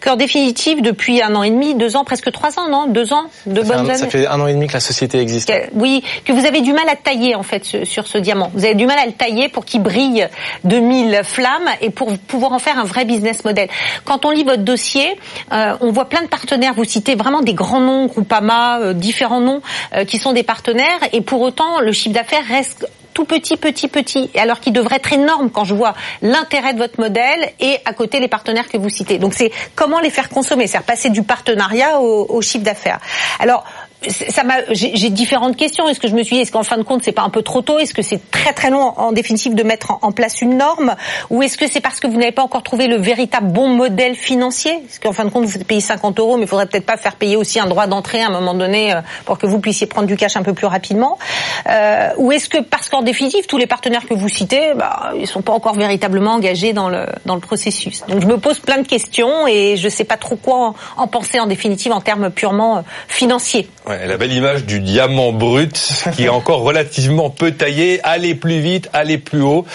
qu'en 0.01 0.17
définitive 0.17 0.81
depuis 0.81 1.21
un 1.21 1.33
an 1.35 1.43
et 1.43 1.49
demi, 1.49 1.75
deux 1.75 1.95
ans, 1.95 2.03
presque 2.03 2.31
trois 2.31 2.59
ans, 2.59 2.69
non, 2.69 2.87
deux 2.87 3.13
ans, 3.13 3.25
de 3.45 3.61
bonnes 3.61 3.89
années. 3.89 3.95
Ça 3.95 4.09
fait 4.09 4.27
un 4.27 4.39
an 4.39 4.47
et 4.47 4.53
demi 4.53 4.67
que 4.67 4.73
la 4.73 4.79
société 4.79 5.19
existe. 5.19 5.51
oui, 5.73 6.03
que 6.25 6.33
vous 6.33 6.45
avez 6.45 6.61
du 6.61 6.73
mal 6.73 6.87
à 6.89 6.95
tailler 6.95 7.20
en 7.35 7.43
fait 7.43 7.85
sur 7.85 8.07
ce 8.07 8.17
diamant. 8.17 8.51
Vous 8.53 8.65
avez 8.65 8.75
du 8.75 8.85
mal 8.85 8.99
à 8.99 9.05
le 9.05 9.13
tailler 9.13 9.49
pour 9.49 9.65
qu'il 9.65 9.81
brille 9.81 10.27
de 10.63 10.79
mille 10.79 11.21
flammes 11.23 11.69
et 11.81 11.89
pour 11.89 12.17
pouvoir 12.17 12.53
en 12.53 12.59
faire 12.59 12.77
un 12.77 12.83
vrai 12.83 13.05
business 13.05 13.45
model. 13.45 13.69
Quand 14.05 14.25
on 14.25 14.31
lit 14.31 14.43
votre 14.43 14.63
dossier, 14.63 15.17
euh, 15.51 15.75
on 15.81 15.91
voit 15.91 16.09
plein 16.09 16.21
de 16.21 16.27
partenaires. 16.27 16.73
Vous 16.73 16.83
citez 16.83 17.15
vraiment 17.15 17.41
des 17.41 17.53
grands 17.53 17.79
noms, 17.79 18.07
Groupama, 18.07 18.79
euh, 18.79 18.93
différents 18.93 19.41
noms 19.41 19.61
euh, 19.93 20.05
qui 20.05 20.17
sont 20.17 20.33
des 20.33 20.43
partenaires 20.43 20.99
et 21.13 21.21
pour 21.21 21.41
autant 21.41 21.79
le 21.79 21.91
chiffre 21.91 22.15
d'affaires 22.15 22.45
reste 22.47 22.87
tout 23.13 23.25
petit, 23.25 23.57
petit, 23.57 23.87
petit, 23.87 24.29
alors 24.37 24.59
qu'il 24.59 24.73
devrait 24.73 24.95
être 24.95 25.11
énorme 25.13 25.49
quand 25.49 25.65
je 25.65 25.73
vois 25.73 25.93
l'intérêt 26.21 26.73
de 26.73 26.77
votre 26.77 26.99
modèle 26.99 27.51
et 27.59 27.77
à 27.85 27.93
côté 27.93 28.19
les 28.19 28.27
partenaires 28.27 28.69
que 28.69 28.77
vous 28.77 28.89
citez. 28.89 29.17
Donc 29.17 29.33
c'est 29.33 29.51
comment 29.75 29.99
les 29.99 30.09
faire 30.09 30.29
consommer, 30.29 30.67
c'est-à-dire 30.67 30.85
passer 30.85 31.09
du 31.09 31.23
partenariat 31.23 31.99
au, 31.99 32.25
au 32.29 32.41
chiffre 32.41 32.63
d'affaires. 32.63 32.99
Alors 33.39 33.65
ça 34.09 34.43
m'a, 34.43 34.55
j'ai 34.71 35.09
différentes 35.09 35.55
questions. 35.55 35.87
Est-ce 35.87 35.99
que 35.99 36.07
je 36.07 36.15
me 36.15 36.23
suis 36.23 36.35
dit, 36.35 36.41
est-ce 36.41 36.51
qu'en 36.51 36.63
fin 36.63 36.77
de 36.77 36.83
compte, 36.83 37.03
c'est 37.03 37.11
pas 37.11 37.21
un 37.21 37.29
peu 37.29 37.43
trop 37.43 37.61
tôt? 37.61 37.77
Est-ce 37.77 37.93
que 37.93 38.01
c'est 38.01 38.31
très 38.31 38.51
très 38.53 38.71
long 38.71 38.93
en 38.97 39.11
définitive 39.11 39.53
de 39.53 39.63
mettre 39.63 39.99
en, 40.01 40.11
place 40.11 40.41
une 40.41 40.57
norme? 40.57 40.95
Ou 41.29 41.43
est-ce 41.43 41.57
que 41.57 41.67
c'est 41.67 41.81
parce 41.81 41.99
que 41.99 42.07
vous 42.07 42.17
n'avez 42.17 42.31
pas 42.31 42.41
encore 42.41 42.63
trouvé 42.63 42.87
le 42.87 42.97
véritable 42.97 43.51
bon 43.51 43.69
modèle 43.69 44.15
financier? 44.15 44.71
Est-ce 44.71 44.99
qu'en 44.99 45.13
fin 45.13 45.25
de 45.25 45.29
compte, 45.29 45.45
vous 45.45 45.59
payez 45.59 45.81
50 45.81 46.19
euros, 46.19 46.37
mais 46.37 46.43
il 46.43 46.47
faudrait 46.47 46.65
peut-être 46.65 46.85
pas 46.85 46.97
faire 46.97 47.15
payer 47.15 47.35
aussi 47.35 47.59
un 47.59 47.67
droit 47.67 47.85
d'entrée 47.85 48.21
à 48.21 48.27
un 48.27 48.31
moment 48.31 48.55
donné 48.55 48.93
euh, 48.93 49.01
pour 49.25 49.37
que 49.37 49.45
vous 49.45 49.59
puissiez 49.59 49.85
prendre 49.85 50.07
du 50.07 50.17
cash 50.17 50.35
un 50.35 50.43
peu 50.43 50.53
plus 50.53 50.67
rapidement. 50.67 51.19
Euh, 51.69 52.09
Ou 52.17 52.31
est-ce 52.31 52.49
que 52.49 52.57
parce 52.57 52.89
qu'en 52.89 53.03
définitive, 53.03 53.45
tous 53.45 53.57
les 53.57 53.67
partenaires 53.67 54.07
que 54.07 54.15
vous 54.15 54.29
citez, 54.29 54.73
bah, 54.75 55.11
ils 55.15 55.27
sont 55.27 55.43
pas 55.43 55.53
encore 55.53 55.75
véritablement 55.75 56.31
engagés 56.31 56.73
dans 56.73 56.89
le 56.89 57.05
dans 57.25 57.35
le 57.35 57.41
processus? 57.41 58.03
Donc 58.07 58.21
je 58.21 58.27
me 58.27 58.37
pose 58.37 58.59
plein 58.59 58.79
de 58.79 58.87
questions 58.87 59.47
et 59.47 59.77
je 59.77 59.89
sais 59.89 60.05
pas 60.05 60.17
trop 60.17 60.37
quoi 60.37 60.69
en, 60.69 60.75
en 61.03 61.07
penser 61.07 61.39
en 61.39 61.45
définitive 61.45 61.91
en 61.91 62.01
termes 62.01 62.31
purement 62.31 62.83
euh, 63.89 63.90
la 63.95 64.17
belle 64.17 64.33
image 64.33 64.65
du 64.65 64.79
diamant 64.79 65.31
brut 65.31 66.03
qui 66.15 66.25
est 66.25 66.29
encore 66.29 66.61
relativement 66.61 67.29
peu 67.29 67.51
taillé, 67.51 67.99
aller 68.03 68.35
plus 68.35 68.59
vite, 68.59 68.89
aller 68.93 69.17
plus 69.17 69.41
haut. 69.41 69.65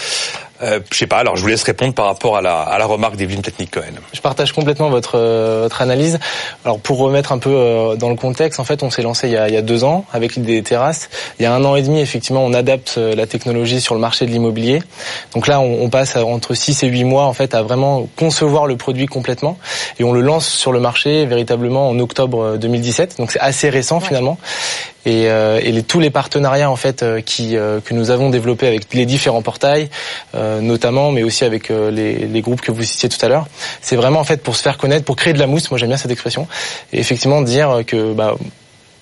Euh, 0.61 0.79
je 0.91 0.97
sais 0.97 1.07
pas. 1.07 1.17
Alors, 1.17 1.35
je 1.35 1.41
vous 1.41 1.47
laisse 1.47 1.63
répondre 1.63 1.93
par 1.93 2.05
rapport 2.05 2.37
à 2.37 2.41
la, 2.41 2.61
à 2.61 2.77
la 2.77 2.85
remarque 2.85 3.15
d'Evelyne 3.15 3.41
Technique 3.41 3.71
Cohen. 3.71 3.83
Je 4.13 4.21
partage 4.21 4.51
complètement 4.51 4.89
votre 4.89 5.17
euh, 5.17 5.61
votre 5.63 5.81
analyse. 5.81 6.19
Alors, 6.65 6.79
pour 6.79 6.97
remettre 6.97 7.31
un 7.31 7.37
peu 7.37 7.51
euh, 7.53 7.95
dans 7.95 8.09
le 8.09 8.15
contexte, 8.15 8.59
en 8.59 8.63
fait, 8.63 8.83
on 8.83 8.89
s'est 8.89 9.01
lancé 9.01 9.27
il 9.27 9.33
y, 9.33 9.37
a, 9.37 9.47
il 9.47 9.53
y 9.53 9.57
a 9.57 9.61
deux 9.61 9.83
ans 9.83 10.05
avec 10.13 10.39
des 10.41 10.63
terrasses. 10.63 11.09
Il 11.39 11.43
y 11.43 11.45
a 11.45 11.53
un 11.53 11.63
an 11.63 11.75
et 11.75 11.81
demi, 11.81 11.99
effectivement, 11.99 12.43
on 12.43 12.53
adapte 12.53 12.95
euh, 12.97 13.15
la 13.15 13.27
technologie 13.27 13.81
sur 13.81 13.95
le 13.95 14.01
marché 14.01 14.25
de 14.25 14.31
l'immobilier. 14.31 14.81
Donc 15.33 15.47
là, 15.47 15.59
on, 15.59 15.83
on, 15.83 15.89
passe 15.89 16.15
entre 16.15 16.53
6 16.53 16.83
et 16.83 16.87
8 16.87 17.03
mois, 17.03 17.25
en 17.25 17.33
fait, 17.33 17.53
à 17.53 17.61
vraiment 17.61 18.07
concevoir 18.15 18.67
le 18.67 18.77
produit 18.77 19.05
complètement, 19.05 19.57
et 19.99 20.03
on 20.03 20.11
le 20.11 20.21
lance 20.21 20.47
sur 20.47 20.71
le 20.71 20.79
marché 20.79 21.25
véritablement 21.25 21.89
en 21.89 21.99
octobre 21.99 22.57
2017. 22.57 23.17
Donc 23.17 23.31
c'est 23.31 23.39
assez 23.39 23.69
récent 23.69 23.99
finalement 23.99 24.37
et, 25.07 25.29
euh, 25.29 25.81
tous 25.87 25.99
les 25.99 26.09
partenariats 26.09 26.69
en 26.69 26.75
fait 26.75 27.01
euh, 27.01 27.21
qui 27.21 27.55
euh, 27.55 27.79
que 27.79 27.93
nous 27.93 28.11
avons 28.11 28.29
développés 28.29 28.67
avec 28.67 28.93
les 28.93 29.05
différents 29.05 29.41
portails, 29.41 29.89
notamment, 30.61 31.11
mais 31.11 31.23
aussi 31.23 31.45
avec 31.45 31.69
les, 31.69 32.27
les, 32.27 32.41
groupes 32.41 32.61
que 32.61 32.71
vous 32.71 32.83
citiez 32.83 33.09
tout 33.09 33.23
à 33.25 33.29
l'heure, 33.29 33.47
c'est 33.81 33.95
vraiment 33.95 34.19
en 34.19 34.23
fait 34.23 34.43
pour 34.43 34.55
se 34.55 34.61
faire 34.61 34.77
connaître, 34.77 35.05
pour 35.05 35.15
créer 35.15 35.33
de 35.33 35.39
la 35.39 35.47
mousse. 35.47 35.71
Moi 35.71 35.77
j'aime 35.77 35.89
bien 35.89 35.97
cette 35.97 36.11
expression 36.11 36.47
et 36.91 36.99
effectivement 36.99 37.41
dire 37.41 37.83
que 37.85 38.13
bah, 38.13 38.35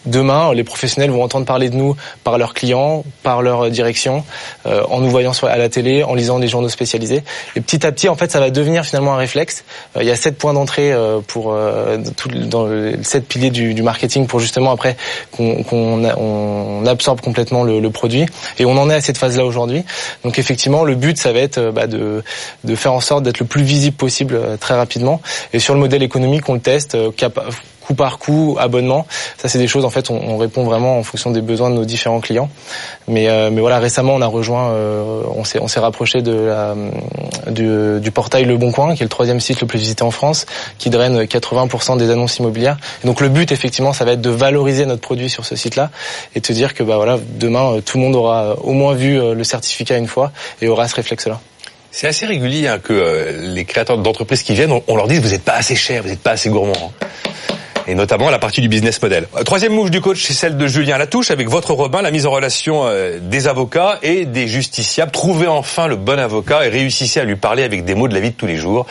demain, 0.06 0.54
les 0.54 0.64
professionnels 0.64 1.12
vont 1.12 1.24
entendre 1.24 1.46
parler 1.46 1.70
de 1.70 1.76
nous 1.76 1.96
par 2.24 2.38
leurs 2.38 2.54
clients, 2.54 3.04
par 3.24 3.42
leur 3.42 3.70
direction, 3.70 4.24
euh, 4.66 4.84
en 4.90 5.00
nous 5.00 5.10
voyant 5.10 5.32
à 5.44 5.58
la 5.58 5.70
télé, 5.70 6.04
en 6.04 6.14
lisant 6.14 6.40
des 6.40 6.48
journaux 6.48 6.70
spécialisés. 6.70 7.24
Et 7.56 7.62
petit 7.62 7.86
à 7.86 7.92
petit, 7.92 8.10
en 8.10 8.16
fait, 8.16 8.32
ça 8.32 8.40
va 8.40 8.50
devenir 8.50 8.86
finalement 8.86 9.14
un 9.14 9.18
réflexe. 9.18 9.64
Euh, 9.96 10.04
il 10.04 10.08
y 10.08 10.12
a 10.12 10.16
sept 10.16 10.38
points 10.38 10.54
d'entrée 10.54 10.92
euh, 10.92 11.20
pour 11.26 11.54
euh, 11.54 11.98
dans 12.48 12.68
les 12.68 13.04
sept 13.04 13.28
piliers 13.28 13.50
du, 13.50 13.84
marketing 13.84 14.26
pour 14.26 14.40
justement 14.40 14.72
après 14.72 14.98
qu'on 15.32 15.64
on 15.72 16.86
absorbe 16.86 17.22
complètement 17.22 17.64
le, 17.64 17.80
le, 17.80 17.90
produit. 17.90 18.26
Et 18.58 18.66
on 18.66 18.78
en 18.78 18.90
est 18.90 18.96
à 18.96 19.02
cette 19.02 19.18
phase-là 19.18 19.46
aujourd'hui. 19.46 19.84
Donc 20.24 20.40
effectivement, 20.40 20.84
le 20.84 20.96
but, 20.96 21.18
ça 21.18 21.32
va 21.32 21.40
être 21.40 21.72
bah, 21.72 21.88
de, 21.88 22.24
de 22.64 22.76
faire 22.76 22.94
en 22.94 23.00
sorte 23.00 23.24
d'être 23.24 23.40
le 23.40 23.46
plus 23.46 23.64
visible 23.64 23.96
possible 23.96 24.40
très 24.60 24.76
rapidement. 24.76 25.22
Et 25.54 25.60
sur 25.60 25.74
le 25.74 25.80
modèle 25.80 26.04
économique, 26.04 26.50
on 26.50 26.56
le 26.56 26.60
teste 26.60 26.98
coup 27.86 27.94
par 27.94 28.18
coup, 28.18 28.58
abonnement. 28.60 29.06
Ça, 29.38 29.48
c'est 29.48 29.60
des 29.60 29.68
choses, 29.68 29.86
en 29.86 29.90
fait, 29.90 30.10
on, 30.10 30.16
on, 30.16 30.38
répond 30.38 30.64
vraiment 30.64 30.98
en 30.98 31.04
fonction 31.04 31.32
des 31.32 31.42
besoins 31.42 31.70
de 31.70 31.76
nos 31.76 31.86
différents 31.86 32.20
clients. 32.20 32.50
Mais, 33.08 33.30
euh, 33.30 33.50
mais 33.52 33.62
voilà, 33.62 33.80
récemment, 33.80 34.16
on 34.16 34.22
a 34.22 34.26
rejoint, 34.26 34.72
euh, 34.72 35.22
on 35.36 35.44
s'est, 35.44 35.60
on 35.60 35.68
s'est 35.68 35.80
rapproché 35.80 36.22
de 36.22 36.34
la, 36.34 36.76
du, 37.48 38.00
du, 38.00 38.12
portail 38.12 38.46
Le 38.46 38.58
Bon 38.58 38.72
Coin, 38.72 38.96
qui 38.96 39.04
est 39.04 39.06
le 39.06 39.10
troisième 39.10 39.40
site 39.40 39.62
le 39.62 39.68
plus 39.68 39.80
visité 39.80 40.04
en 40.04 40.12
France, 40.12 40.46
qui 40.78 40.90
draine 40.90 41.24
80% 41.24 41.98
des 41.98 42.10
annonces 42.10 42.38
immobilières. 42.40 42.78
Et 43.04 43.08
donc, 43.08 43.22
le 43.22 43.30
but, 43.30 43.52
effectivement, 43.52 43.94
ça 43.94 44.04
va 44.04 44.14
être 44.14 44.22
de 44.22 44.32
valoriser 44.32 44.86
notre 44.86 45.02
produit 45.02 45.30
sur 45.30 45.46
ce 45.46 45.56
site-là 45.56 45.92
et 46.34 46.40
de 46.40 46.46
se 46.46 46.54
dire 46.54 46.74
que, 46.74 46.84
bah 46.84 46.98
voilà, 46.98 47.20
demain, 47.38 47.76
euh, 47.76 47.82
tout 47.82 47.98
le 47.98 48.04
monde 48.04 48.16
aura 48.16 48.56
au 48.64 48.74
moins 48.74 48.96
vu 48.96 49.16
le 49.16 49.44
certificat 49.44 49.98
une 49.98 50.08
fois 50.08 50.32
et 50.62 50.68
aura 50.68 50.88
ce 50.88 50.96
réflexe-là. 50.96 51.40
C'est 51.92 52.08
assez 52.08 52.26
régulier 52.26 52.68
hein, 52.68 52.80
que 52.80 53.38
les 53.54 53.64
créateurs 53.64 53.98
d'entreprises 53.98 54.44
qui 54.44 54.54
viennent, 54.54 54.74
on, 54.88 54.96
leur 54.96 55.08
dise 55.08 55.22
vous 55.22 55.30
n'êtes 55.30 55.44
pas 55.44 55.54
assez 55.54 55.76
cher, 55.76 56.04
vous 56.04 56.10
n'êtes 56.10 56.20
pas 56.20 56.32
assez 56.32 56.50
gourmand. 56.50 56.74
Hein 57.02 57.08
et 57.88 57.96
notamment 57.96 58.30
la 58.30 58.40
partie 58.40 58.62
du 58.62 58.70
business 58.70 59.02
model. 59.02 59.28
Troisième 59.46 59.74
mouche 59.74 59.92
du 59.92 60.02
coach, 60.02 60.24
c'est 60.24 60.34
celle 60.34 60.58
de 60.58 60.68
Julien 60.68 60.98
Latouche 60.98 61.32
avec 61.32 61.50
votre 61.50 61.74
Robin, 61.74 62.02
la 62.02 62.12
mise 62.12 62.26
en 62.26 62.32
relation 62.32 62.86
euh, 62.86 63.20
des 63.22 63.48
avocats 63.48 64.00
et 64.02 64.26
des 64.26 64.48
justiciables. 64.48 65.12
Trouvez 65.12 65.48
enfin 65.48 65.88
le 65.88 65.96
bon 65.96 66.20
avocat 66.20 66.66
et 66.66 66.70
réussissez 66.70 67.20
à 67.20 67.24
lui 67.24 67.36
parler 67.36 67.64
avec 67.64 67.86
des 67.86 67.96
mots 67.96 68.08
de 68.08 68.14
la 68.14 68.20
vie 68.20 68.32
de 68.32 68.36
tous 68.36 68.48
les 68.48 68.58
jours. 68.58 68.86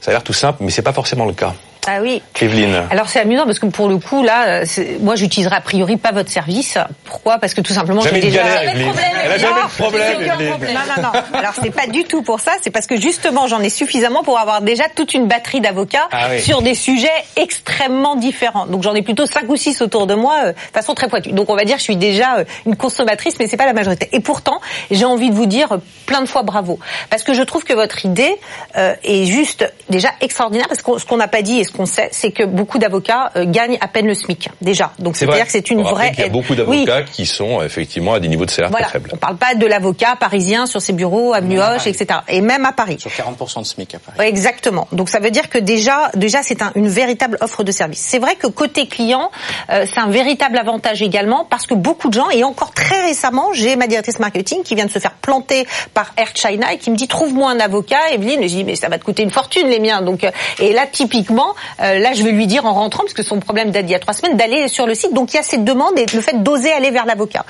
Ça 0.00 0.10
a 0.10 0.14
l'air 0.14 0.22
tout 0.22 0.32
simple, 0.32 0.58
mais 0.62 0.70
c'est 0.70 0.82
pas 0.82 0.92
forcément 0.92 1.26
le 1.26 1.32
cas. 1.32 1.54
Ah 1.86 1.98
oui. 2.02 2.22
Evelyne. 2.40 2.82
Alors 2.90 3.08
c'est 3.08 3.20
amusant 3.20 3.44
parce 3.44 3.58
que 3.58 3.66
pour 3.66 3.88
le 3.88 3.98
coup 3.98 4.22
là, 4.22 4.62
moi 5.00 5.16
j'utiliserai 5.16 5.56
a 5.56 5.60
priori 5.60 5.96
pas 5.96 6.12
votre 6.12 6.30
service. 6.30 6.78
Pourquoi? 7.04 7.38
Parce 7.38 7.54
que 7.54 7.60
tout 7.60 7.72
simplement 7.72 8.02
j'ai 8.02 8.20
déjà 8.20 8.42
galère, 8.42 8.74
Evelyne. 8.74 8.92
Elle 9.24 9.32
a 9.32 9.38
jamais 9.38 9.62
de 9.62 9.78
problème. 9.78 10.26
Non 10.26 10.94
non 10.96 11.02
non. 11.02 11.38
Alors 11.38 11.52
c'est 11.60 11.70
pas 11.70 11.86
du 11.86 12.04
tout 12.04 12.22
pour 12.22 12.40
ça. 12.40 12.52
C'est 12.62 12.70
parce 12.70 12.86
que 12.86 13.00
justement 13.00 13.46
j'en 13.46 13.60
ai 13.60 13.70
suffisamment 13.70 14.22
pour 14.22 14.38
avoir 14.38 14.62
déjà 14.62 14.84
toute 14.94 15.14
une 15.14 15.26
batterie 15.26 15.60
d'avocats 15.60 16.08
ah 16.12 16.28
oui. 16.30 16.40
sur 16.40 16.62
des 16.62 16.74
sujets 16.74 17.08
extrêmement 17.36 18.16
différents. 18.16 18.66
Donc 18.66 18.82
j'en 18.82 18.94
ai 18.94 19.02
plutôt 19.02 19.26
cinq 19.26 19.48
ou 19.48 19.56
six 19.56 19.80
autour 19.82 20.06
de 20.06 20.14
moi, 20.14 20.36
euh, 20.44 20.52
de 20.52 20.58
façon 20.72 20.94
très 20.94 21.08
pointue. 21.08 21.32
Donc 21.32 21.50
on 21.50 21.56
va 21.56 21.64
dire 21.64 21.78
je 21.78 21.82
suis 21.82 21.96
déjà 21.96 22.38
euh, 22.38 22.44
une 22.66 22.76
consommatrice, 22.76 23.38
mais 23.38 23.46
c'est 23.46 23.56
pas 23.56 23.66
la 23.66 23.72
majorité. 23.72 24.08
Et 24.12 24.20
pourtant 24.20 24.60
j'ai 24.90 25.04
envie 25.04 25.30
de 25.30 25.34
vous 25.34 25.46
dire 25.46 25.78
plein 26.06 26.20
de 26.20 26.26
fois 26.26 26.42
bravo 26.42 26.78
parce 27.08 27.22
que 27.22 27.34
je 27.34 27.42
trouve 27.42 27.64
que 27.64 27.74
votre 27.74 28.04
idée 28.04 28.36
euh, 28.76 28.94
est 29.04 29.24
juste 29.24 29.70
déjà 29.88 30.10
extraordinaire 30.20 30.68
parce 30.68 30.82
que 30.82 30.98
ce 30.98 31.06
qu'on 31.06 31.16
n'a 31.16 31.28
pas 31.28 31.42
dit 31.42 31.60
et 31.60 31.64
ce 31.70 31.76
qu'on 31.76 31.86
sait, 31.86 32.08
c'est 32.12 32.30
que 32.32 32.44
beaucoup 32.44 32.78
d'avocats 32.78 33.30
euh, 33.36 33.44
gagnent 33.46 33.78
à 33.80 33.88
peine 33.88 34.06
le 34.06 34.14
SMIC 34.14 34.48
déjà. 34.60 34.92
Donc 34.98 35.14
C'est 35.16 35.20
c'est 35.20 35.24
à 35.24 35.28
vrai. 35.28 35.36
dire 35.38 35.46
que 35.46 35.52
c'est 35.52 35.70
une 35.70 35.82
vraie. 35.82 36.10
qu'il 36.12 36.20
y 36.20 36.26
a 36.26 36.28
beaucoup 36.28 36.52
Oui. 36.66 36.84
d'avocats 36.84 37.02
qui 37.02 37.26
sont 37.26 37.62
effectivement 37.62 38.14
à 38.14 38.20
des 38.20 38.28
niveaux 38.28 38.44
de 38.46 38.50
salaire 38.50 38.70
Voilà, 38.70 38.86
très 38.86 38.94
faibles. 38.98 39.10
on 39.14 39.16
parle 39.16 39.36
pas 39.36 39.54
de 39.54 39.66
l'avocat 39.66 40.16
parisien 40.18 40.66
sur 40.66 40.82
ses 40.82 40.92
bureaux, 40.92 41.32
avenue 41.34 41.60
Hoche, 41.60 41.86
etc. 41.86 42.20
Et 42.28 42.40
même 42.40 42.64
à 42.66 42.72
Paris. 42.72 42.96
Sur 43.00 43.10
40% 43.10 43.60
de 43.62 43.66
SMIC 43.66 43.94
à 43.94 43.98
Paris. 43.98 44.18
Ouais, 44.18 44.28
Exactement. 44.28 44.88
Donc 44.92 45.08
ça 45.08 45.18
veut 45.20 45.30
dire 45.30 45.48
que 45.48 45.58
déjà, 45.58 46.10
déjà 46.14 46.42
c'est 46.42 46.62
un- 46.62 46.72
une 46.74 46.88
véritable 46.88 47.38
offre 47.40 47.62
de 47.64 47.72
service. 47.72 48.00
C'est 48.00 48.18
vrai 48.18 48.34
que 48.36 48.46
côté 48.46 48.86
client, 48.86 49.30
euh, 49.70 49.86
c'est 49.92 50.00
un 50.00 50.08
véritable 50.08 50.58
avantage 50.58 51.02
également 51.02 51.44
parce 51.48 51.66
que 51.66 51.74
beaucoup 51.74 52.08
de 52.08 52.14
gens, 52.14 52.30
et 52.30 52.42
encore 52.44 52.72
très 52.72 53.00
récemment, 53.02 53.52
j'ai 53.52 53.76
ma 53.76 53.86
directrice 53.86 54.18
marketing 54.18 54.62
qui 54.62 54.74
vient 54.74 54.86
de 54.86 54.90
se 54.90 54.98
faire 54.98 55.12
planter 55.12 55.66
par 55.94 56.12
Air 56.16 56.28
China 56.34 56.72
et 56.72 56.78
qui 56.78 56.90
me 56.90 56.96
dit 56.96 57.06
trouve-moi 57.08 57.50
un 57.50 57.60
avocat. 57.60 58.10
Evelyne, 58.12 58.42
je 58.42 58.46
dis 58.48 58.64
mais 58.64 58.76
ça 58.76 58.88
va 58.88 58.98
te 58.98 59.04
coûter 59.04 59.22
une 59.22 59.30
fortune 59.30 59.68
les 59.68 59.78
miens. 59.80 60.02
Donc 60.02 60.24
euh, 60.24 60.30
et 60.58 60.72
là 60.72 60.86
typiquement, 60.90 61.54
euh, 61.80 61.98
là 61.98 62.12
je 62.12 62.22
vais 62.22 62.32
lui 62.32 62.46
dire 62.46 62.66
en 62.66 62.72
rentrant 62.72 63.02
parce 63.02 63.14
que 63.14 63.22
son 63.22 63.40
problème 63.40 63.70
date 63.70 63.86
d'il 63.86 63.92
y 63.92 63.96
a 63.96 63.98
trois 63.98 64.14
semaines 64.14 64.36
d'aller 64.36 64.68
sur 64.68 64.86
le 64.86 64.94
site. 64.94 65.12
Donc 65.14 65.32
il 65.32 65.36
y 65.36 65.40
a 65.40 65.42
cette 65.42 65.64
demande 65.64 65.98
et 65.98 66.06
le 66.12 66.20
fait 66.20 66.42
d'oser 66.42 66.72
aller 66.72 66.90
vers 66.90 67.06
l'avocat. 67.06 67.44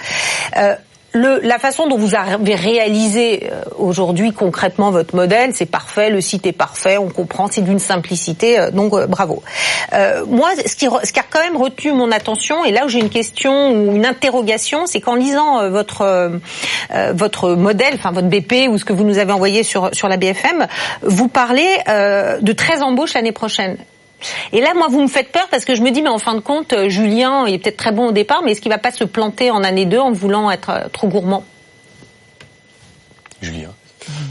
Euh, 0.57 0.75
la 1.13 1.59
façon 1.59 1.89
dont 1.89 1.97
vous 1.97 2.15
avez 2.15 2.55
réalisé 2.55 3.51
euh, 3.51 3.63
aujourd'hui 3.79 4.33
concrètement 4.33 4.93
votre 4.93 5.17
modèle, 5.17 5.51
c'est 5.55 5.67
parfait, 5.67 6.09
le 6.09 6.21
site 6.21 6.47
est 6.47 6.53
parfait, 6.53 6.99
on 6.99 7.09
comprend, 7.09 7.49
c'est 7.51 7.63
d'une 7.63 7.81
simplicité, 7.81 8.59
euh, 8.59 8.71
donc 8.71 8.93
bravo. 9.09 9.43
Moi, 10.29 10.51
ce 10.65 10.77
qui, 10.77 10.87
ce 10.87 11.19
a 11.19 11.25
quand 11.29 11.41
même 11.41 11.57
retenu 11.57 11.93
mon 11.93 12.13
attention, 12.13 12.65
et 12.65 12.71
là 12.71 12.85
où 12.85 12.89
j'ai 12.89 13.01
une 13.01 13.11
question 13.11 13.73
ou 13.73 13.97
une 13.97 14.07
interrogation, 14.07 14.87
c'est 14.87 15.01
qu'en 15.01 15.17
lisant 15.17 15.69
votre 15.69 16.31
votre 17.13 17.51
modèle, 17.51 17.95
enfin 17.95 18.13
votre 18.13 18.29
BP 18.29 18.69
ou 18.69 18.79
ce 18.79 18.85
que 18.85 18.93
vous 18.93 19.05
nous 19.05 19.19
avez 19.19 19.33
envoyé 19.33 19.63
sur 19.63 19.91
sur 19.93 20.09
la 20.09 20.17
BFM, 20.17 20.67
vous 21.03 21.29
parlez 21.29 21.69
de 21.87 22.53
13 22.53 22.83
embauches 22.83 23.15
l'année 23.15 23.33
prochaine. 23.33 23.77
Et 24.53 24.61
là, 24.61 24.75
moi, 24.75 24.89
vous 24.89 25.01
me 25.01 25.09
faites 25.09 25.33
peur 25.33 25.47
parce 25.51 25.65
que 25.65 25.75
je 25.75 25.83
me 25.83 25.91
dis, 25.91 26.03
mais 26.03 26.09
en 26.09 26.19
fin 26.19 26.35
de 26.35 26.41
compte, 26.41 26.73
euh, 26.73 26.89
Julien, 26.89 27.47
il 27.47 27.55
est 27.55 27.59
peut-être 27.59 27.77
très 27.77 27.93
bon 27.93 28.09
au 28.09 28.13
départ, 28.13 28.43
mais 28.45 28.53
est-ce 28.53 28.61
qu'il 28.61 28.71
va 28.71 28.79
pas 28.79 28.93
se 28.93 29.05
planter 29.05 29.51
en 29.51 29.65
année 29.65 29.87
2 29.87 29.99
en 29.99 30.13
voulant 30.13 30.51
être 30.51 30.71
euh, 30.71 30.89
trop 30.93 31.09
gourmand? 31.09 31.45
Julien. 33.41 33.71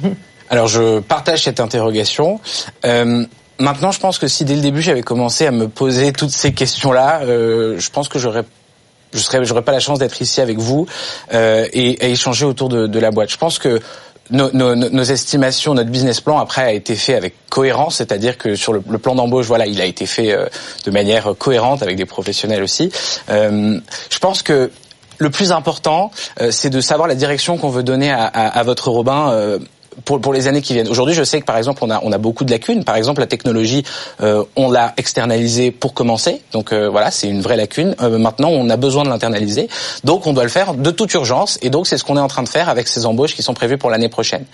Alors 0.49 0.67
je 0.67 0.99
partage 0.99 1.43
cette 1.43 1.59
interrogation. 1.59 2.39
Euh, 2.85 3.25
maintenant, 3.59 3.91
je 3.91 3.99
pense 3.99 4.17
que 4.17 4.27
si 4.27 4.45
dès 4.45 4.55
le 4.55 4.61
début 4.61 4.81
j'avais 4.81 5.03
commencé 5.03 5.45
à 5.45 5.51
me 5.51 5.67
poser 5.67 6.11
toutes 6.11 6.31
ces 6.31 6.53
questions-là, 6.53 7.21
euh, 7.21 7.79
je 7.79 7.89
pense 7.91 8.09
que 8.09 8.19
j'aurais 8.19 8.43
je 9.11 9.19
serais 9.19 9.43
j'aurais 9.43 9.63
pas 9.63 9.71
la 9.71 9.79
chance 9.79 9.99
d'être 9.99 10.21
ici 10.21 10.39
avec 10.41 10.57
vous 10.57 10.87
euh, 11.33 11.67
et 11.73 11.97
à 12.01 12.07
échanger 12.07 12.45
autour 12.45 12.69
de, 12.69 12.87
de 12.87 12.99
la 12.99 13.11
boîte. 13.11 13.29
Je 13.29 13.37
pense 13.37 13.59
que 13.59 13.79
nos, 14.31 14.51
nos, 14.53 14.75
nos 14.75 15.03
estimations, 15.03 15.73
notre 15.73 15.89
business 15.89 16.21
plan 16.21 16.37
après 16.37 16.61
a 16.61 16.71
été 16.71 16.95
fait 16.95 17.15
avec 17.15 17.33
cohérence, 17.49 17.95
c'est-à-dire 17.95 18.37
que 18.37 18.55
sur 18.55 18.73
le, 18.73 18.81
plan 18.81 19.15
d'embauche, 19.15 19.47
voilà, 19.47 19.65
il 19.65 19.81
a 19.81 19.85
été 19.85 20.05
fait 20.05 20.31
euh, 20.31 20.45
de 20.85 20.91
manière 20.91 21.33
cohérente 21.37 21.81
avec 21.81 21.95
des 21.97 22.05
professionnels 22.05 22.63
aussi. 22.63 22.91
Euh, 23.29 23.79
je 24.09 24.19
pense 24.19 24.43
que 24.43 24.71
le 25.17 25.29
plus 25.29 25.51
important, 25.51 26.11
euh, 26.39 26.51
c'est 26.51 26.69
de 26.69 26.79
savoir 26.81 27.07
la 27.07 27.15
direction 27.15 27.57
qu'on 27.57 27.69
veut 27.69 27.83
donner 27.83 28.11
à, 28.11 28.25
à, 28.25 28.47
à 28.47 28.63
votre 28.63 28.89
Robin. 28.89 29.59
Euh, 29.99 30.01
pour, 30.05 30.21
pour 30.21 30.33
les 30.33 30.47
années 30.47 30.61
qui 30.61 30.73
viennent. 30.73 30.87
Aujourd'hui, 30.87 31.15
je 31.15 31.23
sais 31.23 31.39
que 31.39 31.45
par 31.45 31.57
exemple, 31.57 31.83
on 31.83 31.89
a, 31.89 31.99
on 32.03 32.11
a 32.11 32.17
beaucoup 32.17 32.43
de 32.43 32.51
lacunes. 32.51 32.83
Par 32.83 32.95
exemple, 32.95 33.21
la 33.21 33.27
technologie, 33.27 33.83
euh, 34.21 34.43
on 34.55 34.71
l'a 34.71 34.93
externalisée 34.97 35.71
pour 35.71 35.93
commencer. 35.93 36.41
Donc 36.51 36.73
euh, 36.73 36.89
voilà, 36.89 37.11
c'est 37.11 37.27
une 37.27 37.41
vraie 37.41 37.57
lacune. 37.57 37.95
Euh, 38.01 38.17
maintenant, 38.17 38.49
on 38.49 38.69
a 38.69 38.77
besoin 38.77 39.03
de 39.03 39.09
l'internaliser. 39.09 39.69
Donc, 40.03 40.27
on 40.27 40.33
doit 40.33 40.43
le 40.43 40.49
faire 40.49 40.73
de 40.73 40.91
toute 40.91 41.13
urgence. 41.13 41.57
Et 41.61 41.69
donc, 41.69 41.87
c'est 41.87 41.97
ce 41.97 42.03
qu'on 42.03 42.17
est 42.17 42.21
en 42.21 42.27
train 42.27 42.43
de 42.43 42.49
faire 42.49 42.69
avec 42.69 42.87
ces 42.87 43.05
embauches 43.05 43.35
qui 43.35 43.43
sont 43.43 43.53
prévues 43.53 43.77
pour 43.77 43.89
l'année 43.89 44.09
prochaine. 44.09 44.45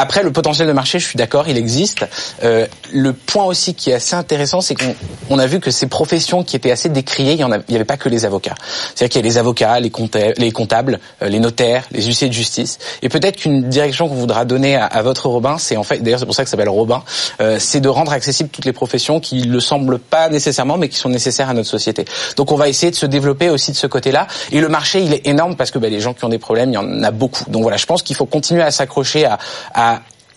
Après, 0.00 0.22
le 0.22 0.32
potentiel 0.32 0.68
de 0.68 0.72
marché, 0.72 1.00
je 1.00 1.06
suis 1.06 1.16
d'accord, 1.16 1.48
il 1.48 1.56
existe. 1.56 2.06
Euh, 2.44 2.66
le 2.92 3.12
point 3.12 3.44
aussi 3.44 3.74
qui 3.74 3.90
est 3.90 3.94
assez 3.94 4.14
intéressant, 4.14 4.60
c'est 4.60 4.76
qu'on 4.76 4.94
on 5.28 5.38
a 5.40 5.46
vu 5.46 5.58
que 5.58 5.72
ces 5.72 5.88
professions 5.88 6.44
qui 6.44 6.54
étaient 6.54 6.70
assez 6.70 6.88
décriées, 6.88 7.32
il 7.32 7.40
y 7.40 7.44
en 7.44 7.50
avait 7.50 7.84
pas 7.84 7.96
que 7.96 8.08
les 8.08 8.24
avocats. 8.24 8.54
C'est-à-dire 8.94 9.08
qu'il 9.12 9.20
y 9.20 9.24
a 9.24 9.28
les 9.28 9.38
avocats, 9.38 9.80
les 9.80 9.90
comptables, 9.90 10.34
les, 10.38 10.52
comptables, 10.52 11.00
euh, 11.22 11.28
les 11.28 11.40
notaires, 11.40 11.84
les 11.90 12.02
huissiers 12.02 12.28
de 12.28 12.32
justice. 12.32 12.78
Et 13.02 13.08
peut-être 13.08 13.38
qu'une 13.38 13.68
direction 13.68 14.08
qu'on 14.08 14.14
voudra 14.14 14.44
donner 14.44 14.76
à, 14.76 14.86
à 14.86 15.02
votre 15.02 15.28
Robin, 15.28 15.58
c'est 15.58 15.76
en 15.76 15.82
fait, 15.82 15.98
d'ailleurs 15.98 16.20
c'est 16.20 16.26
pour 16.26 16.34
ça 16.34 16.44
que 16.44 16.48
ça 16.48 16.52
s'appelle 16.52 16.68
Robin, 16.68 17.02
euh, 17.40 17.58
c'est 17.58 17.80
de 17.80 17.88
rendre 17.88 18.12
accessibles 18.12 18.50
toutes 18.50 18.66
les 18.66 18.72
professions 18.72 19.18
qui 19.18 19.48
ne 19.48 19.52
le 19.52 19.60
semblent 19.60 19.98
pas 19.98 20.28
nécessairement, 20.28 20.78
mais 20.78 20.88
qui 20.88 20.96
sont 20.96 21.08
nécessaires 21.08 21.48
à 21.48 21.54
notre 21.54 21.68
société. 21.68 22.04
Donc 22.36 22.52
on 22.52 22.56
va 22.56 22.68
essayer 22.68 22.92
de 22.92 22.96
se 22.96 23.06
développer 23.06 23.50
aussi 23.50 23.72
de 23.72 23.76
ce 23.76 23.88
côté-là. 23.88 24.28
Et 24.52 24.60
le 24.60 24.68
marché, 24.68 25.00
il 25.00 25.12
est 25.12 25.26
énorme 25.26 25.56
parce 25.56 25.72
que 25.72 25.78
bah, 25.80 25.88
les 25.88 26.00
gens 26.00 26.14
qui 26.14 26.24
ont 26.24 26.28
des 26.28 26.38
problèmes, 26.38 26.70
il 26.70 26.74
y 26.74 26.78
en 26.78 27.02
a 27.02 27.10
beaucoup. 27.10 27.44
Donc 27.48 27.62
voilà, 27.62 27.76
je 27.76 27.86
pense 27.86 28.02
qu'il 28.02 28.14
faut 28.14 28.26
continuer 28.26 28.62
à 28.62 28.70
s'accrocher 28.70 29.24
à, 29.24 29.38
à 29.74 29.87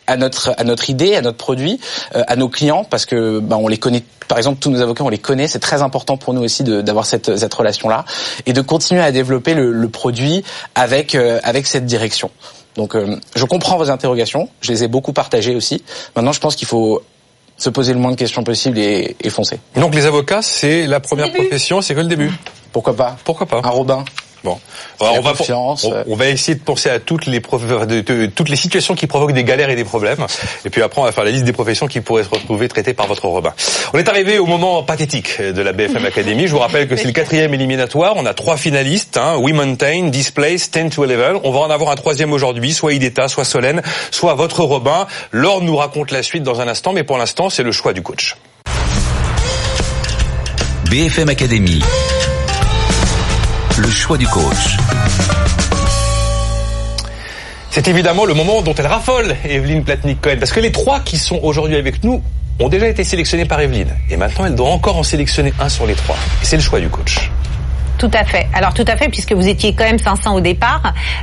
à 0.08 0.18
notre 0.18 0.54
à 0.58 0.64
notre 0.64 0.89
idée, 0.89 1.16
à 1.16 1.22
notre 1.22 1.38
produit, 1.38 1.80
euh, 2.16 2.24
à 2.28 2.36
nos 2.36 2.49
clients, 2.49 2.84
parce 2.84 3.06
que 3.06 3.39
bah, 3.39 3.58
on 3.58 3.68
les 3.68 3.78
connaît. 3.78 4.04
Par 4.28 4.38
exemple, 4.38 4.60
tous 4.60 4.70
nos 4.72 4.82
avocats, 4.82 5.04
on 5.04 5.10
les 5.10 5.18
connaît. 5.18 5.47
C'est 5.47 5.60
très 5.60 5.82
important 5.82 6.18
pour 6.18 6.34
nous 6.34 6.41
aussi 6.41 6.64
de- 6.64 6.82
d'avoir 6.82 7.06
cette 7.06 7.38
cette 7.38 7.54
relation 7.54 7.88
là 7.89 8.06
et 8.45 8.54
de 8.54 8.62
continuer 8.62 9.02
à 9.02 9.12
développer 9.12 9.54
le, 9.54 9.72
le 9.72 9.89
produit 9.89 10.43
avec 10.76 11.16
euh, 11.16 11.39
avec 11.43 11.68
cette 11.68 11.86
direction. 11.86 12.30
Donc, 12.76 12.95
euh, 12.95 13.18
je 13.36 13.45
comprends 13.45 13.78
vos 13.78 13.89
interrogations. 13.91 14.47
Je 14.62 14.72
les 14.72 14.84
ai 14.86 14.88
beaucoup 14.88 15.12
partagées 15.14 15.56
aussi. 15.56 15.84
Maintenant, 16.16 16.32
je 16.32 16.39
pense 16.39 16.56
qu'il 16.56 16.68
faut 16.68 17.02
se 17.58 17.70
poser 17.70 17.93
le 17.93 17.99
moins 17.99 18.12
de 18.12 18.16
questions 18.16 18.43
possible 18.43 18.80
et, 18.80 19.16
et 19.22 19.30
foncer. 19.30 19.60
Donc 19.76 19.93
les 19.93 20.06
avocats, 20.06 20.41
c'est 20.41 20.88
la 20.88 20.99
première 20.99 21.32
profession, 21.32 21.82
c'est 21.82 21.93
que 21.93 21.99
le 21.99 22.08
début. 22.08 22.32
Pourquoi 22.72 22.95
pas? 22.95 23.18
Pourquoi 23.26 23.45
pas? 23.45 23.62
Un 23.64 23.70
Robin. 23.70 24.04
Bon, 24.44 24.60
Alors, 25.00 25.18
on, 25.20 25.22
va, 25.22 25.34
confiance, 25.34 25.84
on, 25.84 25.94
euh. 25.94 26.04
on 26.08 26.16
va 26.16 26.28
essayer 26.28 26.56
de 26.56 26.64
penser 26.64 26.89
à 26.89 27.00
toutes 27.00 27.28
les 27.28 27.39
prof- 27.42 27.64
de- 27.86 28.02
de- 28.02 28.26
toutes 28.26 28.50
les 28.50 28.56
situations 28.56 28.96
qui 28.96 29.06
provoquent 29.06 29.34
des 29.34 29.44
galères 29.44 29.70
et 29.70 29.76
des 29.76 29.84
problèmes. 29.84 30.26
Et 30.66 30.70
puis 30.72 30.82
après, 30.82 31.00
on 31.00 31.04
va 31.04 31.12
faire 31.12 31.24
la 31.24 31.30
liste 31.32 31.46
des 31.46 31.54
professions 31.54 31.86
qui 31.88 32.02
pourraient 32.02 32.24
se 32.24 32.30
retrouver 32.30 32.68
traitées 32.68 32.94
par 32.96 33.06
votre 33.08 33.26
Robin. 33.28 33.54
On 33.94 34.00
est 34.00 34.10
arrivé 34.10 34.39
au 34.39 34.48
moment 34.48 34.82
pathétique 34.82 35.39
de 35.42 35.62
la 35.62 35.74
BFM 35.74 36.06
Academy. 36.06 36.48
Je 36.48 36.52
vous 36.54 36.60
rappelle 36.60 36.88
que 36.88 36.96
c'est 36.96 37.06
le 37.06 37.12
quatrième 37.12 37.54
éliminatoire. 37.54 38.14
On 38.18 38.26
a 38.26 38.34
trois 38.34 38.58
finalistes, 38.58 39.18
hein, 39.18 39.38
We 39.38 39.54
Mountain, 39.54 40.08
Displace, 40.08 40.72
10 40.72 40.89
to 40.89 41.04
11. 41.06 41.42
On 41.44 41.52
va 41.52 41.60
en 41.60 41.70
avoir 41.70 41.92
un 41.92 41.96
troisième 41.96 42.34
aujourd'hui, 42.34 42.74
soit 42.74 42.94
Ideta, 42.94 43.28
soit 43.28 43.46
Solène, 43.46 43.82
soit 44.10 44.34
votre 44.34 44.62
Robin. 44.64 45.06
Laure 45.32 45.62
nous 45.62 45.76
raconte 45.76 46.10
la 46.12 46.24
suite 46.24 46.42
dans 46.42 46.62
un 46.62 46.68
instant, 46.68 46.94
mais 46.94 47.04
pour 47.04 47.18
l'instant, 47.20 47.50
c'est 47.52 47.64
le 47.64 47.72
choix 47.72 47.94
du 47.94 48.02
coach. 48.02 48.36
BFM 50.89 51.30
Academy. 51.30 51.82
Le 53.82 53.90
choix 53.90 54.16
du 54.16 54.28
coach. 54.28 54.78
C'est 57.72 57.88
évidemment 57.88 58.26
le 58.26 58.36
moment 58.36 58.62
dont 58.62 58.76
elle 58.76 58.86
raffole, 58.86 59.36
Evelyne 59.44 59.84
Platnik-Cohen, 59.84 60.38
parce 60.38 60.52
que 60.52 60.60
les 60.60 60.72
trois 60.72 61.00
qui 61.00 61.18
sont 61.18 61.40
aujourd'hui 61.42 61.78
avec 61.78 62.04
nous 62.04 62.22
ont 62.60 62.70
déjà 62.70 62.88
été 62.88 63.04
sélectionnés 63.04 63.46
par 63.46 63.60
Evelyne. 63.60 63.90
Et 64.12 64.18
maintenant, 64.18 64.46
elle 64.46 64.54
doit 64.54 64.70
encore 64.70 64.98
en 64.98 65.04
sélectionner 65.04 65.52
un 65.60 65.68
sur 65.68 65.88
les 65.88 65.96
trois. 65.96 66.18
Et 66.44 66.46
c'est 66.46 66.58
le 66.58 66.62
choix 66.62 66.80
du 66.80 66.90
coach. 66.90 67.32
Tout 68.02 68.10
à 68.16 68.24
fait. 68.24 68.47
Alors 68.56 68.74
tout 68.74 68.86
à 68.88 68.97
fait, 68.97 69.10
puisque 69.10 69.34
vous 69.34 69.47
étiez 69.47 69.76
quand 69.76 69.84
même 69.84 69.99
500 69.99 70.34
au 70.34 70.41
départ. 70.41 70.82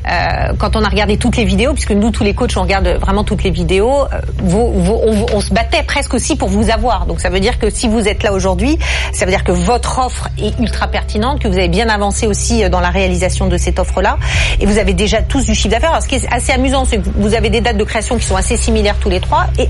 Euh, 0.09 0.53
quand 0.61 0.76
on 0.76 0.85
a 0.85 0.89
regardé 0.89 1.16
toutes 1.16 1.37
les 1.37 1.45
vidéos, 1.45 1.72
puisque 1.72 1.91
nous 1.91 2.12
tous 2.12 2.22
les 2.22 2.35
coachs 2.35 2.57
on 2.57 2.62
regarde 2.62 2.87
vraiment 3.01 3.24
toutes 3.24 3.43
les 3.43 3.51
vidéos, 3.51 4.05
euh, 4.12 5.26
on, 5.35 5.41
se 5.41 5.53
battait 5.53 5.83
presque 5.83 6.14
aussi 6.14 6.37
pour 6.37 6.49
vous 6.49 6.70
avoir. 6.70 7.07
Donc 7.07 7.18
ça 7.20 7.31
veut 7.31 7.41
dire 7.41 7.59
que 7.59 7.68
si 7.68 7.89
vous 7.89 8.07
êtes 8.07 8.22
là 8.22 8.33
aujourd'hui, 8.33 8.79
ça 9.12 9.24
veut 9.24 9.33
dire 9.33 9.43
que 9.43 9.51
votre 9.51 9.99
offre 9.99 10.29
est 10.41 10.57
ultra 10.61 10.87
pertinente, 10.87 11.41
que 11.41 11.49
vous 11.49 11.59
avez 11.59 11.66
bien 11.66 11.89
avancé 11.89 12.29
aussi 12.29 12.62
euh, 12.62 12.68
dans 12.68 12.79
la 12.79 12.91
réalisation 12.91 13.49
de 13.49 13.57
cette 13.57 13.81
offre-là, 13.81 14.16
et 14.61 14.66
vous 14.66 14.79
avez 14.79 14.95
déjà 14.95 15.20
tous 15.20 15.47
du 15.47 15.57
chiffre 15.57 15.70
d'affaires. 15.70 15.91
Alors 15.91 16.03
ce 16.05 16.07
qui 16.07 16.14
est 16.14 16.33
assez 16.33 16.53
amusant, 16.53 16.85
c'est 16.85 16.99
que 16.99 17.09
vous 17.16 17.35
avez 17.35 17.51
des 17.51 17.61
dates 17.61 17.76
de 17.76 17.83
création 17.83 18.18
qui 18.18 18.24
sont 18.24 18.37
assez 18.37 18.57
similaires 18.57 18.99
tous 19.01 19.11
les 19.11 19.18
trois, 19.18 19.49
et 19.59 19.68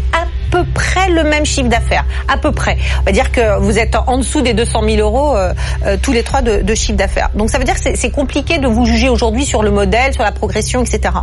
peu 0.50 0.64
près 0.74 1.10
le 1.10 1.24
même 1.24 1.44
chiffre 1.44 1.68
d'affaires. 1.68 2.04
À 2.28 2.36
peu 2.36 2.52
près. 2.52 2.76
On 3.00 3.04
va 3.04 3.12
dire 3.12 3.30
que 3.32 3.58
vous 3.60 3.78
êtes 3.78 3.96
en 4.06 4.18
dessous 4.18 4.42
des 4.42 4.54
200 4.54 4.82
000 4.84 4.96
euros 4.98 5.36
euh, 5.36 5.52
euh, 5.86 5.96
tous 6.00 6.12
les 6.12 6.22
trois 6.22 6.42
de, 6.42 6.62
de 6.62 6.74
chiffre 6.74 6.96
d'affaires. 6.98 7.30
Donc 7.34 7.50
ça 7.50 7.58
veut 7.58 7.64
dire 7.64 7.74
que 7.74 7.80
c'est- 7.80 8.08
compliqué 8.10 8.58
de 8.58 8.66
vous 8.66 8.86
juger 8.86 9.08
aujourd'hui 9.10 9.44
sur 9.44 9.62
le 9.62 9.70
modèle, 9.70 10.14
sur 10.14 10.22
la 10.22 10.32
progression, 10.32 10.80
etc. 10.82 11.14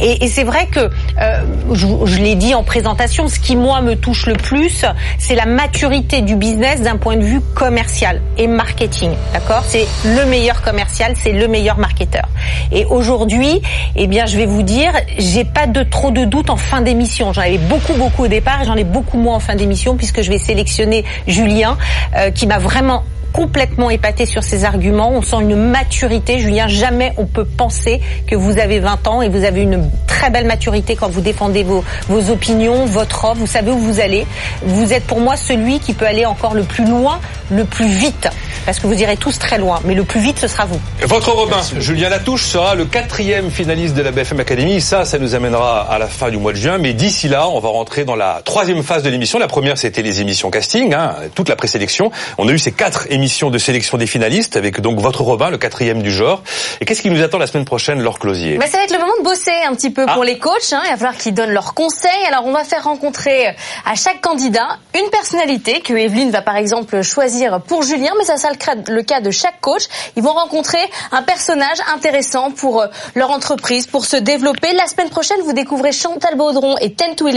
Et, 0.00 0.24
et 0.24 0.28
c'est 0.28 0.44
vrai 0.44 0.66
que, 0.66 0.80
euh, 0.80 1.44
je, 1.72 1.86
je 2.06 2.16
l'ai 2.18 2.34
dit 2.34 2.54
en 2.54 2.62
présentation, 2.64 3.28
ce 3.28 3.38
qui 3.38 3.54
moi 3.54 3.80
me 3.82 3.94
touche 3.96 4.26
le 4.26 4.32
plus, 4.34 4.84
c'est 5.18 5.34
la 5.34 5.44
maturité 5.46 6.22
du 6.22 6.36
business 6.36 6.80
d'un 6.80 6.96
point 6.96 7.16
de 7.16 7.22
vue 7.22 7.40
commercial 7.54 8.20
et 8.38 8.46
marketing. 8.46 9.10
D'accord? 9.34 9.62
C'est 9.68 9.86
le 10.04 10.24
meilleur 10.24 10.62
commercial, 10.62 11.12
c'est 11.22 11.32
le 11.32 11.46
meilleur 11.48 11.78
marketeur. 11.78 12.28
Et 12.72 12.86
aujourd'hui, 12.86 13.60
eh 13.94 14.06
bien, 14.06 14.24
je 14.26 14.36
vais 14.38 14.46
vous 14.46 14.62
dire, 14.62 14.92
j'ai 15.18 15.44
pas 15.44 15.66
de 15.66 15.82
trop 15.82 16.10
de 16.10 16.24
doutes 16.24 16.50
en 16.50 16.56
fin 16.56 16.80
d'émission. 16.80 17.32
J'en 17.34 17.42
avais 17.42 17.58
beaucoup, 17.58 17.92
beaucoup 17.94 18.24
au 18.24 18.28
départ 18.28 18.61
j'en 18.64 18.76
ai 18.76 18.84
beaucoup 18.84 19.18
moins 19.18 19.36
en 19.36 19.40
fin 19.40 19.54
d'émission 19.54 19.96
puisque 19.96 20.22
je 20.22 20.30
vais 20.30 20.38
sélectionner 20.38 21.04
Julien, 21.26 21.76
euh, 22.16 22.30
qui 22.30 22.46
m'a 22.46 22.58
vraiment 22.58 23.02
complètement 23.32 23.90
épaté 23.90 24.26
sur 24.26 24.42
ses 24.42 24.64
arguments. 24.64 25.10
On 25.10 25.22
sent 25.22 25.40
une 25.40 25.56
maturité. 25.56 26.38
Julien, 26.38 26.68
jamais 26.68 27.12
on 27.16 27.26
peut 27.26 27.44
penser 27.44 28.00
que 28.26 28.36
vous 28.36 28.58
avez 28.58 28.78
20 28.78 29.08
ans 29.08 29.22
et 29.22 29.28
vous 29.28 29.44
avez 29.44 29.62
une 29.62 29.90
très 30.22 30.30
belle 30.30 30.46
maturité 30.46 30.94
quand 30.94 31.08
vous 31.08 31.20
défendez 31.20 31.64
vos, 31.64 31.82
vos 32.08 32.30
opinions, 32.30 32.84
votre 32.86 33.24
offre. 33.24 33.38
Vous 33.40 33.46
savez 33.48 33.72
où 33.72 33.78
vous 33.78 33.98
allez. 33.98 34.24
Vous 34.62 34.92
êtes 34.92 35.04
pour 35.04 35.18
moi 35.18 35.34
celui 35.36 35.80
qui 35.80 35.94
peut 35.94 36.06
aller 36.06 36.24
encore 36.26 36.54
le 36.54 36.62
plus 36.62 36.84
loin, 36.86 37.18
le 37.50 37.64
plus 37.64 37.88
vite. 37.88 38.28
parce 38.64 38.78
que 38.78 38.86
vous 38.86 38.94
irez 38.94 39.16
tous 39.16 39.36
très 39.40 39.58
loin. 39.58 39.80
Mais 39.84 39.94
le 39.94 40.04
plus 40.04 40.20
vite, 40.20 40.38
ce 40.38 40.46
sera 40.46 40.64
vous. 40.64 40.80
Votre 41.02 41.32
Robin, 41.32 41.60
Julien 41.80 42.08
Latouche, 42.08 42.44
sera 42.44 42.76
le 42.76 42.84
quatrième 42.84 43.50
finaliste 43.50 43.94
de 43.94 44.02
la 44.02 44.12
BFM 44.12 44.38
Academy. 44.38 44.80
Ça, 44.80 45.04
ça 45.04 45.18
nous 45.18 45.34
amènera 45.34 45.80
à 45.90 45.98
la 45.98 46.06
fin 46.06 46.30
du 46.30 46.36
mois 46.36 46.52
de 46.52 46.58
juin. 46.58 46.78
Mais 46.78 46.92
d'ici 46.92 47.26
là, 47.28 47.48
on 47.48 47.58
va 47.58 47.70
rentrer 47.70 48.04
dans 48.04 48.14
la 48.14 48.42
troisième 48.44 48.84
phase 48.84 49.02
de 49.02 49.10
l'émission. 49.10 49.40
La 49.40 49.48
première, 49.48 49.76
c'était 49.76 50.02
les 50.02 50.20
émissions 50.20 50.50
casting, 50.50 50.94
hein, 50.94 51.16
toute 51.34 51.48
la 51.48 51.56
présélection. 51.56 52.12
On 52.38 52.46
a 52.46 52.52
eu 52.52 52.58
ces 52.58 52.70
quatre 52.70 53.06
émissions 53.10 53.50
de 53.50 53.58
sélection 53.58 53.98
des 53.98 54.06
finalistes, 54.06 54.56
avec 54.56 54.80
donc 54.80 55.00
votre 55.00 55.22
Robin, 55.22 55.50
le 55.50 55.58
quatrième 55.58 56.00
du 56.00 56.12
genre. 56.12 56.44
Et 56.80 56.84
qu'est-ce 56.84 57.02
qui 57.02 57.10
nous 57.10 57.22
attend 57.22 57.38
la 57.38 57.48
semaine 57.48 57.64
prochaine, 57.64 58.00
Laure 58.00 58.20
Closier? 58.20 58.58
Bah, 58.58 58.66
Ça 58.70 58.78
va 58.78 58.84
être 58.84 58.92
le 58.92 59.00
moment 59.00 59.12
de 59.18 59.24
bosser 59.24 59.50
un 59.68 59.74
petit 59.74 59.90
peu 59.90 60.06
pour 60.14 60.24
les 60.24 60.38
coachs. 60.38 60.72
Hein. 60.72 60.82
Il 60.84 60.90
va 60.90 60.96
falloir 60.96 61.16
qu'ils 61.16 61.34
donnent 61.34 61.52
leurs 61.52 61.74
conseils. 61.74 62.10
Alors, 62.28 62.46
on 62.46 62.52
va 62.52 62.64
faire 62.64 62.84
rencontrer 62.84 63.48
à 63.84 63.94
chaque 63.94 64.20
candidat 64.20 64.78
une 64.98 65.08
personnalité 65.10 65.80
que 65.80 65.94
Evelyne 65.94 66.30
va 66.30 66.42
par 66.42 66.56
exemple 66.56 67.02
choisir 67.02 67.60
pour 67.62 67.82
Julien, 67.82 68.12
mais 68.18 68.24
ça 68.24 68.36
sera 68.36 68.50
le 68.88 69.02
cas 69.02 69.20
de 69.20 69.30
chaque 69.30 69.60
coach. 69.60 69.84
Ils 70.16 70.22
vont 70.22 70.32
rencontrer 70.32 70.78
un 71.10 71.22
personnage 71.22 71.78
intéressant 71.94 72.50
pour 72.50 72.82
euh, 72.82 72.86
leur 73.14 73.30
entreprise, 73.30 73.86
pour 73.86 74.04
se 74.04 74.16
développer. 74.16 74.72
La 74.72 74.86
semaine 74.86 75.10
prochaine, 75.10 75.38
vous 75.44 75.52
découvrez 75.52 75.92
Chantal 75.92 76.36
Baudron 76.36 76.76
et 76.78 76.88
10 76.88 77.16
to 77.16 77.26
11. 77.26 77.34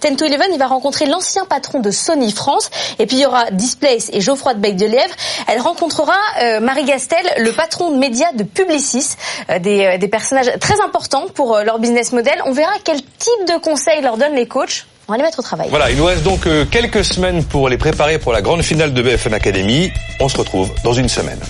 10 0.00 0.16
to 0.16 0.24
11, 0.24 0.34
il 0.52 0.58
va 0.58 0.66
rencontrer 0.66 1.06
l'ancien 1.06 1.44
patron 1.44 1.80
de 1.80 1.90
Sony 1.90 2.32
France. 2.32 2.70
Et 2.98 3.06
puis 3.06 3.16
il 3.16 3.22
y 3.22 3.26
aura 3.26 3.50
Displace 3.50 4.10
et 4.12 4.20
Geoffroy 4.20 4.54
de 4.54 4.60
Bec 4.60 4.76
de 4.76 4.86
Lièvre. 4.86 5.14
Elle 5.46 5.60
rencontrera 5.60 6.16
euh, 6.42 6.60
Marie 6.60 6.84
Gastel, 6.84 7.24
le 7.38 7.52
patron 7.52 7.90
de 7.90 7.96
médias 7.96 8.32
de 8.32 8.42
Publicis, 8.42 9.16
euh, 9.50 9.58
des 9.58 10.08
personnages 10.08 10.50
très 10.60 10.80
importants 10.80 11.26
pour 11.34 11.58
leur 11.58 11.78
business 11.78 12.07
model. 12.12 12.34
On 12.44 12.52
verra 12.52 12.72
quel 12.84 12.96
type 12.96 13.48
de 13.48 13.58
conseils 13.60 14.02
leur 14.02 14.16
donnent 14.16 14.36
les 14.36 14.46
coachs 14.46 14.86
on 15.08 15.14
va 15.14 15.16
les 15.16 15.24
mettre 15.24 15.38
au 15.38 15.42
travail. 15.42 15.68
Voilà, 15.70 15.90
il 15.90 15.96
nous 15.96 16.04
reste 16.04 16.22
donc 16.22 16.46
euh, 16.46 16.66
quelques 16.70 17.02
semaines 17.02 17.42
pour 17.42 17.70
les 17.70 17.78
préparer 17.78 18.18
pour 18.18 18.30
la 18.30 18.42
grande 18.42 18.60
finale 18.60 18.92
de 18.92 19.00
BFM 19.00 19.32
Academy. 19.32 19.90
On 20.20 20.28
se 20.28 20.36
retrouve 20.36 20.70
dans 20.84 20.92
une 20.92 21.08
semaine. 21.08 21.40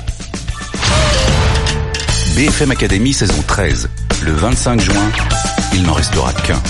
BFM 2.37 2.71
Academy 2.71 3.13
saison 3.13 3.43
13. 3.45 3.89
Le 4.23 4.31
25 4.31 4.81
juin, 4.81 5.11
il 5.75 5.83
n'en 5.83 5.95
restera 5.95 6.33
qu'un. 6.35 6.63